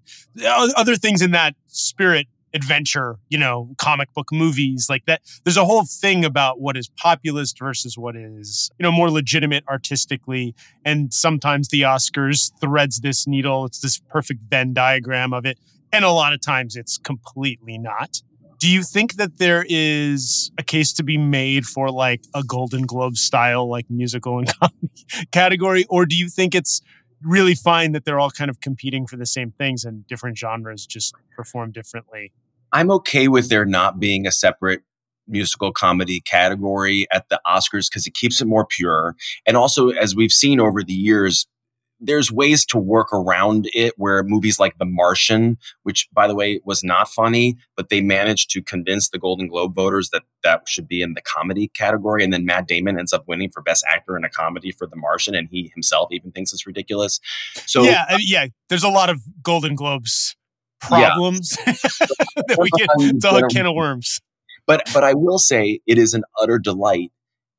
other 0.77 0.97
things 0.97 1.21
in 1.21 1.33
that 1.33 1.55
spirit 1.67 2.27
adventure, 2.55 3.19
you 3.29 3.37
know, 3.37 3.75
comic 3.79 4.13
book 4.15 4.29
movies 4.33 4.87
like 4.89 5.05
that. 5.07 5.21
There's 5.45 5.57
a 5.57 5.65
whole 5.65 5.85
thing 5.85 6.25
about 6.25 6.61
what 6.61 6.77
is 6.77 6.89
populist 6.97 7.59
versus 7.59 7.99
what 7.99 8.17
is, 8.17 8.71
you 8.79 8.85
know, 8.85 8.93
more 8.93 9.11
legitimate 9.11 9.65
artistically. 9.69 10.55
And 10.85 11.13
sometimes 11.13 11.69
the 11.69 11.83
Oscars 11.83 12.53
threads 12.61 13.01
this 13.01 13.27
needle. 13.27 13.67
It's 13.67 13.81
this 13.81 14.01
perfect 14.09 14.45
Venn 14.49 14.73
diagram 14.73 15.33
of 15.33 15.45
it. 15.45 15.59
And 15.93 16.05
a 16.05 16.11
lot 16.11 16.33
of 16.33 16.41
times 16.41 16.77
it's 16.77 16.97
completely 16.97 17.77
not. 17.77 18.23
Do 18.59 18.71
you 18.71 18.83
think 18.83 19.17
that 19.17 19.39
there 19.39 19.67
is 19.69 20.51
a 20.59 20.63
case 20.63 20.93
to 20.95 21.03
be 21.03 21.19
made 21.19 21.67
for 21.67 21.91
like 21.91 22.23
a 22.35 22.43
Golden 22.43 22.87
Globe 22.87 23.17
style, 23.17 23.69
like 23.69 23.87
musical 23.91 24.39
and 24.39 24.49
comedy 24.61 24.89
category? 25.33 25.85
Or 25.91 26.07
do 26.07 26.17
you 26.17 26.29
think 26.29 26.55
it's 26.55 26.81
really 27.23 27.55
fine 27.55 27.93
that 27.93 28.05
they're 28.05 28.21
all 28.21 28.31
kind 28.31 28.49
of 28.49 28.61
competing 28.61 29.07
for 29.07 29.17
the 29.17 29.27
same 29.27 29.51
things 29.51 29.85
and 29.85 30.07
different 30.07 30.39
genres 30.39 30.87
just 30.87 31.15
perform 31.37 31.73
differently? 31.73 32.33
I'm 32.75 32.91
okay 32.91 33.29
with 33.29 33.49
there 33.49 33.65
not 33.65 34.01
being 34.01 34.27
a 34.27 34.33
separate 34.33 34.83
musical 35.27 35.73
comedy 35.73 36.21
category 36.21 37.07
at 37.13 37.29
the 37.31 37.41
Oscars 37.47 37.89
because 37.89 38.07
it 38.07 38.15
keeps 38.15 38.41
it 38.41 38.47
more 38.47 38.67
pure. 38.67 39.15
And 39.47 39.57
also, 39.57 39.91
as 39.91 40.15
we've 40.15 40.33
seen 40.33 40.61
over 40.61 40.83
the 40.83 40.93
years, 40.93 41.47
there's 42.01 42.33
ways 42.33 42.67
to 42.67 42.77
work 42.77 43.13
around 43.13 43.71
it 43.73 43.95
where 43.97 44.23
movies 44.25 44.59
like 44.59 44.77
The 44.79 44.85
Martian, 44.85 45.57
which 45.85 46.09
by 46.13 46.27
the 46.27 46.35
way 46.35 46.61
was 46.65 46.83
not 46.83 47.09
funny, 47.09 47.57
but 47.77 47.89
they 47.89 48.01
managed 48.01 48.51
to 48.51 48.63
convince 48.63 49.09
the 49.09 49.19
Golden 49.19 49.47
Globe 49.47 49.75
voters 49.75 50.11
that 50.11 50.25
that 50.43 50.69
should 50.69 50.89
be 50.89 51.01
in 51.01 51.15
the 51.15 51.23
comedy 51.23 51.69
category. 51.69 52.25
And 52.25 52.33
then 52.33 52.45
Matt 52.45 52.67
Damon 52.67 52.99
ends 52.99 53.13
up 53.13 53.27
winning 53.29 53.51
for 53.51 53.63
Best 53.63 53.85
Actor 53.89 54.17
in 54.17 54.25
a 54.25 54.29
comedy 54.29 54.73
for 54.73 54.87
The 54.87 54.97
Martian, 54.97 55.35
and 55.35 55.49
he 55.49 55.71
himself 55.73 56.09
even 56.11 56.33
thinks 56.33 56.53
it's 56.53 56.67
ridiculous. 56.67 57.21
So 57.67 57.85
yeah, 57.85 58.17
yeah, 58.19 58.49
there's 58.69 58.85
a 58.85 58.91
lot 58.91 59.09
of 59.09 59.21
Golden 59.43 59.77
Globes 59.77 60.37
problems 60.89 61.57
yeah. 61.67 61.73
that 62.37 62.59
we 62.59 62.71
get. 62.71 63.43
A 63.43 63.49
can 63.49 63.67
of 63.67 63.75
worms. 63.75 64.21
But 64.67 64.89
but 64.93 65.05
I 65.05 65.15
will 65.15 65.39
say 65.39 65.81
it 65.87 65.99
is 65.99 66.15
an 66.15 66.25
utter 66.41 66.59
delight 66.59 67.13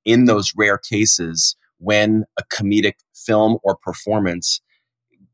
in 0.06 0.26
those 0.26 0.54
rare 0.56 0.78
cases 0.78 1.56
when 1.78 2.24
a 2.40 2.44
comedic 2.44 2.94
film 3.14 3.58
or 3.64 3.76
performance 3.76 4.62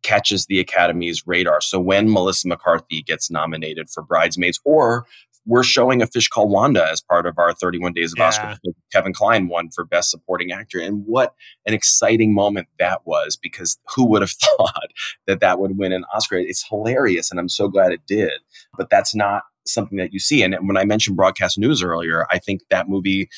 catches 0.02 0.48
the 0.48 0.60
Academy's 0.60 1.26
radar. 1.28 1.62
So 1.62 1.80
when 1.80 2.12
Melissa 2.12 2.48
McCarthy 2.48 3.04
gets 3.04 3.30
nominated 3.30 3.90
for 3.90 4.02
Bridesmaids, 4.02 4.60
or 4.66 5.06
we're 5.46 5.64
showing 5.64 6.02
a 6.02 6.08
fish 6.08 6.28
called 6.28 6.52
Wanda 6.52 6.88
as 6.90 7.02
part 7.02 7.26
of 7.26 7.38
our 7.38 7.54
31 7.54 7.94
Days 7.94 8.14
of 8.14 8.20
yeah. 8.20 8.28
Oscar. 8.28 8.58
Kevin 8.92 9.14
Kline 9.14 9.48
won 9.48 9.70
for 9.70 9.84
Best 9.84 10.12
Supporting 10.12 10.52
Actor. 10.52 10.80
And 10.80 11.04
what 11.06 11.34
an 11.66 11.74
exciting 11.74 12.34
moment 12.34 12.68
that 12.80 13.02
was 13.06 13.38
because 13.42 13.80
who 13.96 14.06
would 14.06 14.22
have 14.22 14.32
thought 14.58 14.90
that 15.28 15.40
that 15.40 15.60
would 15.60 15.78
win 15.78 15.92
an 15.92 16.06
Oscar? 16.14 16.38
It's 16.38 16.66
hilarious 16.68 17.32
and 17.32 17.40
I'm 17.40 17.50
so 17.50 17.68
glad 17.68 17.92
it 17.92 18.02
did. 18.06 18.34
But 18.78 18.90
that's 18.90 19.16
not 19.16 19.44
something 19.66 19.98
that 19.98 20.14
you 20.14 20.20
see. 20.20 20.44
And 20.44 20.56
when 20.68 20.78
I 20.78 20.86
mentioned 20.86 21.18
broadcast 21.18 21.58
news 21.58 21.84
earlier, 21.84 22.26
I 22.32 22.40
think 22.40 22.62
that 22.70 22.90
movie 22.90 23.30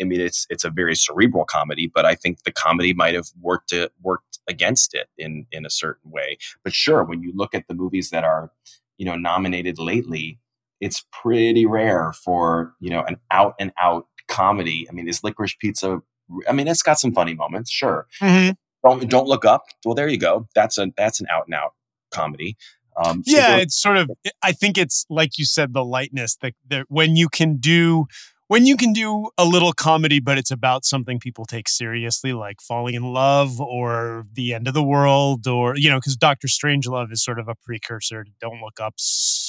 I 0.00 0.04
mean, 0.04 0.20
it's 0.20 0.46
it's 0.50 0.64
a 0.64 0.70
very 0.70 0.94
cerebral 0.94 1.44
comedy, 1.44 1.90
but 1.92 2.04
I 2.04 2.14
think 2.14 2.42
the 2.42 2.52
comedy 2.52 2.92
might 2.92 3.14
have 3.14 3.28
worked 3.40 3.72
it, 3.72 3.92
worked 4.02 4.38
against 4.46 4.94
it 4.94 5.08
in 5.16 5.46
in 5.50 5.64
a 5.64 5.70
certain 5.70 6.10
way. 6.10 6.36
But 6.62 6.74
sure, 6.74 7.02
when 7.02 7.22
you 7.22 7.32
look 7.34 7.54
at 7.54 7.66
the 7.66 7.74
movies 7.74 8.10
that 8.10 8.24
are, 8.24 8.50
you 8.98 9.06
know, 9.06 9.16
nominated 9.16 9.78
lately, 9.78 10.38
it's 10.80 11.04
pretty 11.12 11.66
rare 11.66 12.12
for 12.12 12.74
you 12.80 12.90
know 12.90 13.02
an 13.02 13.16
out 13.30 13.54
and 13.58 13.72
out 13.80 14.06
comedy. 14.28 14.86
I 14.88 14.92
mean, 14.92 15.08
is 15.08 15.22
Licorice 15.22 15.56
Pizza? 15.58 16.02
I 16.48 16.52
mean, 16.52 16.68
it's 16.68 16.82
got 16.82 16.98
some 16.98 17.12
funny 17.12 17.34
moments, 17.34 17.70
sure. 17.70 18.06
Mm-hmm. 18.20 18.52
Don't 18.84 19.08
don't 19.08 19.26
look 19.26 19.44
up. 19.44 19.64
Well, 19.84 19.94
there 19.94 20.08
you 20.08 20.18
go. 20.18 20.48
That's 20.54 20.78
a 20.78 20.88
that's 20.96 21.20
an 21.20 21.26
out 21.30 21.46
and 21.46 21.54
out 21.54 21.74
comedy. 22.10 22.56
Um, 22.96 23.22
so 23.24 23.36
yeah, 23.36 23.56
it's 23.56 23.80
sort 23.80 23.98
of. 23.98 24.10
I 24.42 24.52
think 24.52 24.78
it's 24.78 25.04
like 25.10 25.38
you 25.38 25.44
said, 25.44 25.74
the 25.74 25.84
lightness 25.84 26.36
that, 26.42 26.54
that 26.68 26.86
when 26.88 27.16
you 27.16 27.28
can 27.28 27.56
do 27.56 28.06
when 28.48 28.64
you 28.64 28.76
can 28.76 28.92
do 28.92 29.30
a 29.36 29.44
little 29.44 29.72
comedy, 29.72 30.20
but 30.20 30.38
it's 30.38 30.50
about 30.50 30.84
something 30.84 31.18
people 31.18 31.44
take 31.44 31.68
seriously, 31.68 32.32
like 32.32 32.60
falling 32.60 32.94
in 32.94 33.02
love 33.02 33.60
or 33.60 34.26
the 34.32 34.54
end 34.54 34.68
of 34.68 34.74
the 34.74 34.84
world, 34.84 35.46
or, 35.48 35.76
you 35.76 35.90
know, 35.90 35.98
because 35.98 36.16
Doctor 36.16 36.46
Strangelove 36.46 37.10
is 37.10 37.24
sort 37.24 37.40
of 37.40 37.48
a 37.48 37.54
precursor 37.54 38.22
to 38.22 38.30
Don't 38.40 38.60
Look 38.60 38.78
Up, 38.80 38.94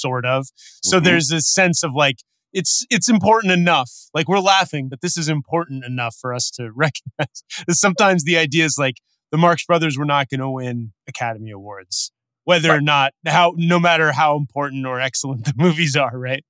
sort 0.00 0.24
of. 0.24 0.46
So 0.82 0.96
mm-hmm. 0.96 1.04
there's 1.04 1.28
this 1.28 1.52
sense 1.52 1.82
of 1.82 1.92
like, 1.94 2.18
it's 2.52 2.86
it's 2.90 3.08
important 3.08 3.52
enough. 3.52 3.90
Like 4.14 4.28
we're 4.28 4.40
laughing, 4.40 4.88
but 4.88 5.00
this 5.00 5.16
is 5.18 5.28
important 5.28 5.84
enough 5.84 6.16
for 6.18 6.32
us 6.32 6.50
to 6.52 6.70
recognize. 6.74 7.42
Sometimes 7.70 8.24
the 8.24 8.38
idea 8.38 8.64
is 8.64 8.76
like 8.78 8.96
the 9.30 9.38
Marx 9.38 9.64
Brothers 9.64 9.98
were 9.98 10.06
not 10.06 10.28
going 10.30 10.40
to 10.40 10.50
win 10.50 10.92
Academy 11.06 11.50
Awards, 11.50 12.10
whether 12.44 12.70
right. 12.70 12.78
or 12.78 12.80
not 12.80 13.12
how 13.26 13.52
no 13.56 13.78
matter 13.78 14.12
how 14.12 14.36
important 14.36 14.86
or 14.86 15.00
excellent 15.00 15.44
the 15.44 15.54
movies 15.58 15.94
are, 15.94 16.18
right? 16.18 16.44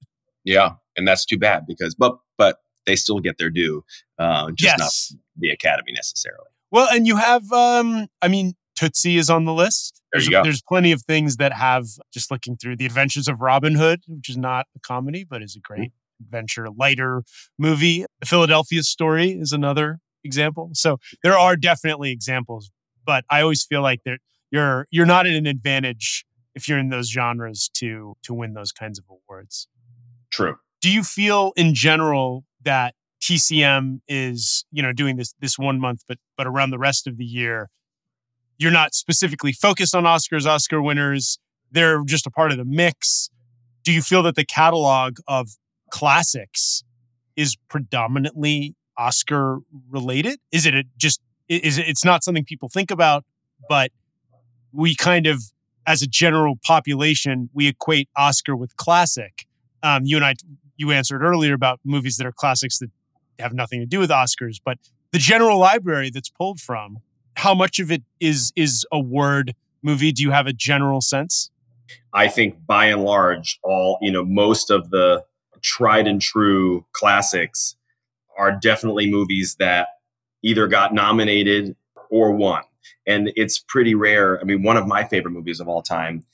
Yeah, 0.44 0.74
and 0.96 1.06
that's 1.06 1.24
too 1.24 1.38
bad 1.38 1.66
because 1.66 1.94
but 1.94 2.18
but 2.37 2.58
they 2.87 2.96
still 2.96 3.18
get 3.18 3.38
their 3.38 3.50
due, 3.50 3.84
uh, 4.18 4.50
just 4.52 4.78
yes. 4.78 5.12
not 5.12 5.20
the 5.37 5.50
Academy 5.50 5.92
necessarily. 5.92 6.46
Well, 6.70 6.88
and 6.90 7.06
you 7.06 7.16
have, 7.16 7.50
um, 7.52 8.08
I 8.20 8.28
mean, 8.28 8.54
Tootsie 8.78 9.16
is 9.16 9.28
on 9.28 9.44
the 9.44 9.52
list. 9.52 10.00
There 10.12 10.20
there's. 10.20 10.44
There's 10.44 10.62
plenty 10.62 10.92
of 10.92 11.02
things 11.02 11.36
that 11.36 11.52
have 11.52 11.86
just 12.12 12.30
looking 12.30 12.56
through 12.56 12.76
the 12.76 12.86
Adventures 12.86 13.26
of 13.26 13.40
Robin 13.40 13.74
Hood, 13.74 14.02
which 14.06 14.28
is 14.28 14.36
not 14.36 14.66
a 14.76 14.80
comedy 14.80 15.24
but 15.28 15.42
is 15.42 15.56
a 15.56 15.60
great 15.60 15.90
mm-hmm. 15.90 16.24
adventure, 16.24 16.68
lighter 16.70 17.24
movie. 17.58 18.04
The 18.20 18.26
Philadelphia 18.26 18.82
Story 18.82 19.30
is 19.32 19.52
another 19.52 19.98
example. 20.22 20.70
So 20.74 20.98
there 21.24 21.36
are 21.36 21.56
definitely 21.56 22.12
examples, 22.12 22.70
but 23.04 23.24
I 23.28 23.40
always 23.40 23.64
feel 23.64 23.82
like 23.82 24.02
that 24.04 24.18
you're 24.50 24.86
you're 24.90 25.06
not 25.06 25.26
at 25.26 25.34
an 25.34 25.46
advantage 25.46 26.24
if 26.54 26.68
you're 26.68 26.78
in 26.78 26.90
those 26.90 27.10
genres 27.10 27.68
to 27.74 28.16
to 28.22 28.32
win 28.32 28.54
those 28.54 28.70
kinds 28.70 28.98
of 28.98 29.06
awards. 29.10 29.66
True. 30.30 30.56
Do 30.80 30.90
you 30.90 31.02
feel 31.02 31.52
in 31.56 31.74
general 31.74 32.44
that 32.62 32.94
TCM 33.20 34.00
is, 34.06 34.64
you 34.70 34.82
know, 34.82 34.92
doing 34.92 35.16
this 35.16 35.34
this 35.40 35.58
one 35.58 35.80
month, 35.80 36.04
but 36.06 36.18
but 36.36 36.46
around 36.46 36.70
the 36.70 36.78
rest 36.78 37.08
of 37.08 37.16
the 37.16 37.24
year, 37.24 37.70
you're 38.58 38.72
not 38.72 38.94
specifically 38.94 39.52
focused 39.52 39.94
on 39.94 40.04
Oscars, 40.04 40.46
Oscar 40.46 40.82
winners. 40.82 41.38
They're 41.70 42.02
just 42.04 42.26
a 42.26 42.30
part 42.30 42.50
of 42.50 42.58
the 42.58 42.64
mix. 42.64 43.30
Do 43.84 43.92
you 43.92 44.02
feel 44.02 44.22
that 44.24 44.34
the 44.34 44.44
catalog 44.44 45.18
of 45.26 45.50
classics 45.90 46.82
is 47.36 47.56
predominantly 47.68 48.74
Oscar 48.98 49.58
related? 49.88 50.40
Is 50.52 50.66
it 50.66 50.86
just 50.96 51.20
is 51.48 51.78
it, 51.78 51.88
it's 51.88 52.04
not 52.04 52.24
something 52.24 52.44
people 52.44 52.68
think 52.68 52.90
about, 52.90 53.24
but 53.68 53.90
we 54.72 54.94
kind 54.94 55.26
of 55.26 55.42
as 55.86 56.02
a 56.02 56.06
general 56.06 56.58
population 56.64 57.48
we 57.54 57.68
equate 57.68 58.08
Oscar 58.16 58.54
with 58.56 58.76
classic. 58.76 59.46
Um, 59.82 60.02
you 60.04 60.16
and 60.16 60.24
I 60.24 60.34
you 60.76 60.90
answered 60.90 61.22
earlier 61.22 61.54
about 61.54 61.80
movies 61.84 62.16
that 62.16 62.26
are 62.26 62.32
classics 62.32 62.78
that 62.78 62.90
have 63.38 63.52
nothing 63.52 63.80
to 63.80 63.86
do 63.86 64.00
with 64.00 64.10
Oscars, 64.10 64.56
but 64.62 64.78
the 65.12 65.18
general 65.18 65.58
library 65.58 66.10
that's 66.10 66.28
pulled 66.28 66.60
from, 66.60 66.98
how 67.38 67.55
much 67.55 67.79
of 67.79 67.92
it 67.92 68.03
is 68.18 68.53
is 68.57 68.85
a 68.90 68.98
word 68.98 69.55
movie? 69.83 70.11
Do 70.11 70.22
you 70.22 70.33
have 70.33 70.48
a 70.48 70.53
general 70.53 71.01
sense? 71.01 71.51
I 72.12 72.26
think 72.26 72.66
by 72.66 72.86
and 72.86 73.05
large, 73.05 73.61
all 73.62 73.99
you 74.03 74.11
know, 74.11 74.24
most 74.24 74.70
of 74.70 74.91
the 74.91 75.24
tried 75.62 76.09
and 76.09 76.20
true 76.20 76.84
classics 76.93 77.76
are 78.36 78.53
definitely 78.53 79.09
movies 79.09 79.57
that 79.61 79.89
either 80.43 80.66
got 80.66 80.93
nominated 80.93 81.76
or 82.11 82.32
won. 82.32 82.62
And 83.07 83.32
it's 83.36 83.59
pretty 83.59 83.95
rare. 83.95 84.41
I 84.41 84.45
mean, 84.45 84.62
one 84.62 84.76
of 84.76 84.86
my 84.86 85.05
favorite 85.05 85.32
movies 85.32 85.61
of 85.61 85.68
all 85.68 85.82
time 85.82 86.24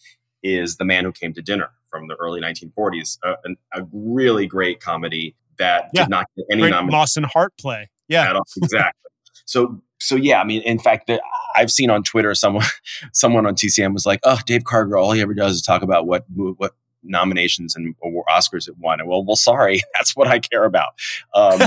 is 0.43 0.77
The 0.77 0.85
Man 0.85 1.05
Who 1.05 1.13
Came 1.13 1.35
to 1.35 1.43
Dinner 1.43 1.71
from 1.89 2.09
the 2.09 2.17
early 2.17 2.41
1940s, 2.41 3.19
a, 3.23 3.35
a 3.73 3.87
really 3.93 4.47
great 4.47 4.81
comedy 4.81 5.37
that 5.59 5.91
yeah. 5.93 6.03
did 6.03 6.11
not 6.11 6.27
get 6.37 6.47
any 6.51 6.63
nomination. 6.63 6.87
Moss 6.91 7.17
and 7.17 7.27
Hart 7.27 7.53
play. 7.59 7.91
Yeah, 8.09 8.39
exactly. 8.57 9.11
so 9.47 9.83
so 10.01 10.17
yeah, 10.17 10.41
I 10.41 10.45
mean, 10.45 10.63
in 10.63 10.79
fact, 10.79 11.07
the, 11.07 11.21
I've 11.55 11.71
seen 11.71 11.91
on 11.91 12.03
Twitter 12.03 12.35
someone 12.35 12.65
someone 13.13 13.47
on 13.47 13.55
TCM 13.55 13.93
was 13.93 14.07
like, 14.07 14.21
"Oh, 14.25 14.39
Dave 14.47 14.65
Karger, 14.65 15.01
all 15.01 15.13
he 15.13 15.21
ever 15.21 15.35
does 15.35 15.57
is 15.57 15.63
talk 15.63 15.83
about 15.83 16.07
what 16.07 16.25
what 16.31 16.73
nominations 17.03 17.77
and 17.77 17.95
Oscars 18.29 18.69
it 18.69 18.77
won." 18.79 19.01
And 19.01 19.09
well, 19.09 19.25
well, 19.25 19.37
sorry, 19.37 19.83
that's 19.95 20.17
what 20.17 20.29
I 20.29 20.39
care 20.39 20.65
about. 20.65 20.95
Um, 21.35 21.61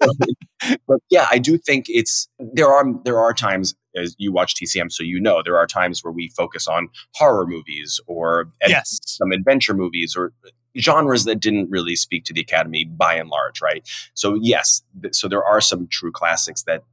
but 0.86 1.00
yeah, 1.10 1.26
I 1.30 1.38
do 1.38 1.58
think 1.58 1.86
it's 1.88 2.28
there 2.38 2.68
are 2.68 2.84
there 3.04 3.18
are 3.18 3.34
times 3.34 3.74
as 3.94 4.14
you 4.18 4.32
watch 4.32 4.54
TCM, 4.54 4.90
so 4.90 5.02
you 5.02 5.20
know 5.20 5.42
there 5.44 5.58
are 5.58 5.66
times 5.66 6.02
where 6.02 6.12
we 6.12 6.28
focus 6.28 6.66
on 6.66 6.88
horror 7.14 7.46
movies 7.46 8.00
or 8.06 8.48
yes. 8.66 8.98
some 9.04 9.32
adventure 9.32 9.74
movies 9.74 10.16
or 10.16 10.32
genres 10.78 11.24
that 11.24 11.40
didn't 11.40 11.70
really 11.70 11.96
speak 11.96 12.24
to 12.24 12.32
the 12.32 12.40
Academy 12.40 12.84
by 12.84 13.14
and 13.14 13.28
large, 13.28 13.60
right? 13.60 13.86
So 14.14 14.38
yes, 14.40 14.82
th- 15.00 15.14
so 15.14 15.28
there 15.28 15.44
are 15.44 15.60
some 15.60 15.86
true 15.88 16.12
classics 16.12 16.62
that 16.62 16.84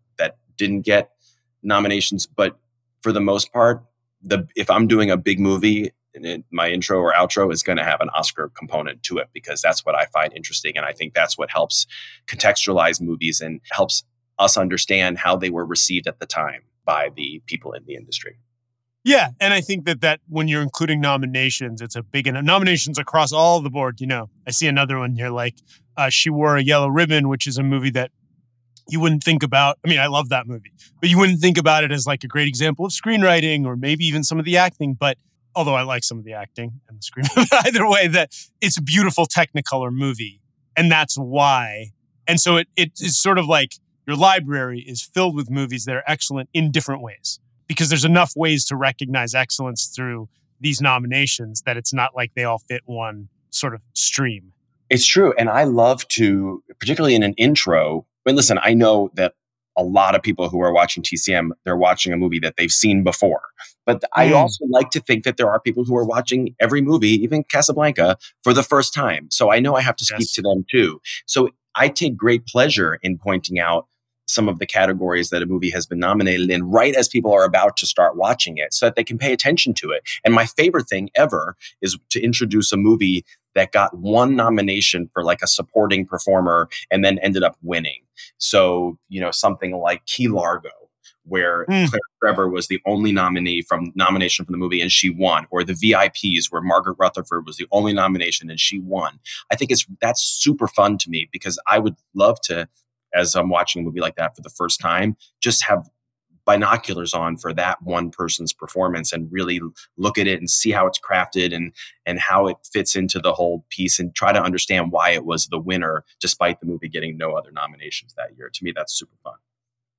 didn't 0.59 0.81
get 0.81 1.09
nominations, 1.63 2.27
but 2.27 2.59
for 3.01 3.11
the 3.11 3.21
most 3.21 3.51
part, 3.51 3.83
the 4.21 4.47
if 4.55 4.69
I'm 4.69 4.87
doing 4.87 5.09
a 5.09 5.17
big 5.17 5.39
movie, 5.39 5.91
it, 6.13 6.43
my 6.51 6.69
intro 6.69 6.99
or 6.99 7.13
outro 7.13 7.51
is 7.51 7.63
going 7.63 7.77
to 7.77 7.83
have 7.83 8.01
an 8.01 8.09
Oscar 8.09 8.51
component 8.55 9.01
to 9.03 9.17
it 9.17 9.29
because 9.33 9.61
that's 9.61 9.85
what 9.85 9.95
I 9.95 10.05
find 10.07 10.33
interesting, 10.33 10.77
and 10.77 10.85
I 10.85 10.91
think 10.91 11.13
that's 11.13 11.37
what 11.37 11.49
helps 11.49 11.87
contextualize 12.27 13.01
movies 13.01 13.41
and 13.41 13.61
helps 13.71 14.03
us 14.37 14.57
understand 14.57 15.17
how 15.17 15.35
they 15.35 15.49
were 15.49 15.65
received 15.65 16.07
at 16.07 16.19
the 16.19 16.25
time 16.25 16.61
by 16.85 17.09
the 17.15 17.41
people 17.45 17.73
in 17.73 17.83
the 17.85 17.95
industry. 17.95 18.37
Yeah, 19.03 19.29
and 19.39 19.53
I 19.53 19.61
think 19.61 19.85
that 19.85 20.01
that 20.01 20.19
when 20.27 20.47
you're 20.49 20.61
including 20.61 20.99
nominations, 20.99 21.81
it's 21.81 21.95
a 21.95 22.03
big 22.03 22.27
and 22.27 22.45
nominations 22.45 22.99
across 22.99 23.31
all 23.31 23.61
the 23.61 23.69
board. 23.69 24.01
You 24.01 24.07
know, 24.07 24.29
I 24.45 24.51
see 24.51 24.67
another 24.67 24.99
one 24.99 25.15
here 25.15 25.29
like 25.29 25.55
uh, 25.95 26.09
"She 26.09 26.29
Wore 26.29 26.57
a 26.57 26.61
Yellow 26.61 26.89
Ribbon," 26.89 27.29
which 27.29 27.47
is 27.47 27.57
a 27.57 27.63
movie 27.63 27.91
that 27.91 28.11
you 28.89 28.99
wouldn't 28.99 29.23
think 29.23 29.43
about. 29.43 29.77
I 29.85 29.89
mean, 29.89 29.99
I 29.99 30.07
love 30.07 30.29
that 30.29 30.47
movie, 30.47 30.71
but 30.99 31.09
you 31.09 31.17
wouldn't 31.17 31.39
think 31.39 31.57
about 31.57 31.83
it 31.83 31.91
as 31.91 32.05
like 32.05 32.23
a 32.23 32.27
great 32.27 32.47
example 32.47 32.85
of 32.85 32.91
screenwriting 32.91 33.65
or 33.65 33.75
maybe 33.75 34.05
even 34.05 34.23
some 34.23 34.39
of 34.39 34.45
the 34.45 34.57
acting. 34.57 34.93
But 34.93 35.17
although 35.55 35.75
I 35.75 35.83
like 35.83 36.03
some 36.03 36.17
of 36.17 36.23
the 36.23 36.33
acting 36.33 36.81
and 36.87 36.97
the 36.97 37.01
screen, 37.01 37.25
either 37.65 37.87
way, 37.87 38.07
that 38.07 38.33
it's 38.61 38.77
a 38.77 38.81
beautiful 38.81 39.25
Technicolor 39.25 39.91
movie, 39.91 40.41
and 40.75 40.91
that's 40.91 41.15
why. 41.15 41.91
And 42.27 42.39
so 42.39 42.57
it 42.57 42.67
it 42.75 42.91
is 42.99 43.19
sort 43.19 43.37
of 43.37 43.45
like 43.45 43.73
your 44.07 44.15
library 44.15 44.79
is 44.79 45.01
filled 45.01 45.35
with 45.35 45.49
movies 45.49 45.85
that 45.85 45.95
are 45.95 46.03
excellent 46.07 46.49
in 46.53 46.71
different 46.71 47.01
ways 47.01 47.39
because 47.67 47.89
there's 47.89 48.05
enough 48.05 48.33
ways 48.35 48.65
to 48.65 48.75
recognize 48.75 49.35
excellence 49.35 49.85
through 49.95 50.27
these 50.59 50.81
nominations 50.81 51.61
that 51.61 51.77
it's 51.77 51.93
not 51.93 52.15
like 52.15 52.33
they 52.35 52.43
all 52.43 52.57
fit 52.57 52.81
one 52.85 53.29
sort 53.51 53.73
of 53.73 53.81
stream. 53.93 54.51
It's 54.89 55.05
true. 55.05 55.33
And 55.37 55.49
I 55.49 55.65
love 55.65 56.07
to, 56.09 56.63
particularly 56.79 57.15
in 57.15 57.23
an 57.23 57.33
intro, 57.35 58.05
but 58.25 58.35
listen, 58.35 58.59
I 58.61 58.73
know 58.73 59.09
that 59.15 59.33
a 59.77 59.83
lot 59.83 60.13
of 60.13 60.21
people 60.21 60.49
who 60.49 60.61
are 60.61 60.73
watching 60.73 61.01
TCM, 61.03 61.51
they're 61.63 61.77
watching 61.77 62.11
a 62.11 62.17
movie 62.17 62.39
that 62.39 62.55
they've 62.57 62.71
seen 62.71 63.03
before. 63.03 63.41
But 63.85 64.03
I 64.15 64.29
mm. 64.29 64.35
also 64.35 64.65
like 64.69 64.89
to 64.91 64.99
think 64.99 65.23
that 65.23 65.37
there 65.37 65.49
are 65.49 65.59
people 65.59 65.85
who 65.85 65.95
are 65.95 66.05
watching 66.05 66.53
every 66.59 66.81
movie, 66.81 67.11
even 67.23 67.43
Casablanca, 67.43 68.17
for 68.43 68.53
the 68.53 68.63
first 68.63 68.93
time. 68.93 69.27
So 69.31 69.51
I 69.51 69.59
know 69.59 69.75
I 69.75 69.81
have 69.81 69.95
to 69.97 70.05
speak 70.05 70.19
yes. 70.19 70.33
to 70.33 70.41
them 70.41 70.65
too. 70.69 70.99
So 71.25 71.49
I 71.75 71.87
take 71.87 72.17
great 72.17 72.45
pleasure 72.45 72.99
in 73.01 73.17
pointing 73.17 73.59
out 73.59 73.87
some 74.27 74.47
of 74.47 74.59
the 74.59 74.65
categories 74.65 75.31
that 75.31 75.41
a 75.41 75.45
movie 75.45 75.71
has 75.71 75.87
been 75.87 75.97
nominated 75.97 76.51
in 76.51 76.63
right 76.63 76.93
as 76.93 77.07
people 77.07 77.33
are 77.33 77.43
about 77.43 77.75
to 77.77 77.87
start 77.87 78.15
watching 78.15 78.57
it 78.57 78.73
so 78.73 78.85
that 78.85 78.95
they 78.95 79.03
can 79.03 79.17
pay 79.17 79.33
attention 79.33 79.73
to 79.73 79.89
it. 79.89 80.03
And 80.23 80.35
my 80.35 80.45
favorite 80.45 80.87
thing 80.87 81.09
ever 81.15 81.55
is 81.81 81.97
to 82.11 82.21
introduce 82.21 82.71
a 82.71 82.77
movie 82.77 83.25
that 83.59 83.73
got 83.73 83.95
one 83.97 84.35
nomination 84.37 85.09
for 85.13 85.21
like 85.23 85.41
a 85.43 85.47
supporting 85.47 86.05
performer 86.05 86.69
and 86.89 87.03
then 87.03 87.19
ended 87.19 87.43
up 87.43 87.57
winning. 87.61 88.01
So, 88.37 88.97
you 89.09 89.19
know, 89.19 89.31
something 89.31 89.77
like 89.77 90.05
Key 90.05 90.29
Largo 90.29 90.69
where 91.25 91.65
mm. 91.65 91.87
Claire 91.89 91.99
Trevor 92.23 92.49
was 92.49 92.67
the 92.67 92.79
only 92.87 93.11
nominee 93.11 93.61
from 93.61 93.91
nomination 93.93 94.45
from 94.45 94.53
the 94.53 94.57
movie 94.57 94.81
and 94.81 94.91
she 94.91 95.09
won, 95.09 95.45
or 95.51 95.63
the 95.63 95.73
VIPs 95.73 96.45
where 96.49 96.61
Margaret 96.61 96.95
Rutherford 96.97 97.45
was 97.45 97.57
the 97.57 97.67
only 97.71 97.93
nomination 97.93 98.49
and 98.49 98.59
she 98.59 98.79
won. 98.79 99.19
I 99.51 99.55
think 99.55 99.69
it's 99.69 99.85
that's 100.01 100.23
super 100.23 100.67
fun 100.67 100.97
to 100.99 101.09
me 101.09 101.29
because 101.31 101.59
I 101.67 101.77
would 101.77 101.95
love 102.15 102.39
to 102.45 102.67
as 103.13 103.35
I'm 103.35 103.49
watching 103.49 103.81
a 103.81 103.85
movie 103.85 103.99
like 103.99 104.15
that 104.15 104.35
for 104.35 104.41
the 104.41 104.49
first 104.49 104.79
time, 104.79 105.17
just 105.41 105.63
have 105.65 105.87
binoculars 106.49 107.13
on 107.13 107.37
for 107.37 107.53
that 107.53 107.79
one 107.83 108.09
person's 108.09 108.51
performance 108.51 109.13
and 109.13 109.31
really 109.31 109.61
look 109.97 110.17
at 110.17 110.25
it 110.25 110.39
and 110.39 110.49
see 110.49 110.71
how 110.71 110.87
it's 110.87 110.99
crafted 110.99 111.55
and 111.55 111.71
and 112.07 112.19
how 112.19 112.47
it 112.47 112.57
fits 112.73 112.95
into 112.95 113.19
the 113.19 113.33
whole 113.33 113.63
piece 113.69 113.99
and 113.99 114.15
try 114.15 114.33
to 114.33 114.41
understand 114.41 114.91
why 114.91 115.11
it 115.11 115.25
was 115.25 115.45
the 115.47 115.59
winner 115.59 116.03
despite 116.19 116.59
the 116.59 116.65
movie 116.65 116.89
getting 116.89 117.15
no 117.17 117.33
other 117.33 117.51
nominations 117.51 118.15
that 118.15 118.35
year. 118.35 118.49
To 118.51 118.63
me 118.63 118.73
that's 118.75 118.97
super 118.97 119.15
fun. 119.23 119.35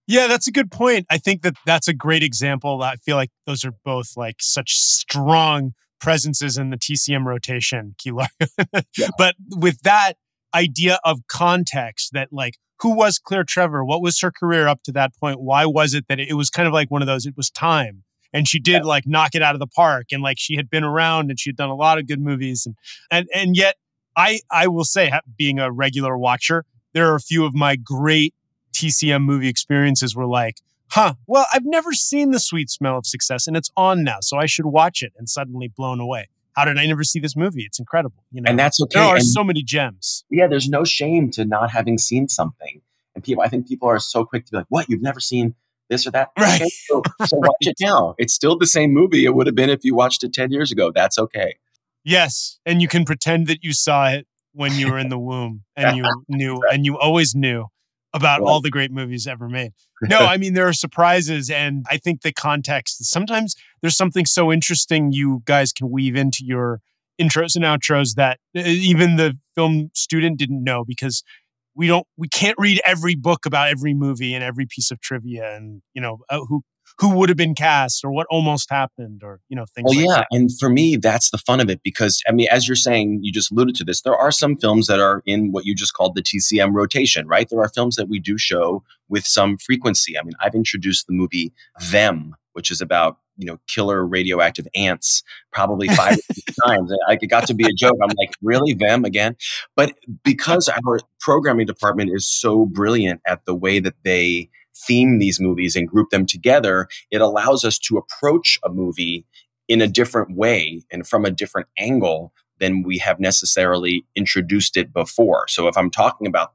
Yeah, 0.09 0.26
that's 0.26 0.48
a 0.48 0.51
good 0.51 0.72
point. 0.72 1.07
I 1.09 1.18
think 1.18 1.42
that 1.42 1.55
that's 1.66 1.86
a 1.86 1.94
great 1.94 2.24
example. 2.24 2.82
I 2.82 2.96
feel 2.96 3.14
like 3.14 3.30
those 3.46 3.64
are 3.64 3.74
both 3.84 4.16
like 4.16 4.38
such 4.40 4.76
strong 4.76 5.74
presences 6.01 6.59
in 6.59 6.70
the 6.70 6.78
TCM 6.78 7.26
rotation, 7.26 7.94
Kilo. 7.96 8.24
yeah. 8.98 9.09
But 9.18 9.36
with 9.51 9.82
that 9.82 10.14
idea 10.55 10.98
of 11.05 11.20
context 11.28 12.12
that 12.12 12.32
like 12.32 12.57
who 12.80 12.94
was 12.94 13.18
Claire 13.18 13.44
Trevor? 13.44 13.84
What 13.84 14.03
was 14.03 14.20
her 14.20 14.30
career 14.30 14.66
up 14.66 14.82
to 14.84 14.92
that 14.92 15.14
point? 15.16 15.40
Why 15.40 15.66
was 15.66 15.94
it 15.94 16.07
that 16.09 16.18
it 16.18 16.34
was 16.34 16.51
kind 16.51 16.66
of 16.66 16.72
like 16.72 16.90
one 16.90 17.03
of 17.03 17.07
those, 17.07 17.26
it 17.26 17.36
was 17.36 17.51
time. 17.51 18.05
And 18.32 18.48
she 18.48 18.59
did 18.59 18.84
like 18.84 19.07
knock 19.07 19.34
it 19.34 19.42
out 19.42 19.55
of 19.55 19.59
the 19.59 19.66
park. 19.66 20.07
And 20.12 20.22
like 20.22 20.38
she 20.38 20.57
had 20.57 20.70
been 20.70 20.84
around 20.84 21.30
and 21.30 21.38
she 21.38 21.51
had 21.51 21.57
done 21.57 21.68
a 21.68 21.74
lot 21.74 21.98
of 21.98 22.07
good 22.07 22.20
movies. 22.20 22.64
And 22.64 22.76
and 23.11 23.28
and 23.34 23.57
yet 23.57 23.76
I 24.16 24.40
I 24.51 24.68
will 24.68 24.84
say, 24.84 25.12
being 25.36 25.59
a 25.59 25.70
regular 25.70 26.16
watcher, 26.16 26.64
there 26.94 27.11
are 27.11 27.16
a 27.16 27.20
few 27.20 27.44
of 27.44 27.55
my 27.55 27.76
great 27.76 28.34
TCM 28.72 29.24
movie 29.24 29.48
experiences 29.48 30.14
were 30.14 30.26
like, 30.26 30.59
huh, 30.92 31.14
well, 31.26 31.46
I've 31.53 31.64
never 31.64 31.92
seen 31.92 32.30
The 32.30 32.40
Sweet 32.40 32.70
Smell 32.70 32.96
of 32.96 33.07
Success 33.07 33.46
and 33.46 33.57
it's 33.57 33.70
on 33.76 34.05
now, 34.05 34.18
so 34.20 34.38
I 34.38 34.46
should 34.46 34.66
watch 34.66 35.03
it 35.03 35.12
and 35.18 35.28
suddenly 35.28 35.68
blown 35.68 36.01
away 36.01 36.28
how 36.55 36.64
did 36.64 36.78
I 36.78 36.86
never 36.86 37.05
see 37.05 37.20
this 37.20 37.36
movie? 37.36 37.62
It's 37.62 37.78
incredible. 37.78 38.24
You 38.32 38.42
know, 38.42 38.51
and 38.51 38.59
that's 38.59 38.80
okay. 38.82 38.98
There 38.98 39.09
are 39.09 39.16
and 39.16 39.24
so 39.24 39.44
many 39.44 39.62
gems. 39.62 40.24
Yeah, 40.30 40.46
there's 40.46 40.68
no 40.68 40.84
shame 40.84 41.30
to 41.32 41.44
not 41.44 41.70
having 41.70 41.98
seen 41.98 42.28
something. 42.28 42.80
And 43.14 43.24
people, 43.24 43.42
I 43.42 43.48
think 43.48 43.68
people 43.68 43.88
are 43.88 43.98
so 43.98 44.24
quick 44.24 44.46
to 44.46 44.53
be 44.53 44.59
like, 44.59 44.66
"What? 44.68 44.88
You've 44.88 45.03
never 45.03 45.20
seen 45.20 45.55
this 45.88 46.07
or 46.07 46.11
that?" 46.12 46.30
Right. 46.38 46.61
Okay, 46.61 46.70
so, 46.70 47.03
so 47.26 47.36
right. 47.40 47.48
watch 47.48 47.57
it 47.61 47.76
now. 47.80 48.14
It's 48.18 48.34
still 48.34 48.57
the 48.57 48.66
same 48.66 48.92
movie 48.92 49.24
it 49.24 49.34
would 49.34 49.46
have 49.46 49.57
been 49.57 49.70
if 49.70 49.84
you 49.84 49.94
watched 49.94 50.24
it 50.24 50.32
ten 50.32 50.51
years 50.51 50.70
ago. 50.70 50.92
That's 50.94 51.18
okay. 51.18 51.57
Yes, 52.05 52.59
and 52.64 52.80
you 52.80 52.88
can 52.88 53.05
pretend 53.05 53.46
that 53.48 53.62
you 53.62 53.72
saw 53.72 54.09
it 54.09 54.26
when 54.53 54.72
you 54.74 54.90
were 54.90 54.98
in 54.98 55.11
the 55.11 55.18
womb, 55.18 55.62
and 55.76 55.96
you 55.96 56.05
knew, 56.28 56.61
and 56.72 56.84
you 56.84 56.98
always 56.98 57.34
knew 57.34 57.66
about 58.12 58.40
all 58.40 58.61
the 58.61 58.70
great 58.70 58.90
movies 58.90 59.26
ever 59.26 59.48
made. 59.48 59.72
No, 60.02 60.18
I 60.20 60.36
mean, 60.36 60.54
there 60.54 60.66
are 60.66 60.72
surprises. 60.72 61.48
And 61.50 61.84
I 61.88 61.96
think 61.96 62.22
the 62.22 62.32
context, 62.32 63.04
sometimes 63.04 63.54
there's 63.80 63.96
something 63.96 64.26
so 64.26 64.52
interesting 64.52 65.12
you 65.12 65.42
guys 65.44 65.72
can 65.72 65.90
weave 65.90 66.16
into 66.16 66.44
your 66.44 66.80
intros 67.20 67.54
and 67.54 67.64
outros 67.64 68.14
that 68.14 68.38
uh, 68.56 68.61
even 68.61 69.16
the 69.16 69.36
film 69.54 69.90
student 69.94 70.38
didn't 70.38 70.64
know 70.64 70.84
because 70.84 71.22
we 71.74 71.86
don't 71.86 72.06
we 72.16 72.28
can't 72.28 72.58
read 72.58 72.80
every 72.84 73.14
book 73.14 73.46
about 73.46 73.68
every 73.68 73.94
movie 73.94 74.34
and 74.34 74.42
every 74.42 74.66
piece 74.66 74.90
of 74.90 75.00
trivia 75.00 75.54
and 75.54 75.82
you 75.94 76.00
know 76.00 76.18
uh, 76.30 76.40
who 76.48 76.62
who 76.99 77.14
would 77.16 77.28
have 77.28 77.38
been 77.38 77.55
cast 77.55 78.05
or 78.05 78.11
what 78.12 78.26
almost 78.30 78.70
happened 78.70 79.22
or 79.22 79.41
you 79.49 79.57
know 79.57 79.64
things 79.74 79.86
well 79.86 79.97
like 79.97 80.07
yeah 80.07 80.16
that. 80.18 80.26
and 80.30 80.51
for 80.59 80.68
me 80.68 80.97
that's 80.97 81.30
the 81.30 81.38
fun 81.38 81.61
of 81.61 81.70
it 81.70 81.82
because 81.82 82.22
i 82.28 82.32
mean 82.32 82.47
as 82.51 82.68
you're 82.68 82.76
saying 82.76 83.18
you 83.22 83.32
just 83.32 83.51
alluded 83.51 83.74
to 83.74 83.84
this 83.84 84.03
there 84.03 84.16
are 84.16 84.30
some 84.30 84.57
films 84.57 84.86
that 84.86 85.01
are 85.01 85.22
in 85.26 85.53
what 85.53 85.64
you 85.64 85.74
just 85.74 85.95
called 85.95 86.14
the 86.14 86.22
tcm 86.22 86.72
rotation 86.72 87.26
right? 87.26 87.49
There 87.49 87.61
are 87.61 87.68
films 87.68 87.97
that 87.97 88.09
we 88.09 88.18
do 88.18 88.38
show 88.38 88.82
with 89.09 89.26
some 89.26 89.59
frequency. 89.59 90.18
I 90.18 90.22
mean 90.22 90.34
i've 90.41 90.55
introduced 90.55 91.07
the 91.07 91.12
movie 91.12 91.53
them 91.91 92.34
which 92.53 92.70
is 92.70 92.80
about 92.80 93.18
you 93.41 93.47
know 93.47 93.59
killer 93.66 94.07
radioactive 94.07 94.66
ants 94.74 95.22
probably 95.53 95.88
five 95.97 96.18
times. 96.64 96.93
Like 97.09 97.22
it 97.22 97.28
got 97.28 97.47
to 97.49 97.55
be 97.55 97.64
a 97.64 97.72
joke. 97.72 97.97
I'm 98.03 98.14
like 98.18 98.34
really? 98.43 98.74
Them 98.74 99.05
again? 99.05 99.36
But 99.74 99.95
because 100.22 100.68
our 100.68 101.01
programming 101.18 101.66
department 101.66 102.11
is 102.12 102.26
so 102.28 102.66
brilliant 102.66 103.20
at 103.26 103.45
the 103.47 103.55
way 103.55 103.80
that 103.80 103.95
they 104.05 104.51
theme 104.86 105.18
these 105.18 105.40
movies 105.40 105.76
and 105.76 105.88
group 105.88 106.10
them 106.10 106.26
together 106.26 106.88
it 107.10 107.20
allows 107.20 107.64
us 107.64 107.78
to 107.78 107.96
approach 107.96 108.58
a 108.64 108.68
movie 108.68 109.24
in 109.68 109.80
a 109.80 109.88
different 109.88 110.36
way 110.36 110.82
and 110.90 111.06
from 111.06 111.24
a 111.24 111.30
different 111.30 111.68
angle 111.78 112.32
than 112.58 112.82
we 112.82 112.98
have 112.98 113.18
necessarily 113.18 114.04
introduced 114.14 114.76
it 114.76 114.92
before 114.92 115.46
so 115.48 115.68
if 115.68 115.76
i'm 115.76 115.90
talking 115.90 116.26
about 116.26 116.52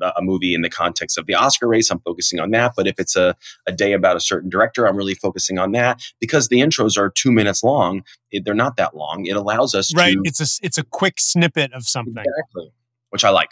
a 0.00 0.22
movie 0.22 0.54
in 0.54 0.62
the 0.62 0.70
context 0.70 1.18
of 1.18 1.26
the 1.26 1.34
Oscar 1.34 1.68
race, 1.68 1.90
I'm 1.90 2.00
focusing 2.00 2.40
on 2.40 2.50
that. 2.50 2.72
But 2.76 2.86
if 2.86 2.98
it's 2.98 3.16
a, 3.16 3.36
a 3.66 3.72
day 3.72 3.92
about 3.92 4.16
a 4.16 4.20
certain 4.20 4.50
director, 4.50 4.86
I'm 4.86 4.96
really 4.96 5.14
focusing 5.14 5.58
on 5.58 5.72
that 5.72 6.02
because 6.20 6.48
the 6.48 6.60
intros 6.60 6.98
are 6.98 7.10
two 7.10 7.32
minutes 7.32 7.62
long. 7.62 8.02
It, 8.30 8.44
they're 8.44 8.54
not 8.54 8.76
that 8.76 8.96
long. 8.96 9.26
It 9.26 9.36
allows 9.36 9.74
us 9.74 9.94
right. 9.94 10.14
To, 10.14 10.22
it's 10.24 10.40
a 10.40 10.66
it's 10.66 10.78
a 10.78 10.84
quick 10.84 11.20
snippet 11.20 11.72
of 11.72 11.84
something. 11.84 12.24
Exactly, 12.24 12.72
which 13.10 13.24
I 13.24 13.30
like. 13.30 13.50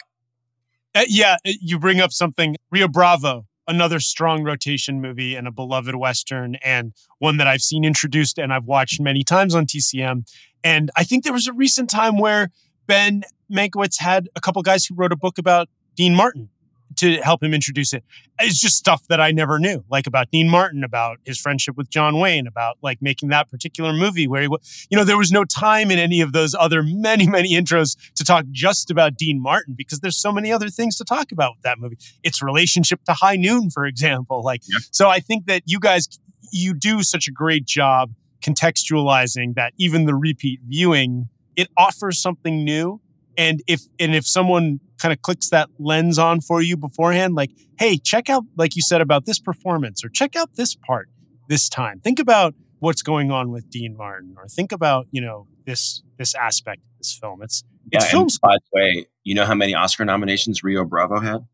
Uh, 0.95 1.03
yeah, 1.07 1.37
uh, 1.45 1.51
you 1.61 1.79
bring 1.79 1.99
up 1.99 2.11
something. 2.11 2.55
Rio 2.71 2.87
Bravo, 2.87 3.45
another 3.67 3.99
strong 3.99 4.43
rotation 4.43 5.01
movie 5.01 5.35
and 5.35 5.47
a 5.47 5.51
beloved 5.51 5.95
western, 5.95 6.55
and 6.55 6.93
one 7.19 7.37
that 7.37 7.47
I've 7.47 7.61
seen 7.61 7.85
introduced 7.85 8.37
and 8.37 8.53
I've 8.53 8.65
watched 8.65 8.99
many 8.99 9.23
times 9.23 9.55
on 9.55 9.65
TCM. 9.65 10.27
And 10.63 10.91
I 10.95 11.03
think 11.03 11.23
there 11.23 11.33
was 11.33 11.47
a 11.47 11.53
recent 11.53 11.89
time 11.89 12.17
where 12.17 12.49
Ben 12.87 13.23
Mankiewicz 13.51 13.99
had 13.99 14.29
a 14.35 14.41
couple 14.41 14.61
guys 14.61 14.85
who 14.85 14.95
wrote 14.95 15.11
a 15.11 15.17
book 15.17 15.37
about 15.37 15.69
Dean 15.95 16.15
Martin 16.15 16.49
to 16.97 17.21
help 17.21 17.43
him 17.43 17.53
introduce 17.53 17.93
it. 17.93 18.03
It's 18.39 18.59
just 18.59 18.77
stuff 18.77 19.05
that 19.07 19.21
I 19.21 19.31
never 19.31 19.59
knew, 19.59 19.83
like 19.89 20.07
about 20.07 20.31
Dean 20.31 20.49
Martin, 20.49 20.83
about 20.83 21.19
his 21.25 21.39
friendship 21.39 21.77
with 21.77 21.89
John 21.89 22.19
Wayne, 22.19 22.47
about 22.47 22.77
like 22.81 23.01
making 23.01 23.29
that 23.29 23.49
particular 23.49 23.93
movie 23.93 24.27
where 24.27 24.41
he, 24.41 24.47
you 24.89 24.97
know, 24.97 25.03
there 25.03 25.17
was 25.17 25.31
no 25.31 25.45
time 25.45 25.91
in 25.91 25.99
any 25.99 26.21
of 26.21 26.33
those 26.33 26.55
other 26.55 26.83
many, 26.83 27.27
many 27.27 27.53
intros 27.53 27.97
to 28.15 28.23
talk 28.23 28.45
just 28.51 28.89
about 28.89 29.17
Dean 29.17 29.41
Martin 29.41 29.75
because 29.77 29.99
there's 29.99 30.17
so 30.17 30.31
many 30.31 30.51
other 30.51 30.69
things 30.69 30.97
to 30.97 31.03
talk 31.03 31.31
about 31.31 31.53
with 31.55 31.63
that 31.63 31.79
movie. 31.79 31.97
Its 32.23 32.41
relationship 32.41 33.03
to 33.05 33.13
High 33.13 33.35
Noon, 33.35 33.69
for 33.69 33.85
example. 33.85 34.41
Like, 34.43 34.61
yeah. 34.67 34.79
so 34.91 35.09
I 35.09 35.19
think 35.19 35.45
that 35.45 35.63
you 35.65 35.79
guys, 35.79 36.07
you 36.51 36.73
do 36.73 37.03
such 37.03 37.27
a 37.27 37.31
great 37.31 37.65
job 37.65 38.11
contextualizing 38.41 39.55
that 39.55 39.73
even 39.77 40.05
the 40.05 40.15
repeat 40.15 40.59
viewing 40.67 41.29
it 41.55 41.69
offers 41.77 42.21
something 42.21 42.63
new. 42.63 43.01
And 43.37 43.63
if 43.67 43.81
and 43.99 44.15
if 44.15 44.27
someone 44.27 44.79
kind 45.03 45.11
of 45.11 45.21
clicks 45.21 45.49
that 45.49 45.69
lens 45.77 46.17
on 46.17 46.39
for 46.39 46.61
you 46.61 46.77
beforehand, 46.77 47.35
like, 47.35 47.51
hey, 47.77 47.97
check 47.97 48.29
out, 48.29 48.45
like 48.55 48.77
you 48.77 48.81
said 48.81 49.01
about 49.01 49.25
this 49.25 49.37
performance, 49.37 50.03
or 50.03 50.07
check 50.07 50.35
out 50.37 50.55
this 50.55 50.75
part 50.75 51.09
this 51.49 51.67
time. 51.67 51.99
Think 51.99 52.19
about 52.19 52.55
what's 52.79 53.01
going 53.01 53.29
on 53.29 53.51
with 53.51 53.69
Dean 53.69 53.97
Martin, 53.97 54.33
or 54.37 54.47
think 54.47 54.71
about, 54.71 55.07
you 55.11 55.21
know, 55.21 55.47
this 55.65 56.01
this 56.17 56.33
aspect 56.35 56.79
of 56.79 56.97
this 56.99 57.17
film. 57.19 57.41
It's 57.43 57.65
it's 57.91 58.05
yeah, 58.05 58.11
film 58.11 58.29
school. 58.29 58.49
by 58.49 58.55
the 58.55 58.79
way, 58.79 59.05
you 59.25 59.35
know 59.35 59.45
how 59.45 59.55
many 59.55 59.75
Oscar 59.75 60.05
nominations 60.05 60.63
Rio 60.63 60.85
Bravo 60.85 61.19
had? 61.19 61.45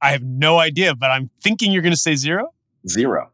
I 0.00 0.12
have 0.12 0.22
no 0.22 0.58
idea, 0.58 0.94
but 0.94 1.10
I'm 1.10 1.30
thinking 1.42 1.72
you're 1.72 1.82
gonna 1.82 1.96
say 1.96 2.14
zero. 2.14 2.48
Zero. 2.88 3.32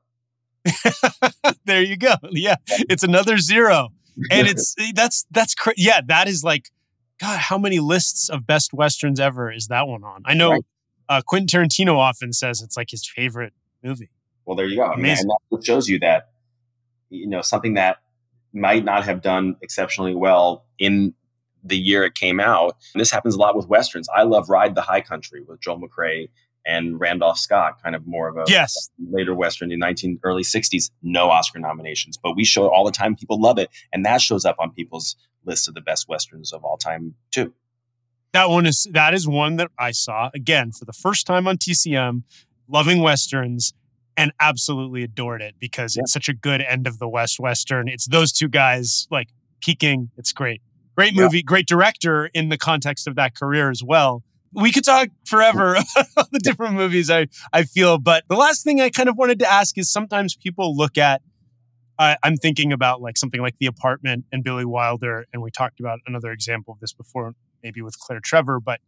there 1.65 1.83
you 1.83 1.97
go. 1.97 2.15
Yeah, 2.31 2.57
it's 2.69 3.05
another 3.05 3.39
zero, 3.39 3.91
and 4.31 4.49
it's 4.53 4.75
that's 4.95 5.25
that's 5.31 5.55
cra- 5.55 5.75
yeah. 5.77 6.01
That 6.05 6.27
is 6.27 6.43
like, 6.43 6.71
God, 7.23 7.39
how 7.39 7.57
many 7.57 7.79
lists 7.79 8.29
of 8.29 8.47
best 8.49 8.75
westerns 8.75 9.21
ever 9.21 9.51
is 9.53 9.69
that 9.69 9.87
one 9.87 10.03
on? 10.03 10.23
I 10.25 10.35
know 10.35 10.51
Right. 10.51 10.63
uh, 11.09 11.23
Quentin 11.25 11.47
Tarantino 11.47 11.97
often 11.97 12.33
says 12.33 12.61
it's 12.61 12.77
like 12.77 12.91
his 12.91 13.09
favorite 13.09 13.53
movie. 13.83 14.11
Well, 14.45 14.57
there 14.57 14.67
you 14.67 14.77
go. 14.77 14.91
Amazing. 14.91 15.29
and 15.31 15.59
that 15.61 15.65
shows 15.65 15.89
you 15.89 16.01
that 16.01 16.31
you 17.11 17.29
know 17.29 17.41
something 17.41 17.75
that 17.75 17.99
might 18.53 18.85
not 18.85 19.05
have 19.05 19.23
done 19.23 19.55
exceptionally 19.63 20.17
well 20.17 20.67
in 20.81 21.15
the 21.63 21.79
year 21.79 22.03
it 22.05 22.17
came 22.17 22.41
out. 22.41 22.77
And 22.93 23.01
this 23.01 23.13
happens 23.13 23.37
a 23.37 23.39
lot 23.39 23.55
with 23.57 23.69
westerns. 23.69 24.09
I 24.15 24.25
love 24.25 24.51
Ride 24.51 24.75
the 24.75 24.83
High 24.83 25.01
Country 25.01 25.43
with 25.47 25.61
Joel 25.61 25.81
McCrea 25.81 26.29
and 26.67 26.99
Randolph 27.01 27.39
Scott, 27.39 27.83
kind 27.83 27.95
of 27.97 28.07
more 28.07 28.29
of 28.29 28.37
a 28.37 28.45
Yes, 28.49 28.91
later 29.11 29.35
western 29.35 29.73
in 29.73 29.79
19 29.79 30.21
early 30.23 30.43
60s. 30.43 30.91
No 31.03 31.31
Oscar 31.31 31.59
nominations, 31.59 32.17
but 32.23 32.37
we 32.37 32.45
show 32.45 32.65
it 32.67 32.69
all 32.69 32.85
the 32.85 32.93
time. 32.93 33.17
People 33.17 33.41
love 33.41 33.59
it, 33.59 33.71
and 33.93 34.05
that 34.07 34.21
shows 34.21 34.45
up 34.45 34.57
on 34.59 34.71
people's 34.73 35.17
list 35.45 35.67
of 35.69 35.75
the 35.75 35.81
best 35.81 36.09
westerns 36.09 36.53
of 36.53 36.65
all 36.65 36.77
time 36.77 37.15
too. 37.33 37.53
that 38.33 38.49
one 38.49 38.65
is 38.65 38.87
that 38.93 39.13
is 39.13 39.29
one 39.29 39.57
that 39.57 39.71
I 39.79 39.91
saw 39.91 40.31
again 40.35 40.73
for 40.73 40.85
the 40.87 40.93
first 40.95 41.27
time 41.27 41.47
on 41.47 41.59
TCM, 41.59 42.23
loving 42.69 43.01
westerns. 43.03 43.73
And 44.15 44.31
absolutely 44.41 45.03
adored 45.03 45.41
it 45.41 45.55
because 45.59 45.97
Yeah. 45.97 46.03
it's 46.03 46.13
such 46.13 46.29
a 46.29 46.35
good 46.35 46.61
end 46.61 46.87
of 46.87 46.99
the 46.99 47.09
West 47.09 47.41
Western. 47.41 47.89
It's 47.89 48.07
those 48.09 48.31
two 48.31 48.47
guys 48.47 49.07
like 49.11 49.31
peaking. 49.63 50.11
It's 50.19 50.33
great. 50.35 50.61
Great 50.95 51.15
Yeah. 51.15 51.23
movie, 51.23 51.43
great 51.43 51.67
director 51.67 52.27
in 52.35 52.51
the 52.51 52.59
context 52.59 53.07
of 53.09 53.15
that 53.15 53.35
career 53.35 53.71
as 53.71 53.83
well. 53.83 54.23
We 54.55 54.73
could 54.73 54.85
talk 54.85 55.09
forever 55.25 55.77
about 55.97 56.31
the 56.31 56.39
different 56.39 56.75
movies 56.75 57.11
I, 57.11 57.29
I 57.53 57.65
feel, 57.65 57.99
but 57.99 58.25
the 58.29 58.37
last 58.37 58.65
thing 58.65 58.81
I 58.81 58.91
kind 58.91 59.09
of 59.09 59.17
wanted 59.17 59.39
to 59.41 59.51
ask 59.51 59.79
is 59.79 59.91
sometimes 59.91 60.37
people 60.37 60.77
look 60.77 60.99
at, 60.99 61.23
I'm 61.99 62.37
thinking 62.37 62.73
about 62.73 63.01
like 63.01 63.17
something 63.17 63.41
like 63.41 63.57
The 63.59 63.67
Apartment 63.67 64.25
and 64.33 64.43
Billy 64.43 64.65
Wilder, 64.65 65.27
and 65.33 65.41
we 65.41 65.51
talked 65.51 65.79
about 65.79 66.01
another 66.07 66.33
example 66.33 66.75
of 66.75 66.81
this 66.81 66.93
before, 66.93 67.35
maybe 67.63 67.81
with 67.81 67.99
Claire 67.99 68.21
Trevor, 68.21 68.59
but 68.59 68.81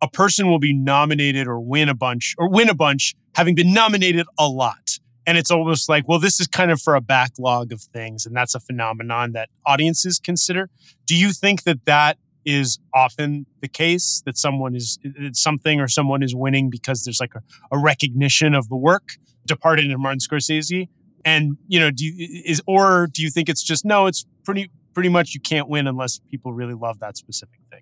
a 0.00 0.08
person 0.08 0.48
will 0.48 0.58
be 0.58 0.72
nominated 0.72 1.46
or 1.46 1.60
win 1.60 1.88
a 1.88 1.94
bunch 1.94 2.34
or 2.38 2.48
win 2.48 2.68
a 2.68 2.74
bunch 2.74 3.14
having 3.34 3.54
been 3.54 3.72
nominated 3.72 4.26
a 4.38 4.48
lot. 4.48 4.98
And 5.26 5.36
it's 5.36 5.50
almost 5.50 5.88
like, 5.88 6.06
well, 6.06 6.20
this 6.20 6.38
is 6.38 6.46
kind 6.46 6.70
of 6.70 6.80
for 6.80 6.94
a 6.94 7.00
backlog 7.00 7.72
of 7.72 7.80
things. 7.80 8.26
And 8.26 8.36
that's 8.36 8.54
a 8.54 8.60
phenomenon 8.60 9.32
that 9.32 9.48
audiences 9.66 10.20
consider. 10.20 10.70
Do 11.04 11.16
you 11.16 11.32
think 11.32 11.64
that 11.64 11.84
that 11.86 12.18
is 12.46 12.78
often 12.94 13.44
the 13.60 13.68
case 13.68 14.22
that 14.24 14.38
someone 14.38 14.74
is 14.74 14.98
it's 15.02 15.42
something 15.42 15.80
or 15.80 15.88
someone 15.88 16.22
is 16.22 16.34
winning 16.34 16.70
because 16.70 17.04
there's 17.04 17.20
like 17.20 17.34
a, 17.34 17.42
a 17.72 17.78
recognition 17.78 18.54
of 18.54 18.68
the 18.68 18.76
work 18.76 19.10
departed 19.44 19.90
in 19.90 20.00
Martin 20.00 20.20
Scorsese? 20.20 20.88
And, 21.24 21.56
you 21.66 21.80
know, 21.80 21.90
do 21.90 22.04
you, 22.04 22.42
is, 22.46 22.62
or 22.66 23.08
do 23.12 23.20
you 23.22 23.30
think 23.30 23.48
it's 23.48 23.62
just, 23.62 23.84
no, 23.84 24.06
it's 24.06 24.24
pretty, 24.44 24.70
pretty 24.94 25.08
much 25.08 25.34
you 25.34 25.40
can't 25.40 25.68
win 25.68 25.88
unless 25.88 26.20
people 26.30 26.52
really 26.52 26.74
love 26.74 27.00
that 27.00 27.16
specific 27.16 27.58
thing? 27.70 27.80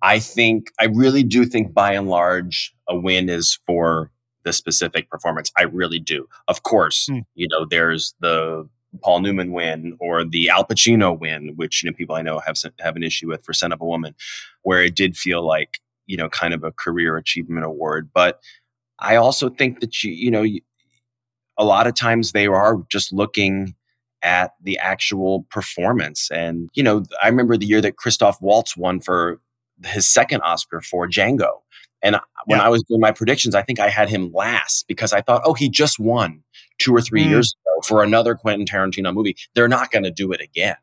I 0.00 0.20
think 0.20 0.70
I 0.78 0.84
really 0.84 1.24
do 1.24 1.44
think 1.44 1.74
by 1.74 1.92
and 1.94 2.08
large 2.08 2.72
a 2.88 2.96
win 2.96 3.28
is 3.28 3.58
for 3.66 4.12
the 4.44 4.52
specific 4.52 5.10
performance. 5.10 5.50
I 5.58 5.62
really 5.62 5.98
do. 5.98 6.28
Of 6.46 6.62
course, 6.62 7.06
Hmm. 7.08 7.20
you 7.34 7.48
know, 7.50 7.66
there's 7.68 8.14
the 8.20 8.68
Paul 9.02 9.20
Newman 9.20 9.52
win 9.52 9.96
or 10.00 10.24
the 10.24 10.48
Al 10.50 10.64
Pacino 10.64 11.18
win, 11.18 11.52
which 11.56 11.82
you 11.82 11.90
know 11.90 11.96
people 11.96 12.14
I 12.16 12.22
know 12.22 12.38
have 12.40 12.56
have 12.80 12.96
an 12.96 13.02
issue 13.02 13.28
with 13.28 13.44
for 13.44 13.52
Scent 13.52 13.72
of 13.72 13.80
a 13.80 13.84
Woman, 13.86 14.14
where 14.62 14.82
it 14.82 14.94
did 14.94 15.16
feel 15.16 15.46
like 15.46 15.80
you 16.06 16.16
know 16.16 16.28
kind 16.28 16.54
of 16.54 16.64
a 16.64 16.72
career 16.72 17.16
achievement 17.16 17.64
award. 17.64 18.10
But 18.14 18.40
I 18.98 19.16
also 19.16 19.48
think 19.48 19.80
that 19.80 20.02
you 20.02 20.12
you 20.12 20.30
know 20.30 20.42
you, 20.42 20.60
a 21.58 21.64
lot 21.64 21.86
of 21.86 21.94
times 21.94 22.32
they 22.32 22.46
are 22.46 22.76
just 22.90 23.12
looking 23.12 23.74
at 24.22 24.52
the 24.62 24.78
actual 24.78 25.44
performance. 25.50 26.30
And 26.30 26.68
you 26.74 26.82
know, 26.82 27.04
I 27.22 27.28
remember 27.28 27.56
the 27.56 27.66
year 27.66 27.80
that 27.80 27.96
Christoph 27.96 28.40
Waltz 28.40 28.76
won 28.76 29.00
for 29.00 29.40
his 29.84 30.08
second 30.08 30.40
Oscar 30.42 30.80
for 30.80 31.06
Django. 31.08 31.60
And 32.00 32.16
when 32.46 32.58
Yeah. 32.58 32.66
I 32.66 32.68
was 32.68 32.82
doing 32.84 33.00
my 33.00 33.12
predictions, 33.12 33.54
I 33.54 33.62
think 33.62 33.80
I 33.80 33.88
had 33.88 34.08
him 34.08 34.30
last 34.32 34.86
because 34.86 35.12
I 35.12 35.20
thought, 35.22 35.42
oh, 35.44 35.54
he 35.54 35.68
just 35.68 35.98
won 35.98 36.42
two 36.78 36.94
or 36.94 37.00
three 37.00 37.24
Mm. 37.24 37.30
years 37.30 37.54
ago 37.54 37.63
for 37.82 38.02
another 38.02 38.34
Quentin 38.34 38.66
Tarantino 38.66 39.12
movie. 39.12 39.36
They're 39.54 39.68
not 39.68 39.90
going 39.90 40.04
to 40.04 40.10
do 40.10 40.32
it 40.32 40.40
again. 40.40 40.76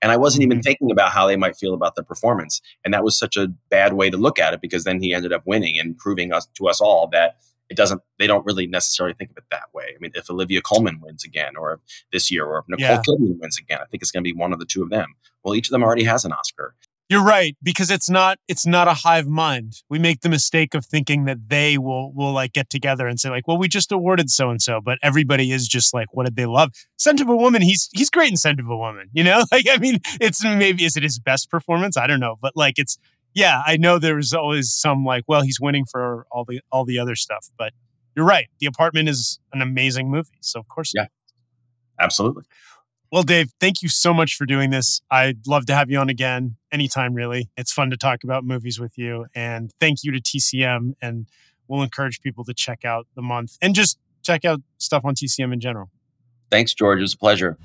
And 0.00 0.10
I 0.12 0.16
wasn't 0.16 0.44
even 0.44 0.58
Mhm. 0.60 0.64
thinking 0.64 0.90
about 0.90 1.10
how 1.12 1.26
they 1.26 1.36
might 1.36 1.56
feel 1.56 1.74
about 1.74 1.94
the 1.96 2.02
performance. 2.02 2.60
And 2.84 2.92
that 2.94 3.04
was 3.04 3.18
such 3.18 3.36
a 3.36 3.48
bad 3.68 3.92
way 3.94 4.10
to 4.10 4.16
look 4.16 4.38
at 4.38 4.54
it 4.54 4.60
because 4.60 4.84
then 4.84 5.00
he 5.02 5.12
ended 5.14 5.32
up 5.32 5.42
winning 5.46 5.78
and 5.78 5.96
proving 5.98 6.32
us 6.32 6.46
to 6.54 6.68
us 6.68 6.80
all 6.80 7.08
that 7.08 7.36
it 7.70 7.76
doesn't 7.76 8.02
they 8.18 8.26
don't 8.26 8.44
really 8.44 8.66
necessarily 8.66 9.14
think 9.14 9.30
of 9.30 9.38
it 9.38 9.44
that 9.50 9.72
way. 9.72 9.84
I 9.94 9.98
mean, 9.98 10.12
if 10.14 10.28
Olivia 10.30 10.60
Colman 10.60 11.00
wins 11.00 11.24
again 11.24 11.56
or 11.56 11.80
this 12.12 12.30
year 12.30 12.44
or 12.44 12.58
if 12.58 12.64
Nicole 12.68 12.86
Yeah. 12.86 13.02
Kidman 13.06 13.38
wins 13.40 13.56
again, 13.58 13.78
I 13.80 13.86
think 13.86 14.02
it's 14.02 14.10
going 14.10 14.22
to 14.22 14.30
be 14.30 14.36
one 14.38 14.52
of 14.52 14.58
the 14.58 14.66
two 14.66 14.82
of 14.82 14.90
them. 14.90 15.14
Well, 15.42 15.54
each 15.54 15.68
of 15.68 15.72
them 15.72 15.82
already 15.82 16.04
has 16.04 16.24
an 16.24 16.32
Oscar. 16.32 16.74
You're 17.12 17.22
right 17.22 17.54
because 17.62 17.90
it's 17.90 18.08
not 18.08 18.38
it's 18.48 18.64
not 18.64 18.88
a 18.88 18.94
hive 18.94 19.28
mind. 19.28 19.82
We 19.90 19.98
make 19.98 20.22
the 20.22 20.30
mistake 20.30 20.72
of 20.72 20.86
thinking 20.86 21.26
that 21.26 21.50
they 21.50 21.76
will 21.76 22.10
will 22.14 22.32
like 22.32 22.54
get 22.54 22.70
together 22.70 23.06
and 23.06 23.20
say 23.20 23.28
like, 23.28 23.46
well, 23.46 23.58
we 23.58 23.68
just 23.68 23.92
awarded 23.92 24.30
so 24.30 24.48
and 24.48 24.62
so, 24.62 24.80
but 24.80 24.96
everybody 25.02 25.52
is 25.52 25.68
just 25.68 25.92
like, 25.92 26.06
what 26.12 26.24
did 26.24 26.36
they 26.36 26.46
love? 26.46 26.70
Scent 26.96 27.20
of 27.20 27.28
a 27.28 27.36
Woman. 27.36 27.60
He's 27.60 27.90
he's 27.92 28.08
great 28.08 28.30
in 28.30 28.38
Scent 28.38 28.60
of 28.60 28.66
a 28.66 28.76
Woman. 28.78 29.10
You 29.12 29.24
know, 29.24 29.44
like 29.52 29.66
I 29.68 29.76
mean, 29.76 29.98
it's 30.22 30.42
maybe 30.42 30.86
is 30.86 30.96
it 30.96 31.02
his 31.02 31.18
best 31.18 31.50
performance? 31.50 31.98
I 31.98 32.06
don't 32.06 32.18
know, 32.18 32.36
but 32.40 32.52
like 32.56 32.78
it's 32.78 32.96
yeah. 33.34 33.62
I 33.66 33.76
know 33.76 33.98
there 33.98 34.16
was 34.16 34.32
always 34.32 34.72
some 34.72 35.04
like, 35.04 35.24
well, 35.28 35.42
he's 35.42 35.60
winning 35.60 35.84
for 35.84 36.26
all 36.32 36.46
the 36.48 36.62
all 36.72 36.86
the 36.86 36.98
other 36.98 37.14
stuff, 37.14 37.50
but 37.58 37.74
you're 38.16 38.24
right. 38.24 38.48
The 38.58 38.66
Apartment 38.66 39.10
is 39.10 39.38
an 39.52 39.60
amazing 39.60 40.10
movie, 40.10 40.38
so 40.40 40.60
of 40.60 40.68
course, 40.68 40.92
Yeah. 40.94 41.08
Absolutely. 42.00 42.44
Well, 43.12 43.22
Dave, 43.22 43.50
thank 43.60 43.82
you 43.82 43.90
so 43.90 44.14
much 44.14 44.36
for 44.36 44.46
doing 44.46 44.70
this. 44.70 45.02
I'd 45.10 45.46
love 45.46 45.66
to 45.66 45.74
have 45.74 45.90
you 45.90 45.98
on 45.98 46.08
again 46.08 46.56
anytime, 46.72 47.12
really. 47.12 47.50
It's 47.58 47.70
fun 47.70 47.90
to 47.90 47.96
talk 47.98 48.24
about 48.24 48.42
movies 48.42 48.80
with 48.80 48.96
you. 48.96 49.26
And 49.34 49.70
thank 49.78 50.02
you 50.02 50.12
to 50.12 50.18
TCM. 50.18 50.94
And 51.02 51.26
we'll 51.68 51.82
encourage 51.82 52.22
people 52.22 52.42
to 52.44 52.54
check 52.54 52.86
out 52.86 53.06
the 53.14 53.20
month 53.20 53.58
and 53.60 53.74
just 53.74 53.98
check 54.22 54.46
out 54.46 54.62
stuff 54.78 55.04
on 55.04 55.14
TCM 55.14 55.52
in 55.52 55.60
general. 55.60 55.90
Thanks, 56.50 56.72
George. 56.72 57.00
It 57.00 57.02
was 57.02 57.12
a 57.12 57.18
pleasure. 57.18 57.58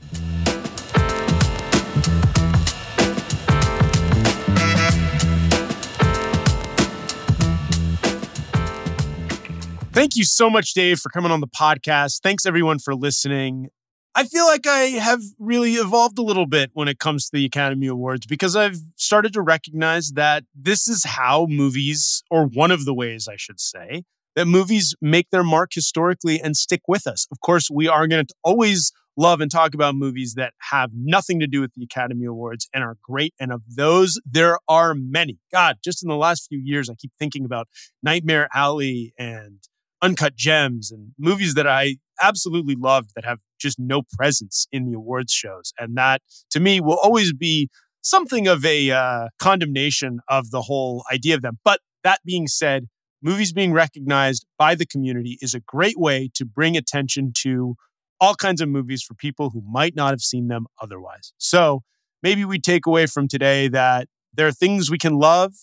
Thank 9.94 10.18
you 10.18 10.26
so 10.26 10.50
much, 10.50 10.74
Dave, 10.74 11.00
for 11.00 11.08
coming 11.08 11.32
on 11.32 11.40
the 11.40 11.48
podcast. 11.48 12.20
Thanks, 12.22 12.46
everyone, 12.46 12.80
for 12.80 12.94
listening. 12.94 13.70
I 14.18 14.24
feel 14.24 14.48
like 14.48 14.66
I 14.66 14.86
have 14.98 15.22
really 15.38 15.74
evolved 15.74 16.18
a 16.18 16.24
little 16.24 16.48
bit 16.48 16.72
when 16.74 16.88
it 16.88 16.98
comes 16.98 17.26
to 17.26 17.38
the 17.38 17.46
Academy 17.46 17.86
Awards 17.86 18.26
because 18.26 18.56
I've 18.56 18.80
started 18.96 19.32
to 19.34 19.44
recognize 19.44 20.14
that 20.14 20.44
this 20.56 20.88
is 20.88 21.04
how 21.04 21.46
movies, 21.48 22.24
or 22.32 22.48
one 22.48 22.72
of 22.72 22.86
the 22.86 22.96
ways 22.96 23.28
I 23.28 23.36
should 23.36 23.60
say, 23.60 24.06
that 24.36 24.48
movies 24.48 24.96
make 25.04 25.30
their 25.30 25.44
mark 25.44 25.70
historically 25.72 26.42
and 26.42 26.58
stick 26.58 26.82
with 26.88 27.06
us. 27.06 27.28
Of 27.32 27.42
course, 27.42 27.70
we 27.70 27.88
are 27.88 28.08
going 28.08 28.26
to 28.26 28.34
always 28.44 28.92
love 29.16 29.40
and 29.40 29.52
talk 29.52 29.76
about 29.76 29.94
movies 29.94 30.34
that 30.34 30.54
have 30.72 30.90
nothing 30.96 31.40
to 31.42 31.48
do 31.48 31.62
with 31.62 31.74
the 31.76 31.84
Academy 31.84 32.26
Awards 32.26 32.68
and 32.74 32.84
are 32.84 32.98
great. 33.04 33.36
And 33.40 33.52
of 33.52 33.62
those, 33.70 34.20
there 34.26 34.58
are 34.68 34.96
many. 34.96 35.38
God, 35.52 35.76
just 35.84 36.02
in 36.02 36.10
the 36.10 36.18
last 36.18 36.48
few 36.50 36.60
years, 36.60 36.90
I 36.90 36.96
keep 36.96 37.12
thinking 37.20 37.46
about 37.46 37.68
Nightmare 38.02 38.50
Alley 38.52 39.14
and 39.20 39.60
Uncut 40.02 40.36
Gems 40.36 40.92
and 40.92 41.12
movies 41.20 41.54
that 41.54 41.68
I 41.68 41.98
absolutely 42.20 42.76
loved 42.76 43.12
that 43.16 43.24
have 43.24 43.38
just 43.58 43.80
no 43.80 44.02
presence 44.18 44.68
in 44.72 44.86
the 44.86 44.96
awards 44.96 45.32
shows. 45.32 45.74
And 45.78 45.98
that 45.98 46.22
to 46.52 46.60
me 46.60 46.80
will 46.80 46.98
always 47.02 47.34
be 47.34 47.70
something 48.02 48.48
of 48.48 48.66
a 48.66 48.92
uh, 48.92 49.28
condemnation 49.40 50.20
of 50.30 50.52
the 50.52 50.64
whole 50.64 51.04
idea 51.12 51.36
of 51.36 51.42
them. 51.42 51.60
But 51.64 51.82
that 52.04 52.20
being 52.26 52.48
said, 52.48 52.88
movies 53.22 53.52
being 53.52 53.74
recognized 53.74 54.46
by 54.58 54.76
the 54.76 54.86
community 54.86 55.38
is 55.42 55.54
a 55.54 55.60
great 55.60 56.00
way 56.00 56.30
to 56.36 56.46
bring 56.46 56.78
attention 56.78 57.34
to 57.42 57.76
all 58.20 58.36
kinds 58.36 58.62
of 58.62 58.70
movies 58.70 59.04
for 59.04 59.14
people 59.14 59.52
who 59.52 59.62
might 59.70 59.96
not 59.96 60.12
have 60.12 60.22
seen 60.22 60.48
them 60.48 60.66
otherwise. 60.82 61.34
So 61.38 61.84
maybe 62.24 62.46
we 62.46 62.60
take 62.60 62.86
away 62.86 63.06
from 63.06 63.28
today 63.28 63.68
that 63.68 64.08
there 64.34 64.48
are 64.48 64.52
things 64.52 64.90
we 64.90 64.98
can 64.98 65.20
love, 65.20 65.54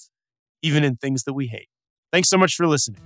even 0.62 0.84
in 0.84 0.96
things 0.96 1.24
that 1.24 1.34
we 1.34 1.48
hate. 1.48 1.68
Thanks 2.12 2.28
so 2.28 2.38
much 2.38 2.54
for 2.54 2.66
listening. 2.66 3.00